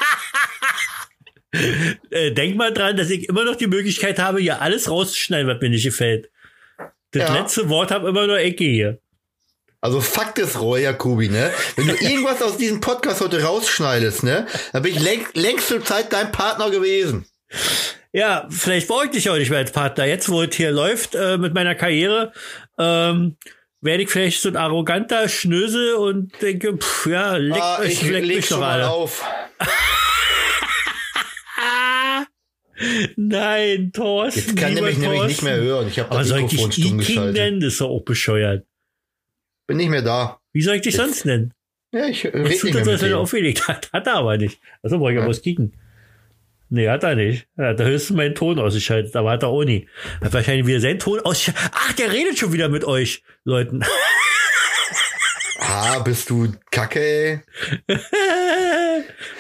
Äh, 2.11 2.31
denk 2.33 2.57
mal 2.57 2.73
dran, 2.73 2.97
dass 2.97 3.11
ich 3.11 3.29
immer 3.29 3.45
noch 3.45 3.57
die 3.57 3.67
Möglichkeit 3.67 4.19
habe, 4.19 4.41
hier 4.41 4.61
alles 4.63 4.89
rauszuschneiden, 4.91 5.49
was 5.49 5.61
mir 5.61 5.71
nicht 5.71 5.85
gefällt. 5.85 6.31
Das 7.13 7.29
Ja. 7.29 7.35
letzte 7.41 7.69
Wort 7.69 7.91
habe 7.91 8.09
immer 8.09 8.27
nur 8.27 8.39
Ecke 8.39 8.65
hier. 8.65 8.99
Also 9.81 10.01
Fakt 10.01 10.39
ist, 10.39 10.59
Roy 10.61 10.83
Jacobi, 10.83 11.29
ne? 11.29 11.51
Wenn 11.77 11.89
du 11.89 11.95
irgendwas 12.01 12.41
aus 12.43 12.57
diesem 12.57 12.81
Podcast 12.81 13.21
heute 13.21 13.43
rausschneidest, 13.43 14.23
ne? 14.25 14.47
Dann 14.73 14.83
bin 14.83 14.95
ich 14.97 15.01
läng 15.03 15.27
längste 15.35 15.83
Zeit 15.83 16.13
dein 16.13 16.33
Partner 16.33 16.71
gewesen. 16.71 17.27
Ja, 18.13 18.47
vielleicht 18.51 18.89
brauche 18.89 19.05
ich 19.07 19.11
dich 19.11 19.29
auch 19.29 19.37
nicht 19.37 19.51
mehr 19.51 19.59
als 19.59 19.73
Partner. 19.73 20.07
Jetzt, 20.07 20.29
wo 20.29 20.43
es 20.43 20.55
hier 20.57 20.71
läuft 20.71 21.15
äh, 21.15 21.37
mit 21.37 21.53
meiner 21.53 21.75
Karriere, 21.75 22.33
ähm, 22.79 23.37
werde 23.81 24.05
ich 24.05 24.09
vielleicht 24.11 24.41
so 24.41 24.49
ein 24.49 24.57
arroganter 24.57 25.29
Schnösel 25.29 25.95
und 25.95 26.33
denke, 26.41 26.77
pff, 26.79 27.07
ja, 27.07 27.37
leckt 27.37 27.61
Ah, 27.63 27.81
ich 27.85 28.01
leckt 28.03 28.27
leg 28.27 28.37
mich 28.39 28.47
schon 28.47 28.61
mal 28.61 28.83
auf. 28.85 29.23
Nein, 33.17 33.93
Thorsten. 33.93 34.41
Jetzt 34.41 34.57
kann 34.57 34.75
nämlich 34.75 34.99
nämlich 34.99 35.19
Thorsten. 35.21 35.27
nicht 35.29 35.43
mehr 35.43 35.57
hören. 35.57 35.89
Ich 35.89 35.99
habe 35.99 36.11
Aber 36.11 36.19
das 36.21 36.29
soll 36.29 36.39
ich 36.39 36.45
Mikrofon 36.53 36.71
dich 36.71 36.85
stumm 36.85 36.99
geschaltet. 36.99 37.35
nennen? 37.37 37.61
Das 37.61 37.73
ist 37.75 37.81
doch 37.81 37.91
auch 37.91 38.05
bescheuert. 38.05 38.67
Bin 39.67 39.77
nicht 39.79 39.89
mehr 39.91 40.03
da. 40.03 40.41
Wie 40.53 40.63
soll 40.63 40.77
ich 40.77 40.83
dich 40.83 40.97
sonst 40.97 41.25
nennen? 41.25 41.53
Ja, 41.93 42.07
ich 42.07 42.25
Jetzt 42.25 42.35
rede 42.35 42.49
nicht 42.49 42.65
mehr 42.65 42.75
er, 42.87 42.87
mit 42.93 43.03
wenn 43.03 43.11
er 43.13 43.19
aufgelegt 43.19 43.69
hat. 43.69 43.89
Hat 43.93 44.07
er 44.07 44.15
aber 44.15 44.37
nicht. 44.37 44.61
Also 44.83 44.99
wollte 45.01 45.19
ich. 45.19 45.23
Ja. 45.23 45.29
was 45.29 45.43
kicken. 45.43 45.77
Nee, 46.71 46.89
hat 46.89 47.05
er 47.05 47.15
nicht. 47.15 47.47
Er 47.57 47.69
hat 47.69 47.81
höchstens 47.81 48.17
meinen 48.17 48.35
Ton 48.35 48.59
ausgeschaltet, 48.59 49.15
aber 49.15 49.31
hat 49.33 49.43
er 49.45 49.49
auch 49.51 49.63
nie. 49.65 49.87
Hat 50.21 50.33
wahrscheinlich 50.33 50.67
wieder 50.67 50.81
seinen 50.81 50.99
Ton 50.99 51.21
ausgeschaltet. 51.21 51.71
Ach, 51.73 51.93
der 51.93 52.11
redet 52.13 52.37
schon 52.39 52.53
wieder 52.53 52.69
mit 52.69 52.85
euch, 52.85 53.23
Leuten. 53.45 53.83
Ah, 55.67 55.99
bist 56.01 56.31
du 56.31 56.53
kacke, 56.71 57.01
ey? 57.01 57.41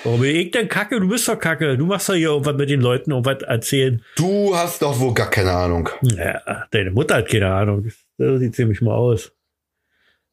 Warum 0.03 0.21
bin 0.21 0.37
ich 0.37 0.51
denn 0.51 0.69
kacke? 0.69 1.01
Du 1.01 1.09
bist 1.09 1.27
doch 1.29 1.39
kacke. 1.39 1.77
Du 1.77 1.87
machst 1.87 2.09
doch 2.09 2.15
hier 2.15 2.29
irgendwas 2.29 2.55
mit 2.57 2.71
den 2.71 2.81
Leuten, 2.81 3.11
irgendwas 3.11 3.43
erzählen. 3.43 4.05
Du 4.17 4.57
hast 4.57 4.83
doch 4.83 4.99
wohl 4.99 5.15
gar 5.15 5.31
keine 5.31 5.53
Ahnung. 5.53 5.89
Ja, 6.03 6.67
deine 6.71 6.91
Mutter 6.91 7.17
hat 7.17 7.29
keine 7.29 7.53
Ahnung. 7.53 7.91
So 8.19 8.39
sieht 8.39 8.55
ziemlich 8.55 8.81
mal 8.81 8.95
aus. 8.95 9.33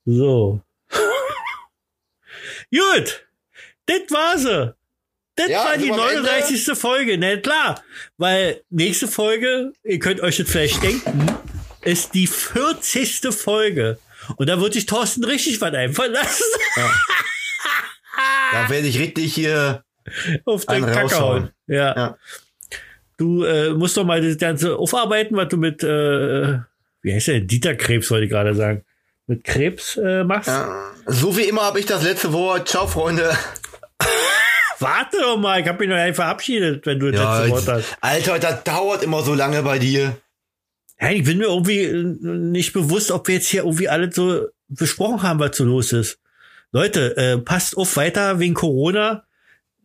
So. 0.05 0.61
Gut. 2.71 3.25
Das 3.85 4.01
war 4.09 4.37
sie. 4.37 4.75
Das 5.35 5.49
Ja, 5.49 5.63
war 5.65 5.77
die 5.77 5.85
sind 5.85 5.95
wir 5.95 6.03
am 6.03 6.09
Ende? 6.09 6.21
39. 6.23 6.77
Folge. 6.77 7.17
Na 7.17 7.37
klar. 7.37 7.83
Weil 8.17 8.61
nächste 8.69 9.07
Folge, 9.07 9.73
ihr 9.83 9.99
könnt 9.99 10.21
euch 10.21 10.37
das 10.37 10.49
vielleicht 10.49 10.81
denken, 10.83 11.25
ist 11.81 12.13
die 12.13 12.27
40. 12.27 13.21
Folge. 13.33 13.97
Und 14.37 14.47
da 14.47 14.61
wird 14.61 14.73
sich 14.73 14.85
Thorsten 14.85 15.23
richtig 15.23 15.59
was 15.61 15.73
einfallen 15.73 16.13
lassen. 16.13 16.43
Da 18.51 18.69
werde 18.69 18.87
ich 18.87 18.99
richtig 18.99 19.33
hier. 19.33 19.83
Auf 20.45 20.65
den 20.65 20.85
hauen. 20.85 21.51
Ja. 21.67 21.95
Ja. 21.95 22.17
Du 23.17 23.43
äh, 23.43 23.69
musst 23.73 23.97
doch 23.97 24.03
mal 24.03 24.21
das 24.21 24.37
Ganze 24.37 24.75
aufarbeiten, 24.77 25.35
was 25.35 25.47
du 25.49 25.57
mit, 25.57 25.83
äh, 25.83 26.57
wie 27.03 27.13
heißt 27.13 27.27
der, 27.27 27.41
Dieter 27.41 27.75
Krebs, 27.75 28.09
wollte 28.09 28.25
ich 28.25 28.31
gerade 28.31 28.55
sagen, 28.55 28.83
mit 29.27 29.43
Krebs 29.43 29.95
äh, 29.97 30.23
machst. 30.23 30.47
Ja. 30.47 30.91
So 31.05 31.37
wie 31.37 31.43
immer 31.43 31.61
habe 31.61 31.79
ich 31.79 31.85
das 31.85 32.03
letzte 32.03 32.33
Wort. 32.33 32.67
Ciao, 32.67 32.87
Freunde. 32.87 33.31
Warte 34.79 35.19
doch 35.19 35.37
mal, 35.37 35.61
ich 35.61 35.67
habe 35.67 35.79
mich 35.79 35.89
noch 35.89 36.03
nicht 36.03 36.15
verabschiedet, 36.15 36.85
wenn 36.87 36.99
du 36.99 37.11
das 37.11 37.21
Ja, 37.21 37.43
letzte 37.43 37.51
Wort 37.51 37.67
hast. 37.67 37.97
Alter, 38.01 38.39
das 38.39 38.63
dauert 38.63 39.03
immer 39.03 39.21
so 39.21 39.35
lange 39.35 39.61
bei 39.61 39.77
dir. 39.77 40.17
Ja, 40.99 41.11
ich 41.11 41.23
bin 41.23 41.37
mir 41.37 41.45
irgendwie 41.45 41.91
nicht 42.23 42.73
bewusst, 42.73 43.11
ob 43.11 43.27
wir 43.27 43.35
jetzt 43.35 43.47
hier 43.47 43.63
irgendwie 43.63 43.89
alles 43.89 44.15
so 44.15 44.47
besprochen 44.67 45.21
haben, 45.21 45.39
was 45.39 45.55
so 45.57 45.63
los 45.63 45.93
ist. 45.93 46.17
Leute, 46.71 47.17
äh, 47.17 47.37
passt 47.37 47.77
auf 47.77 47.97
weiter 47.97 48.39
wegen 48.39 48.53
Corona. 48.53 49.23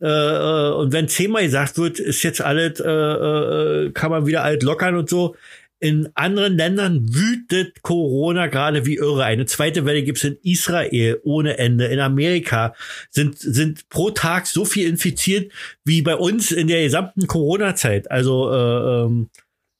Äh, 0.01 0.07
äh, 0.07 0.73
und 0.73 0.93
wenn 0.93 1.07
zehnmal 1.07 1.43
gesagt 1.43 1.77
wird, 1.77 1.99
ist 1.99 2.23
jetzt 2.23 2.41
alles, 2.41 2.79
äh, 2.79 2.89
äh, 2.89 3.91
kann 3.91 4.11
man 4.11 4.25
wieder 4.25 4.43
alt 4.43 4.63
lockern 4.63 4.95
und 4.95 5.09
so. 5.09 5.35
In 5.79 6.09
anderen 6.15 6.57
Ländern 6.57 7.13
wütet 7.13 7.83
Corona 7.83 8.47
gerade 8.47 8.87
wie 8.87 8.95
irre. 8.95 9.25
Eine 9.25 9.45
zweite 9.45 9.85
Welle 9.85 10.01
gibt's 10.01 10.23
in 10.23 10.37
Israel 10.41 11.19
ohne 11.23 11.59
Ende. 11.59 11.85
In 11.85 11.99
Amerika 11.99 12.73
sind, 13.11 13.37
sind 13.37 13.87
pro 13.89 14.09
Tag 14.09 14.47
so 14.47 14.65
viel 14.65 14.87
infiziert 14.87 15.51
wie 15.83 16.01
bei 16.01 16.15
uns 16.15 16.51
in 16.51 16.67
der 16.67 16.81
gesamten 16.81 17.27
Corona-Zeit. 17.27 18.09
Also 18.09 18.51
äh, 18.51 19.05
ähm, 19.05 19.29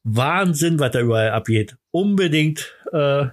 Wahnsinn, 0.03 0.79
was 0.79 0.91
da 0.91 1.01
überall 1.01 1.31
abgeht. 1.31 1.77
Unbedingt 1.89 2.75
äh, 2.93 3.25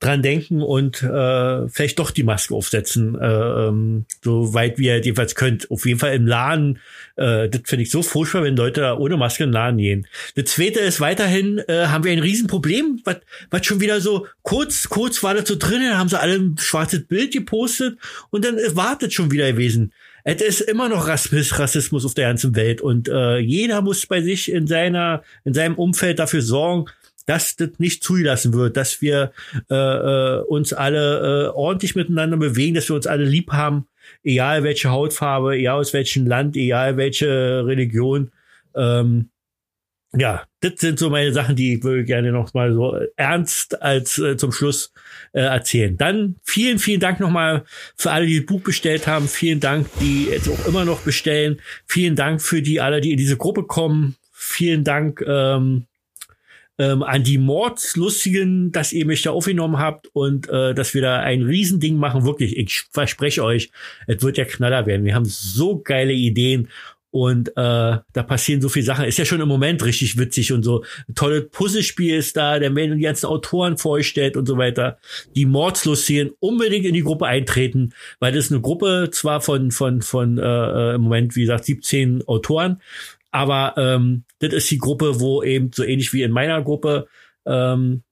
dran 0.00 0.22
denken 0.22 0.62
und 0.62 1.02
äh, 1.02 1.68
vielleicht 1.68 1.98
doch 1.98 2.10
die 2.10 2.22
Maske 2.22 2.54
aufsetzen, 2.54 3.20
äh, 3.20 3.26
ähm, 3.26 4.06
so 4.24 4.54
weit 4.54 4.78
wie 4.78 4.86
ihr 4.86 4.96
jedenfalls 4.96 5.34
könnt. 5.34 5.70
Auf 5.70 5.84
jeden 5.84 5.98
Fall 5.98 6.14
im 6.14 6.26
Laden, 6.26 6.78
äh, 7.16 7.50
das 7.50 7.60
finde 7.66 7.82
ich 7.82 7.90
so 7.90 8.02
furchtbar, 8.02 8.42
wenn 8.42 8.56
Leute 8.56 8.80
da 8.80 8.96
ohne 8.96 9.18
Maske 9.18 9.44
in 9.44 9.50
den 9.50 9.54
Laden 9.54 9.76
gehen. 9.76 10.06
Das 10.36 10.46
zweite 10.46 10.80
ist 10.80 11.00
weiterhin, 11.00 11.58
äh, 11.68 11.86
haben 11.88 12.04
wir 12.04 12.12
ein 12.12 12.18
Riesenproblem, 12.18 13.02
was 13.04 13.16
was 13.50 13.66
schon 13.66 13.80
wieder 13.80 14.00
so 14.00 14.26
kurz, 14.42 14.88
kurz 14.88 15.22
war 15.22 15.34
das 15.34 15.46
so 15.46 15.56
drin, 15.56 15.82
dann 15.82 15.98
haben 15.98 16.08
sie 16.08 16.18
alle 16.18 16.34
ein 16.34 16.56
schwarzes 16.58 17.04
Bild 17.04 17.32
gepostet 17.32 17.98
und 18.30 18.44
dann 18.44 18.56
war 18.72 18.96
das 18.98 19.12
schon 19.12 19.30
wieder 19.30 19.52
gewesen. 19.52 19.92
Es 20.24 20.42
ist 20.42 20.60
immer 20.60 20.88
noch 20.88 21.08
Rassismus, 21.08 21.58
Rassismus 21.58 22.04
auf 22.04 22.14
der 22.14 22.28
ganzen 22.28 22.54
Welt 22.56 22.80
und 22.80 23.08
äh, 23.08 23.38
jeder 23.38 23.82
muss 23.82 24.06
bei 24.06 24.22
sich 24.22 24.50
in 24.50 24.66
seiner, 24.66 25.22
in 25.44 25.54
seinem 25.54 25.76
Umfeld 25.76 26.18
dafür 26.18 26.42
sorgen, 26.42 26.86
dass 27.30 27.54
das 27.54 27.70
nicht 27.78 28.02
zugelassen 28.02 28.52
wird, 28.54 28.76
dass 28.76 29.00
wir 29.00 29.30
äh, 29.70 29.74
äh, 29.74 30.40
uns 30.48 30.72
alle 30.72 31.46
äh, 31.46 31.48
ordentlich 31.54 31.94
miteinander 31.94 32.36
bewegen, 32.36 32.74
dass 32.74 32.88
wir 32.90 32.96
uns 32.96 33.06
alle 33.06 33.24
lieb 33.24 33.52
haben, 33.52 33.86
egal 34.24 34.64
welche 34.64 34.90
Hautfarbe, 34.90 35.54
egal 35.54 35.76
aus 35.78 35.92
welchem 35.92 36.26
Land, 36.26 36.56
egal 36.56 36.96
welche 36.96 37.64
Religion. 37.64 38.32
Ähm, 38.74 39.30
ja, 40.12 40.42
das 40.58 40.72
sind 40.78 40.98
so 40.98 41.08
meine 41.08 41.32
Sachen, 41.32 41.54
die 41.54 41.74
ich 41.74 41.84
würde 41.84 42.02
gerne 42.02 42.32
noch 42.32 42.52
mal 42.52 42.74
so 42.74 42.98
ernst 43.14 43.80
als 43.80 44.18
äh, 44.18 44.36
zum 44.36 44.50
Schluss 44.50 44.92
äh, 45.32 45.42
erzählen. 45.42 45.96
Dann 45.96 46.34
vielen, 46.42 46.80
vielen 46.80 46.98
Dank 46.98 47.20
nochmal 47.20 47.62
für 47.94 48.10
alle, 48.10 48.26
die 48.26 48.38
das 48.38 48.46
Buch 48.46 48.62
bestellt 48.62 49.06
haben. 49.06 49.28
Vielen 49.28 49.60
Dank, 49.60 49.86
die 50.00 50.24
jetzt 50.24 50.48
auch 50.48 50.66
immer 50.66 50.84
noch 50.84 51.02
bestellen. 51.02 51.60
Vielen 51.86 52.16
Dank 52.16 52.42
für 52.42 52.60
die 52.60 52.80
alle, 52.80 53.00
die 53.00 53.12
in 53.12 53.18
diese 53.18 53.36
Gruppe 53.36 53.62
kommen. 53.62 54.16
Vielen 54.32 54.82
Dank 54.82 55.22
ähm, 55.24 55.86
ähm, 56.80 57.02
an 57.02 57.22
die 57.22 57.36
Mordslustigen, 57.36 58.72
dass 58.72 58.94
ihr 58.94 59.04
mich 59.04 59.20
da 59.20 59.32
aufgenommen 59.32 59.78
habt 59.78 60.08
und 60.14 60.48
äh, 60.48 60.72
dass 60.72 60.94
wir 60.94 61.02
da 61.02 61.20
ein 61.20 61.42
Riesending 61.42 61.96
machen. 61.96 62.24
Wirklich, 62.24 62.56
ich 62.56 62.84
verspreche 62.90 63.44
euch, 63.44 63.70
es 64.06 64.22
wird 64.22 64.38
ja 64.38 64.46
Knaller 64.46 64.86
werden. 64.86 65.04
Wir 65.04 65.14
haben 65.14 65.26
so 65.26 65.78
geile 65.78 66.14
Ideen 66.14 66.68
und 67.10 67.48
äh, 67.50 67.52
da 67.54 68.22
passieren 68.26 68.62
so 68.62 68.70
viele 68.70 68.86
Sachen. 68.86 69.04
Ist 69.04 69.18
ja 69.18 69.26
schon 69.26 69.42
im 69.42 69.48
Moment 69.48 69.84
richtig 69.84 70.16
witzig 70.16 70.52
und 70.52 70.62
so. 70.62 70.82
Ein 71.06 71.14
tolles 71.16 71.50
Puzzlespiel 71.50 72.16
ist 72.16 72.36
da, 72.38 72.58
der 72.58 72.70
mir 72.70 72.94
die 72.94 73.02
ganzen 73.02 73.26
Autoren 73.26 73.76
vorstellt 73.76 74.38
und 74.38 74.46
so 74.46 74.56
weiter. 74.56 74.96
Die 75.36 75.44
Mordslustigen 75.44 76.30
unbedingt 76.40 76.86
in 76.86 76.94
die 76.94 77.02
Gruppe 77.02 77.26
eintreten, 77.26 77.92
weil 78.20 78.32
das 78.32 78.46
ist 78.46 78.52
eine 78.52 78.62
Gruppe 78.62 79.10
zwar 79.12 79.42
von 79.42 79.70
von 79.70 80.00
von 80.00 80.38
äh, 80.38 80.42
äh 80.42 80.94
im 80.94 81.02
Moment 81.02 81.36
wie 81.36 81.42
gesagt 81.42 81.66
17 81.66 82.26
Autoren, 82.26 82.80
aber 83.30 83.74
ähm, 83.76 84.24
das 84.38 84.52
ist 84.52 84.70
die 84.70 84.78
Gruppe, 84.78 85.20
wo 85.20 85.42
eben 85.42 85.70
so 85.72 85.84
ähnlich 85.84 86.12
wie 86.12 86.22
in 86.22 86.32
meiner 86.32 86.62
Gruppe 86.62 87.06
ähm, 87.46 88.02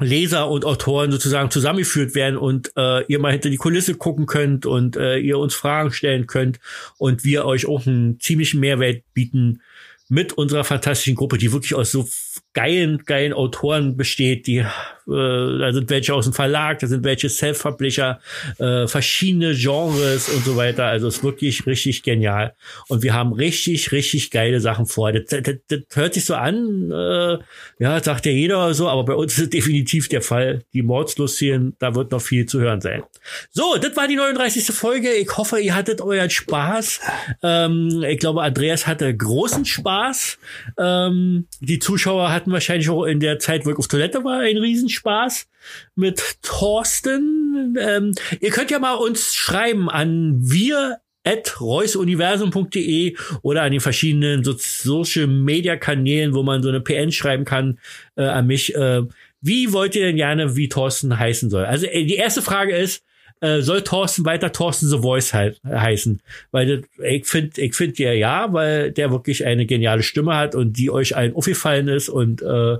Leser 0.00 0.48
und 0.48 0.64
Autoren 0.64 1.10
sozusagen 1.10 1.50
zusammengeführt 1.50 2.14
werden 2.14 2.36
und 2.36 2.72
äh, 2.76 3.02
ihr 3.06 3.18
mal 3.18 3.32
hinter 3.32 3.50
die 3.50 3.56
Kulisse 3.56 3.96
gucken 3.96 4.26
könnt 4.26 4.64
und 4.64 4.96
äh, 4.96 5.18
ihr 5.18 5.38
uns 5.38 5.54
Fragen 5.54 5.92
stellen 5.92 6.26
könnt 6.26 6.60
und 6.98 7.24
wir 7.24 7.44
euch 7.44 7.66
auch 7.66 7.86
einen 7.86 8.20
ziemlichen 8.20 8.60
Mehrwert 8.60 9.02
bieten 9.12 9.60
mit 10.08 10.32
unserer 10.32 10.64
fantastischen 10.64 11.16
Gruppe, 11.16 11.36
die 11.36 11.52
wirklich 11.52 11.74
aus 11.74 11.90
so 11.90 12.08
geilen, 12.54 13.02
geilen 13.04 13.32
Autoren 13.32 13.96
besteht, 13.96 14.46
die 14.46 14.64
äh, 15.08 15.58
da 15.58 15.72
sind 15.72 15.90
welche 15.90 16.14
aus 16.14 16.24
dem 16.24 16.34
Verlag, 16.34 16.78
da 16.80 16.86
sind 16.86 17.04
welche 17.04 17.28
Self-Publisher, 17.28 18.20
äh, 18.58 18.86
verschiedene 18.86 19.54
Genres 19.54 20.28
und 20.28 20.44
so 20.44 20.56
weiter. 20.56 20.86
Also 20.86 21.08
es 21.08 21.18
ist 21.18 21.24
wirklich 21.24 21.66
richtig 21.66 22.02
genial. 22.02 22.54
Und 22.88 23.02
wir 23.02 23.14
haben 23.14 23.32
richtig, 23.32 23.92
richtig 23.92 24.30
geile 24.30 24.60
Sachen 24.60 24.86
vor. 24.86 25.12
Das, 25.12 25.24
das, 25.26 25.56
das 25.68 25.80
hört 25.94 26.14
sich 26.14 26.24
so 26.24 26.34
an, 26.34 26.90
äh, 26.90 27.38
ja, 27.78 28.02
sagt 28.02 28.26
ja 28.26 28.32
jeder 28.32 28.58
oder 28.58 28.74
so, 28.74 28.88
aber 28.88 29.04
bei 29.04 29.14
uns 29.14 29.34
ist 29.34 29.44
es 29.44 29.50
definitiv 29.50 30.08
der 30.08 30.22
Fall. 30.22 30.62
Die 30.72 30.82
Mordslustien, 30.82 31.74
da 31.78 31.94
wird 31.94 32.12
noch 32.12 32.22
viel 32.22 32.46
zu 32.46 32.60
hören 32.60 32.80
sein. 32.80 33.02
So, 33.50 33.76
das 33.80 33.96
war 33.96 34.08
die 34.08 34.16
39. 34.16 34.66
Folge. 34.74 35.12
Ich 35.12 35.36
hoffe, 35.36 35.58
ihr 35.58 35.74
hattet 35.74 36.00
euren 36.00 36.30
Spaß. 36.30 37.00
Ähm, 37.42 38.04
ich 38.06 38.18
glaube, 38.18 38.42
Andreas 38.42 38.86
hatte 38.86 39.14
großen 39.14 39.64
Spaß. 39.64 40.38
Ähm, 40.78 41.46
die 41.60 41.78
Zuschauer 41.78 42.30
hatten 42.30 42.52
wahrscheinlich 42.52 42.88
auch 42.90 43.04
in 43.04 43.20
der 43.20 43.38
Zeit, 43.38 43.64
wo 43.64 43.70
ich 43.70 43.76
auf 43.76 43.88
Toilette 43.88 44.24
war, 44.24 44.40
einen 44.40 44.58
Riesenspaß. 44.58 44.97
Spaß 44.98 45.46
mit 45.94 46.38
Thorsten. 46.42 47.76
Ähm, 47.80 48.14
ihr 48.40 48.50
könnt 48.50 48.70
ja 48.70 48.78
mal 48.78 48.94
uns 48.94 49.34
schreiben 49.34 49.88
an 49.88 50.36
wir 50.38 51.00
at 51.24 51.60
reusuniversum.de 51.60 53.16
oder 53.42 53.62
an 53.62 53.72
den 53.72 53.80
verschiedenen 53.80 54.44
so 54.44 54.54
Social 54.56 55.26
Media 55.26 55.76
Kanälen, 55.76 56.34
wo 56.34 56.42
man 56.42 56.62
so 56.62 56.68
eine 56.68 56.80
PN 56.80 57.12
schreiben 57.12 57.44
kann 57.44 57.78
äh, 58.16 58.24
an 58.24 58.46
mich. 58.46 58.74
Äh, 58.74 59.02
wie 59.40 59.72
wollt 59.72 59.94
ihr 59.94 60.06
denn 60.06 60.16
gerne, 60.16 60.56
wie 60.56 60.68
Thorsten 60.68 61.18
heißen 61.18 61.50
soll? 61.50 61.64
Also 61.64 61.86
äh, 61.86 62.04
die 62.04 62.16
erste 62.16 62.42
Frage 62.42 62.74
ist, 62.74 63.04
äh, 63.40 63.60
soll 63.60 63.82
Thorsten 63.82 64.24
weiter 64.24 64.52
Thorsten 64.52 64.88
The 64.88 64.98
Voice 64.98 65.32
halt, 65.34 65.60
heißen? 65.64 66.20
Weil 66.50 66.84
ich 67.04 67.26
finde, 67.26 67.60
ich 67.60 67.74
finde 67.74 68.02
ja 68.02 68.12
ja, 68.12 68.52
weil 68.52 68.90
der 68.90 69.10
wirklich 69.10 69.46
eine 69.46 69.66
geniale 69.66 70.02
Stimme 70.02 70.36
hat 70.36 70.54
und 70.54 70.78
die 70.78 70.90
euch 70.90 71.14
allen 71.14 71.34
aufgefallen 71.34 71.88
ist 71.88 72.08
und 72.08 72.42
äh, 72.42 72.78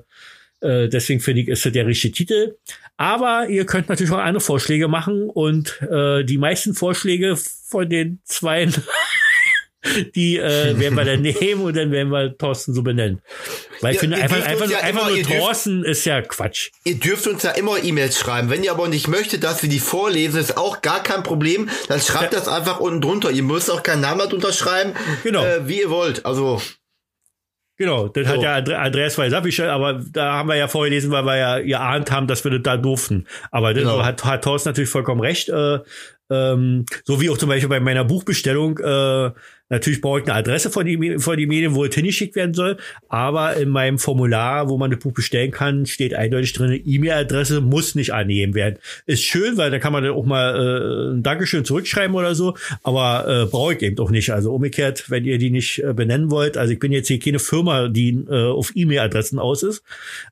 äh, 0.60 0.88
deswegen 0.88 1.20
finde 1.20 1.42
ich, 1.42 1.48
ist 1.48 1.64
das 1.64 1.72
der 1.72 1.86
richtige 1.86 2.14
Titel. 2.14 2.56
Aber 2.96 3.48
ihr 3.48 3.64
könnt 3.64 3.88
natürlich 3.88 4.12
auch 4.12 4.18
andere 4.18 4.40
Vorschläge 4.40 4.88
machen 4.88 5.30
und 5.30 5.80
äh, 5.82 6.24
die 6.24 6.38
meisten 6.38 6.74
Vorschläge 6.74 7.36
von 7.36 7.88
den 7.88 8.20
zwei, 8.24 8.66
die 10.16 10.36
äh, 10.36 10.78
werden 10.78 10.96
wir 10.96 11.04
dann 11.04 11.22
nehmen 11.40 11.62
und 11.62 11.76
dann 11.76 11.92
werden 11.92 12.10
wir 12.10 12.36
Thorsten 12.36 12.74
so 12.74 12.82
benennen. 12.82 13.22
Weil 13.80 13.94
ich 13.94 14.00
finde, 14.00 14.16
einfach, 14.16 14.44
einfach, 14.44 14.68
ja 14.68 14.78
einfach 14.78 15.08
immer, 15.08 15.16
nur 15.16 15.22
Thorsten 15.22 15.84
ist 15.84 16.04
ja 16.04 16.20
Quatsch. 16.22 16.70
Ihr 16.82 16.96
dürft 16.96 17.28
uns 17.28 17.44
ja 17.44 17.52
immer 17.52 17.82
E-Mails 17.82 18.18
schreiben. 18.18 18.50
Wenn 18.50 18.64
ihr 18.64 18.72
aber 18.72 18.88
nicht 18.88 19.06
möchtet, 19.06 19.44
dass 19.44 19.62
wir 19.62 19.68
die 19.68 19.78
vorlesen, 19.78 20.40
ist 20.40 20.56
auch 20.56 20.82
gar 20.82 21.00
kein 21.04 21.22
Problem. 21.22 21.70
Dann 21.86 22.00
schreibt 22.00 22.32
ja. 22.32 22.40
das 22.40 22.48
einfach 22.48 22.80
unten 22.80 23.00
drunter. 23.00 23.30
Ihr 23.30 23.44
müsst 23.44 23.70
auch 23.70 23.84
keinen 23.84 24.00
Namen 24.00 24.28
drunter 24.28 24.52
schreiben, 24.52 24.94
genau. 25.22 25.44
Äh, 25.44 25.68
wie 25.68 25.82
ihr 25.82 25.90
wollt. 25.90 26.26
Also 26.26 26.60
Genau, 27.78 28.08
das 28.08 28.26
so. 28.26 28.34
hat 28.34 28.42
ja 28.42 28.76
Andreas 28.76 29.16
Weisapischer, 29.18 29.72
aber 29.72 30.02
da 30.10 30.32
haben 30.32 30.48
wir 30.48 30.56
ja 30.56 30.66
vorgelesen, 30.66 31.12
weil 31.12 31.24
wir 31.24 31.36
ja 31.36 31.60
geahnt 31.60 32.10
haben, 32.10 32.26
dass 32.26 32.42
wir 32.42 32.50
das 32.50 32.62
da 32.64 32.76
durften. 32.76 33.26
Aber 33.52 33.72
das 33.72 33.84
genau. 33.84 34.04
hat, 34.04 34.24
hat 34.24 34.42
Thorsten 34.42 34.70
natürlich 34.70 34.90
vollkommen 34.90 35.20
recht. 35.20 35.48
Äh, 35.48 35.78
ähm, 36.30 36.84
so 37.04 37.20
wie 37.20 37.30
auch 37.30 37.38
zum 37.38 37.48
Beispiel 37.48 37.68
bei 37.68 37.80
meiner 37.80 38.04
Buchbestellung 38.04 38.78
äh, 38.78 39.30
Natürlich 39.70 40.00
brauche 40.00 40.20
ich 40.20 40.26
eine 40.26 40.34
Adresse 40.34 40.70
von 40.70 40.86
die, 40.86 41.18
von 41.18 41.36
die 41.36 41.46
Medien, 41.46 41.74
wo 41.74 41.84
es 41.84 41.94
hingeschickt 41.94 42.36
werden 42.36 42.54
soll. 42.54 42.78
Aber 43.08 43.56
in 43.56 43.68
meinem 43.68 43.98
Formular, 43.98 44.68
wo 44.68 44.78
man 44.78 44.90
das 44.90 45.00
Buch 45.00 45.12
bestellen 45.12 45.50
kann, 45.50 45.84
steht 45.84 46.14
eindeutig 46.14 46.54
drin, 46.54 46.80
E-Mail-Adresse 46.84 47.60
muss 47.60 47.94
nicht 47.94 48.14
annehmen 48.14 48.54
werden. 48.54 48.78
Ist 49.04 49.24
schön, 49.24 49.56
weil 49.58 49.70
da 49.70 49.78
kann 49.78 49.92
man 49.92 50.04
dann 50.04 50.12
auch 50.12 50.24
mal 50.24 50.54
äh, 50.54 51.14
ein 51.14 51.22
Dankeschön 51.22 51.64
zurückschreiben 51.64 52.16
oder 52.16 52.34
so. 52.34 52.56
Aber 52.82 53.26
äh, 53.28 53.46
brauche 53.46 53.74
ich 53.74 53.82
eben 53.82 53.98
auch 53.98 54.10
nicht. 54.10 54.30
Also 54.30 54.54
umgekehrt, 54.54 55.10
wenn 55.10 55.24
ihr 55.24 55.38
die 55.38 55.50
nicht 55.50 55.82
äh, 55.82 55.92
benennen 55.92 56.30
wollt. 56.30 56.56
Also 56.56 56.72
ich 56.72 56.78
bin 56.78 56.92
jetzt 56.92 57.08
hier 57.08 57.18
keine 57.18 57.38
Firma, 57.38 57.88
die 57.88 58.24
äh, 58.28 58.50
auf 58.50 58.72
E-Mail-Adressen 58.74 59.38
aus 59.38 59.62
ist. 59.62 59.82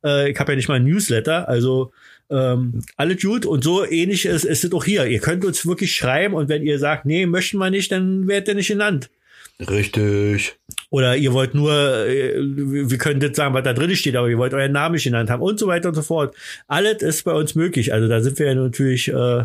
Äh, 0.03 0.30
ich 0.30 0.40
habe 0.40 0.53
ja 0.53 0.57
nicht 0.57 0.68
mal 0.68 0.76
ein 0.76 0.84
Newsletter. 0.84 1.47
Also 1.47 1.92
ähm, 2.31 2.83
alle 2.97 3.16
gut 3.16 3.47
und 3.47 3.62
so 3.62 3.85
ähnlich 3.85 4.27
ist, 4.27 4.45
ist 4.45 4.64
es 4.64 4.72
auch 4.72 4.85
hier. 4.85 5.07
Ihr 5.07 5.20
könnt 5.20 5.45
uns 5.45 5.66
wirklich 5.66 5.95
schreiben 5.95 6.35
und 6.35 6.49
wenn 6.49 6.62
ihr 6.62 6.79
sagt, 6.79 7.07
nee, 7.07 7.27
möchten 7.27 7.59
wir 7.59 7.70
nicht, 7.70 7.93
dann 7.93 8.27
werdet 8.27 8.49
ihr 8.49 8.55
nicht 8.55 8.68
genannt. 8.68 9.11
Richtig. 9.59 10.57
Oder 10.91 11.16
ihr 11.16 11.33
wollt 11.33 11.55
nur, 11.55 11.72
äh, 12.07 12.35
wir 12.39 12.99
können 12.99 13.20
jetzt 13.20 13.37
sagen, 13.37 13.55
was 13.55 13.64
da 13.64 13.72
drin 13.72 13.97
steht, 13.97 14.16
aber 14.16 14.29
ihr 14.29 14.39
wollt 14.39 14.53
euren 14.53 14.72
Namen 14.72 14.95
nicht 14.95 15.05
genannt 15.05 15.31
haben 15.31 15.43
und 15.43 15.59
so 15.59 15.66
weiter 15.66 15.89
und 15.89 15.95
so 15.95 16.03
fort. 16.03 16.35
Alles 16.66 17.03
ist 17.03 17.24
bei 17.24 17.33
uns 17.33 17.55
möglich. 17.55 17.93
Also 17.93 18.07
da 18.09 18.20
sind 18.20 18.39
wir 18.39 18.47
ja 18.47 18.55
natürlich 18.55 19.09
äh, 19.09 19.45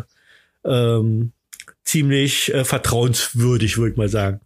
ähm, 0.64 1.32
ziemlich 1.84 2.52
äh, 2.52 2.64
vertrauenswürdig, 2.64 3.78
würde 3.78 3.92
ich 3.92 3.96
mal 3.96 4.08
sagen. 4.08 4.40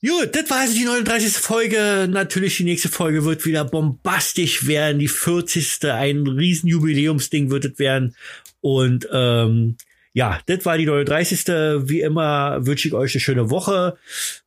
Gut, 0.00 0.36
das 0.36 0.48
war 0.48 0.58
also 0.58 0.74
die 0.74 0.84
39. 0.84 1.32
Folge. 1.38 2.06
Natürlich, 2.08 2.58
die 2.58 2.64
nächste 2.64 2.88
Folge 2.88 3.24
wird 3.24 3.44
wieder 3.44 3.64
bombastisch 3.64 4.68
werden. 4.68 5.00
Die 5.00 5.08
40. 5.08 5.84
Ein 5.86 6.24
riesen 6.28 6.68
Jubiläumsding 6.68 7.50
wird 7.50 7.64
es 7.64 7.78
werden. 7.80 8.14
Und 8.60 9.08
ähm, 9.12 9.76
ja, 10.12 10.38
das 10.46 10.64
war 10.64 10.78
die 10.78 10.86
39. 10.86 11.46
Wie 11.88 12.00
immer 12.00 12.64
wünsche 12.64 12.86
ich 12.86 12.94
euch 12.94 13.14
eine 13.14 13.20
schöne 13.20 13.50
Woche. 13.50 13.98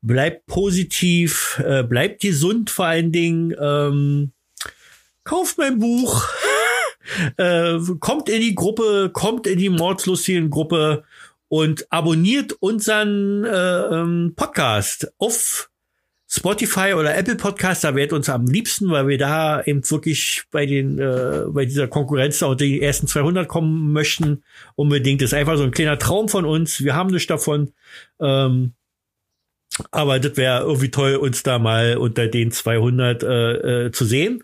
Bleibt 0.02 0.45
positiv, 0.45 1.62
äh, 1.66 1.84
bleibt 1.84 2.22
gesund 2.22 2.70
vor 2.70 2.86
allen 2.86 3.12
Dingen. 3.12 3.54
Ähm, 3.60 4.32
kauft 5.26 5.58
mein 5.58 5.80
Buch. 5.80 6.30
äh, 7.38 7.78
kommt 7.99 8.30
in 8.30 8.39
die 8.39 8.56
Gruppe, 8.56 9.10
kommt 9.12 9.47
in 9.47 9.60
die 9.60 9.70
mordslustigen 9.70 10.49
Gruppe 10.49 11.04
und 11.52 11.91
abonniert 11.91 12.54
unseren 12.62 13.43
äh, 13.43 13.49
ähm, 13.49 14.34
Podcast 14.38 15.12
auf 15.18 15.70
Spotify 16.26 16.93
oder 16.93 17.18
Apple 17.18 17.36
Podcast, 17.36 17.84
da 17.84 17.93
wäre 17.93 18.16
uns 18.16 18.30
am 18.30 18.45
liebsten, 18.45 18.89
weil 18.89 19.10
wir 19.10 19.18
da 19.18 19.62
eben 19.64 19.82
wirklich 19.91 20.43
bei 20.49 20.66
den 20.66 20.97
äh, 20.97 21.43
bei 21.49 21.66
dieser 21.66 21.89
Konkurrenz 21.89 22.39
da 22.39 22.45
unter 22.45 22.64
die 22.64 22.82
ersten 22.82 23.06
200 23.06 23.49
kommen 23.49 23.91
möchten. 23.91 24.45
Unbedingt 24.76 25.22
das 25.22 25.32
ist 25.32 25.34
einfach 25.34 25.58
so 25.58 25.64
ein 25.64 25.72
kleiner 25.72 25.99
Traum 25.99 26.30
von 26.30 26.45
uns. 26.45 26.86
Wir 26.86 26.95
haben 26.95 27.10
nichts 27.10 27.28
davon. 27.28 27.74
Ähm, 28.22 28.72
aber 29.91 30.22
das 30.22 30.38
wäre 30.38 30.62
irgendwie 30.62 30.89
toll, 30.89 31.18
uns 31.18 31.43
da 31.43 31.60
mal 31.60 31.97
unter 31.97 32.30
den 32.30 32.52
200 32.52 33.24
äh, 33.24 33.88
äh, 33.88 33.91
zu 33.91 34.06
sehen. 34.06 34.41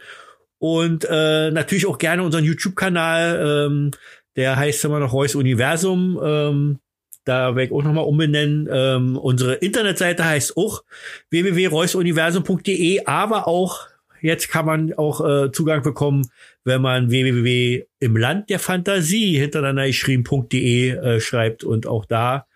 Und 0.60 1.08
äh, 1.10 1.51
natürlich 1.51 1.86
auch 1.86 1.99
gerne 1.99 2.24
unseren 2.24 2.43
YouTube-Kanal. 2.43 3.68
Ähm, 3.68 3.91
der 4.36 4.58
heißt 4.58 4.84
immer 4.84 4.99
noch 4.99 5.14
Reus 5.14 5.36
Universum. 5.36 6.20
Ähm, 6.22 6.80
da 7.28 7.56
werde 7.56 7.66
ich 7.66 7.72
auch 7.72 7.84
nochmal 7.84 8.06
umbenennen. 8.06 8.70
Ähm, 8.72 9.18
unsere 9.18 9.56
Internetseite 9.56 10.24
heißt 10.24 10.56
auch 10.58 10.84
www.reusuniversum.de, 11.30 13.06
aber 13.06 13.48
auch 13.48 13.88
jetzt 14.22 14.50
kann 14.50 14.66
man 14.66 14.94
auch 14.94 15.26
äh, 15.26 15.52
Zugang 15.52 15.84
bekommen, 15.84 16.30
wenn 16.64 16.82
man 16.82 17.12
www 17.12 17.86
im 18.00 18.18
Land 18.18 18.50
der 18.50 18.60
Fantasie 18.60 19.38
hintereinander 19.38 19.88
geschrieben.de 19.88 20.90
äh, 20.90 21.20
schreibt 21.20 21.64
und 21.64 21.88
auch 21.88 22.06
da 22.06 22.48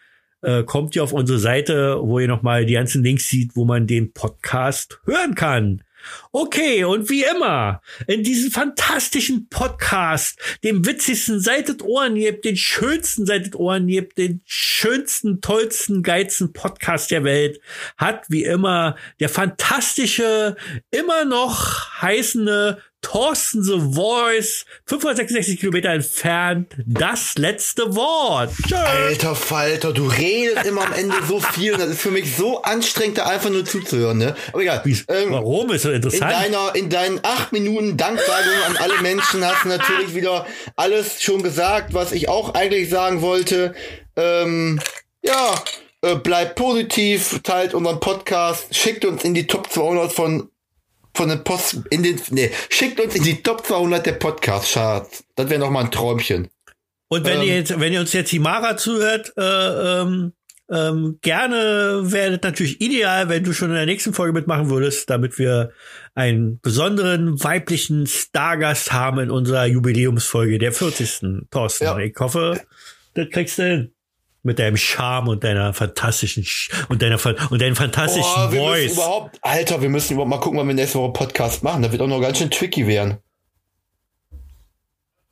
äh, 0.42 0.64
kommt 0.64 0.96
ihr 0.96 1.04
auf 1.04 1.14
unsere 1.14 1.40
Seite, 1.40 1.98
wo 2.02 2.20
ihr 2.20 2.28
nochmal 2.28 2.66
die 2.66 2.74
ganzen 2.74 3.04
Links 3.04 3.28
sieht, 3.28 3.56
wo 3.56 3.66
man 3.66 3.88
den 3.88 4.14
Podcast 4.14 5.00
hören 5.06 5.36
kann. 5.36 5.84
Okay, 6.32 6.84
und 6.84 7.10
wie 7.10 7.24
immer, 7.24 7.82
in 8.08 8.24
diesem 8.24 8.52
fantastischen 8.52 9.50
Podcast, 9.50 10.40
dem 10.64 10.86
witzigsten 10.86 11.40
seitet 11.40 11.82
Ohren 11.82 12.16
gibt, 12.16 12.46
den 12.46 12.56
schönsten 12.56 13.26
seitet 13.26 13.56
Ohren 13.56 13.88
gibt, 13.88 14.18
den 14.18 14.42
schönsten, 14.46 15.42
tollsten, 15.42 16.04
geilsten 16.04 16.54
Podcast 16.54 17.12
der 17.12 17.24
Welt, 17.24 17.60
hat 17.98 18.26
wie 18.30 18.44
immer 18.44 18.96
der 19.20 19.30
fantastische, 19.30 20.56
immer 20.92 21.26
noch 21.26 22.02
heißende 22.02 22.82
Thorsten 23.02 23.64
The 23.64 23.80
Voice, 23.80 24.66
566 24.86 25.60
Kilometer 25.60 25.90
entfernt, 25.90 26.76
das 26.86 27.36
letzte 27.38 27.96
Wort. 27.96 28.54
Tschö. 28.68 28.76
Alter 28.76 29.36
Falter, 29.36 29.92
du 29.92 30.08
redest 30.08 30.66
immer 30.66 30.86
am 30.86 30.94
Ende 30.94 31.16
so 31.28 31.40
viel 31.40 31.74
und 31.74 31.80
das 31.82 31.90
ist 31.90 32.02
für 32.02 32.12
mich 32.12 32.36
so 32.36 32.62
anstrengend, 32.62 33.18
da 33.18 33.26
einfach 33.26 33.50
nur 33.50 33.66
zuzuhören, 33.66 34.20
ne? 34.20 34.36
Aber 34.54 34.62
egal. 34.62 34.84
Ähm, 35.08 35.32
Warum 35.32 35.72
ist 35.72 35.84
das 35.86 35.90
in 35.92 35.96
interessant? 35.96 36.32
deiner, 36.32 36.76
in 36.76 36.90
deinen 36.90 37.20
acht 37.24 37.52
Minuten 37.52 37.98
Danksagung 37.98 38.54
an 38.68 38.78
alle 38.78 39.02
Menschen 39.02 39.44
hast 39.46 39.64
du 39.66 39.70
natürlich 39.70 40.14
wieder 40.14 40.46
alles 40.76 41.22
schon 41.22 41.42
gesagt, 41.44 41.94
was 41.94 42.12
ich 42.12 42.30
auch 42.30 42.54
eigentlich 42.54 42.90
sagen 42.90 43.22
wollte. 43.22 43.74
Ähm, 44.16 44.80
ja, 45.24 45.56
äh, 46.02 46.16
bleibt 46.16 46.56
positiv, 46.56 47.40
teilt 47.44 47.74
unseren 47.74 48.00
Podcast, 48.00 48.76
schickt 48.76 49.06
uns 49.06 49.24
in 49.24 49.34
die 49.34 49.48
Top 49.48 49.72
200 49.72 50.12
von 50.12 50.50
von 51.14 51.30
den 51.30 51.44
Post 51.44 51.80
in 51.90 52.04
den 52.04 52.20
nee, 52.30 52.52
schickt 52.70 53.00
uns 53.00 53.16
in 53.16 53.24
die 53.24 53.42
Top 53.44 53.66
200 53.66 54.06
der 54.06 54.14
Podcast 54.14 54.74
Charts. 54.74 55.24
Das 55.36 55.50
wäre 55.50 55.60
noch 55.60 55.70
mal 55.70 55.86
ein 55.86 55.92
Träumchen. 55.92 56.50
Und 57.10 57.26
wenn 57.26 57.42
Ähm, 57.42 57.48
ihr 57.48 57.56
jetzt, 57.56 57.80
wenn 57.80 57.92
ihr 57.94 58.00
uns 58.00 58.14
jetzt 58.14 58.30
Himara 58.30 58.78
zuhört, 58.78 59.34
äh, 59.38 59.42
ähm, 60.02 60.34
ähm, 60.70 61.20
gerne 61.22 62.00
wäre 62.04 62.38
das 62.38 62.50
natürlich 62.50 62.80
ideal, 62.80 63.28
wenn 63.28 63.44
du 63.44 63.52
schon 63.52 63.70
in 63.70 63.76
der 63.76 63.86
nächsten 63.86 64.14
Folge 64.14 64.32
mitmachen 64.32 64.70
würdest, 64.70 65.10
damit 65.10 65.38
wir 65.38 65.72
einen 66.16 66.62
besonderen 66.62 67.44
weiblichen 67.44 68.08
Stargast 68.08 68.94
haben 68.94 69.20
in 69.20 69.32
unserer 69.32 69.66
Jubiläumsfolge, 69.66 70.60
der 70.60 70.72
40. 70.72 71.48
Thorsten. 71.52 71.84
Ja. 71.84 71.98
Ich 71.98 72.16
hoffe, 72.18 72.62
das 73.16 73.30
kriegst 73.30 73.58
du 73.60 73.64
hin. 73.64 73.94
Mit 74.44 74.58
deinem 74.58 74.76
Charme 74.78 75.28
und 75.30 75.44
deiner 75.44 75.74
fantastischen 75.74 76.44
Sch 76.44 76.72
und 76.90 77.02
deiner 77.02 77.20
und 77.52 77.62
deinem 77.62 77.76
fantastischen 77.76 78.24
Boah, 78.24 78.52
wir 78.52 78.62
müssen 78.62 78.74
Voice. 78.74 78.94
überhaupt, 78.94 79.38
Alter, 79.42 79.82
wir 79.82 79.90
müssen 79.90 80.14
überhaupt 80.14 80.30
mal 80.32 80.40
gucken, 80.40 80.58
wann 80.60 80.68
wir 80.68 80.74
nächste 80.74 80.98
Woche 80.98 81.14
Podcast 81.14 81.64
machen. 81.64 81.84
Das 81.84 81.92
wird 81.92 82.02
auch 82.02 82.08
noch 82.08 82.20
ganz 82.22 82.40
schön 82.40 82.50
tricky 82.50 82.88
werden. 82.88 83.18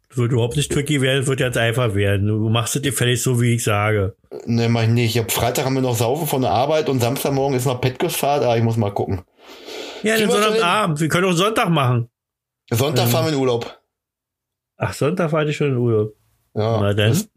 Das 0.10 0.18
wird 0.18 0.32
überhaupt 0.32 0.58
nicht 0.58 0.72
tricky 0.72 1.02
werden, 1.02 1.20
das 1.22 1.28
wird 1.28 1.40
jetzt 1.40 1.58
einfach 1.58 1.94
werden. 1.94 2.28
Du 2.28 2.50
machst 2.50 2.76
es 2.76 2.82
dir 2.82 2.94
fertig 2.94 3.22
so, 3.22 3.40
wie 3.42 3.56
ich 3.56 3.64
sage. 3.64 4.16
Ne, 4.46 4.68
mach 4.70 4.84
ich 4.84 4.90
nicht. 4.90 5.16
Ich 5.16 5.22
hab 5.22 5.32
Freitag 5.32 5.66
haben 5.66 5.76
wir 5.76 5.82
noch 5.82 5.96
Saufen 5.96 6.28
von 6.28 6.42
der 6.42 6.52
Arbeit 6.52 6.90
und 6.90 7.00
Samstagmorgen 7.00 7.56
ist 7.58 7.66
noch 7.66 7.80
Petkosfahrt. 7.80 8.44
Ah, 8.44 8.58
ich 8.58 8.64
muss 8.64 8.78
mal 8.78 8.92
gucken. 8.92 9.22
Ja, 10.02 10.18
dann 10.18 10.30
Kriegen 10.30 11.00
wir 11.00 11.08
können 11.10 11.28
auch 11.28 11.34
Sonntag 11.34 11.70
machen. 11.70 12.10
Sonntag 12.72 13.06
Ähm. 13.06 13.12
fahren 13.12 13.26
wir 13.26 13.34
in 13.34 13.40
Urlaub. 13.40 13.80
Ach, 14.78 14.94
Sonntag 14.94 15.32
war 15.32 15.46
ich 15.48 15.56
schon 15.58 15.68
in 15.72 15.78
Urlaub. 15.78 16.14
Ja. 16.56 16.80
Na 16.82 16.94
dann. 16.94 17.10
Das, 17.10 17.28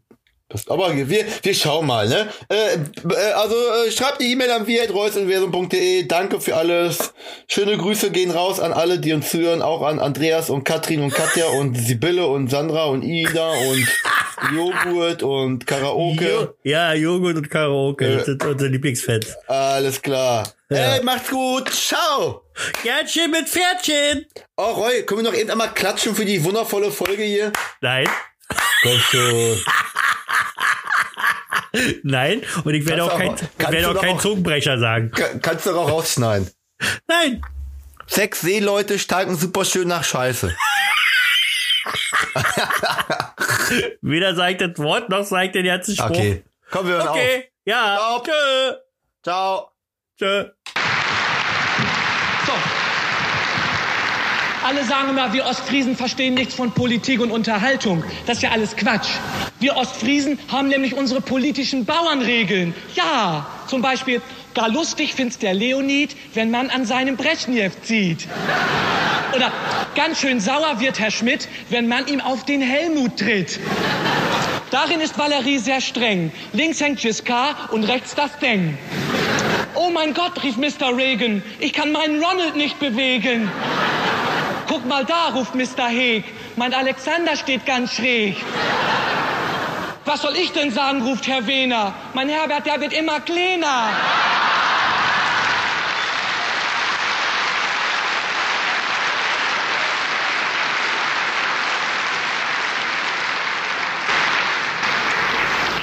aber 0.67 0.95
wir, 0.95 1.25
wir 1.41 1.53
schauen 1.53 1.85
mal, 1.87 2.07
ne? 2.07 2.27
Äh, 2.49 2.75
äh, 2.75 3.31
also 3.33 3.55
äh, 3.55 3.91
schreibt 3.91 4.21
die 4.21 4.31
E-Mail 4.31 4.51
an 4.51 4.67
wir.reusuniversum.de. 4.67 6.03
Danke 6.07 6.39
für 6.39 6.55
alles. 6.55 7.13
Schöne 7.47 7.77
Grüße 7.77 8.11
gehen 8.11 8.31
raus 8.31 8.59
an 8.59 8.73
alle, 8.73 8.99
die 8.99 9.13
uns 9.13 9.29
zuhören, 9.29 9.61
auch 9.61 9.81
an 9.81 9.99
Andreas 9.99 10.49
und 10.49 10.63
Katrin 10.63 11.01
und 11.01 11.13
Katja 11.13 11.47
und 11.47 11.75
Sibylle 11.75 12.27
und 12.27 12.49
Sandra 12.49 12.85
und 12.85 13.03
Ida 13.03 13.51
und 13.51 13.87
Joghurt 14.55 15.23
und 15.23 15.65
Karaoke. 15.65 16.25
Jo 16.25 16.53
ja, 16.63 16.93
Joghurt 16.93 17.37
und 17.37 17.49
Karaoke. 17.49 18.05
Äh. 18.05 18.15
Das 18.17 18.25
sind 18.25 18.43
unsere 18.43 18.69
Lieblingsfans. 18.69 19.35
Alles 19.47 20.01
klar. 20.01 20.43
Ja. 20.69 20.77
Hey, 20.77 21.03
macht's 21.03 21.29
gut. 21.29 21.69
Ciao. 21.69 22.43
Gärtchen 22.83 23.31
mit 23.31 23.47
Pferdchen. 23.47 24.25
Oh, 24.57 24.71
Roy, 24.71 25.03
können 25.03 25.23
wir 25.23 25.31
noch 25.31 25.37
eben 25.37 25.49
einmal 25.49 25.73
klatschen 25.73 26.15
für 26.15 26.25
die 26.25 26.43
wundervolle 26.43 26.91
Folge 26.91 27.23
hier? 27.23 27.51
Nein, 27.81 28.07
Komm 28.83 28.99
schon. 28.99 29.57
nein. 32.03 32.41
Und 32.63 32.73
ich 32.73 32.85
werde 32.85 33.07
Kannst 33.07 33.13
auch 33.13 33.17
kein, 33.19 33.35
ich 33.59 33.71
werde 33.71 33.89
auch 33.89 34.01
keinen 34.01 34.19
Zungenbrecher 34.19 34.77
sagen. 34.79 35.11
Ka- 35.11 35.39
Kannst 35.41 35.65
du 35.65 35.71
auch 35.77 35.89
rausschneiden. 35.89 36.49
Nein. 37.07 37.41
Sechs 38.07 38.41
Seeleute 38.41 38.99
steigen 38.99 39.35
super 39.37 39.63
schön 39.65 39.87
nach 39.87 40.03
Scheiße. 40.03 40.55
Weder 44.01 44.35
sagt 44.35 44.61
das 44.61 44.77
Wort, 44.77 45.09
noch 45.09 45.23
sagt 45.23 45.55
den 45.55 45.65
ganzen 45.65 45.95
Spruch. 45.95 46.09
Okay. 46.09 46.43
Komm, 46.71 46.87
wir 46.87 46.93
hören 46.95 47.07
auf. 47.07 47.15
Okay. 47.15 47.49
Ja. 47.65 47.97
Stopp. 47.97 48.25
Tschö. 48.25 48.73
Ciao. 49.23 49.71
Tschö. 50.19 50.45
Alle 54.65 54.85
sagen 54.85 55.09
immer, 55.09 55.33
wir 55.33 55.45
Ostfriesen 55.45 55.97
verstehen 55.97 56.35
nichts 56.35 56.55
von 56.55 56.71
Politik 56.71 57.19
und 57.19 57.31
Unterhaltung. 57.31 58.01
Das 58.25 58.37
ist 58.37 58.43
ja 58.43 58.51
alles 58.51 58.77
Quatsch. 58.77 59.09
Wir 59.59 59.75
Ostfriesen 59.75 60.39
haben 60.49 60.69
nämlich 60.69 60.95
unsere 60.95 61.19
politischen 61.19 61.83
Bauernregeln. 61.83 62.73
Ja, 62.95 63.45
zum 63.67 63.81
Beispiel, 63.81 64.21
gar 64.53 64.69
lustig 64.69 65.15
find's 65.15 65.37
der 65.37 65.53
Leonid, 65.53 66.15
wenn 66.33 66.49
man 66.49 66.69
an 66.69 66.85
seinem 66.85 67.17
Brezhnev 67.17 67.73
zieht. 67.81 68.25
Oder 69.35 69.51
ganz 69.95 70.21
schön 70.21 70.39
sauer 70.39 70.79
wird 70.79 70.97
Herr 70.97 71.11
Schmidt, 71.11 71.49
wenn 71.69 71.89
man 71.89 72.07
ihm 72.07 72.21
auf 72.21 72.45
den 72.45 72.61
Helmut 72.61 73.19
tritt. 73.19 73.59
Darin 74.71 75.01
ist 75.01 75.17
Valerie 75.17 75.57
sehr 75.57 75.81
streng. 75.81 76.31
Links 76.53 76.79
hängt 76.79 77.01
Giscard 77.01 77.73
und 77.73 77.83
rechts 77.83 78.15
das 78.15 78.39
Deng. 78.39 78.77
Oh 79.75 79.89
mein 79.89 80.13
Gott, 80.13 80.41
rief 80.41 80.55
Mr. 80.55 80.95
Reagan, 80.95 81.43
ich 81.59 81.73
kann 81.73 81.91
meinen 81.91 82.23
Ronald 82.23 82.55
nicht 82.55 82.79
bewegen. 82.79 83.51
Guck 84.67 84.85
mal 84.85 85.05
da, 85.05 85.29
ruft 85.29 85.55
Mr. 85.55 85.87
Heeg, 85.87 86.23
mein 86.55 86.73
Alexander 86.73 87.35
steht 87.35 87.65
ganz 87.65 87.93
schräg. 87.93 88.37
Was 90.05 90.21
soll 90.21 90.35
ich 90.35 90.51
denn 90.51 90.71
sagen, 90.71 91.01
ruft 91.01 91.27
Herr 91.27 91.47
Wehner. 91.47 91.93
Mein 92.13 92.29
Herbert, 92.29 92.65
der 92.65 92.79
wird 92.81 92.93
immer 92.93 93.19
kleiner. 93.21 93.89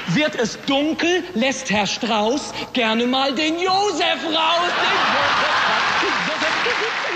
Wird 0.09 0.35
es 0.35 0.59
dunkel, 0.67 1.25
lässt 1.35 1.71
Herr 1.71 1.87
Strauß 1.87 2.53
gerne 2.73 3.07
mal 3.07 3.33
den 3.33 3.59
Josef 3.59 4.23
raus. 4.25 4.71
Den 6.03 6.11
Josef, 6.27 6.65
den 6.65 6.73
Josef. 6.73 7.10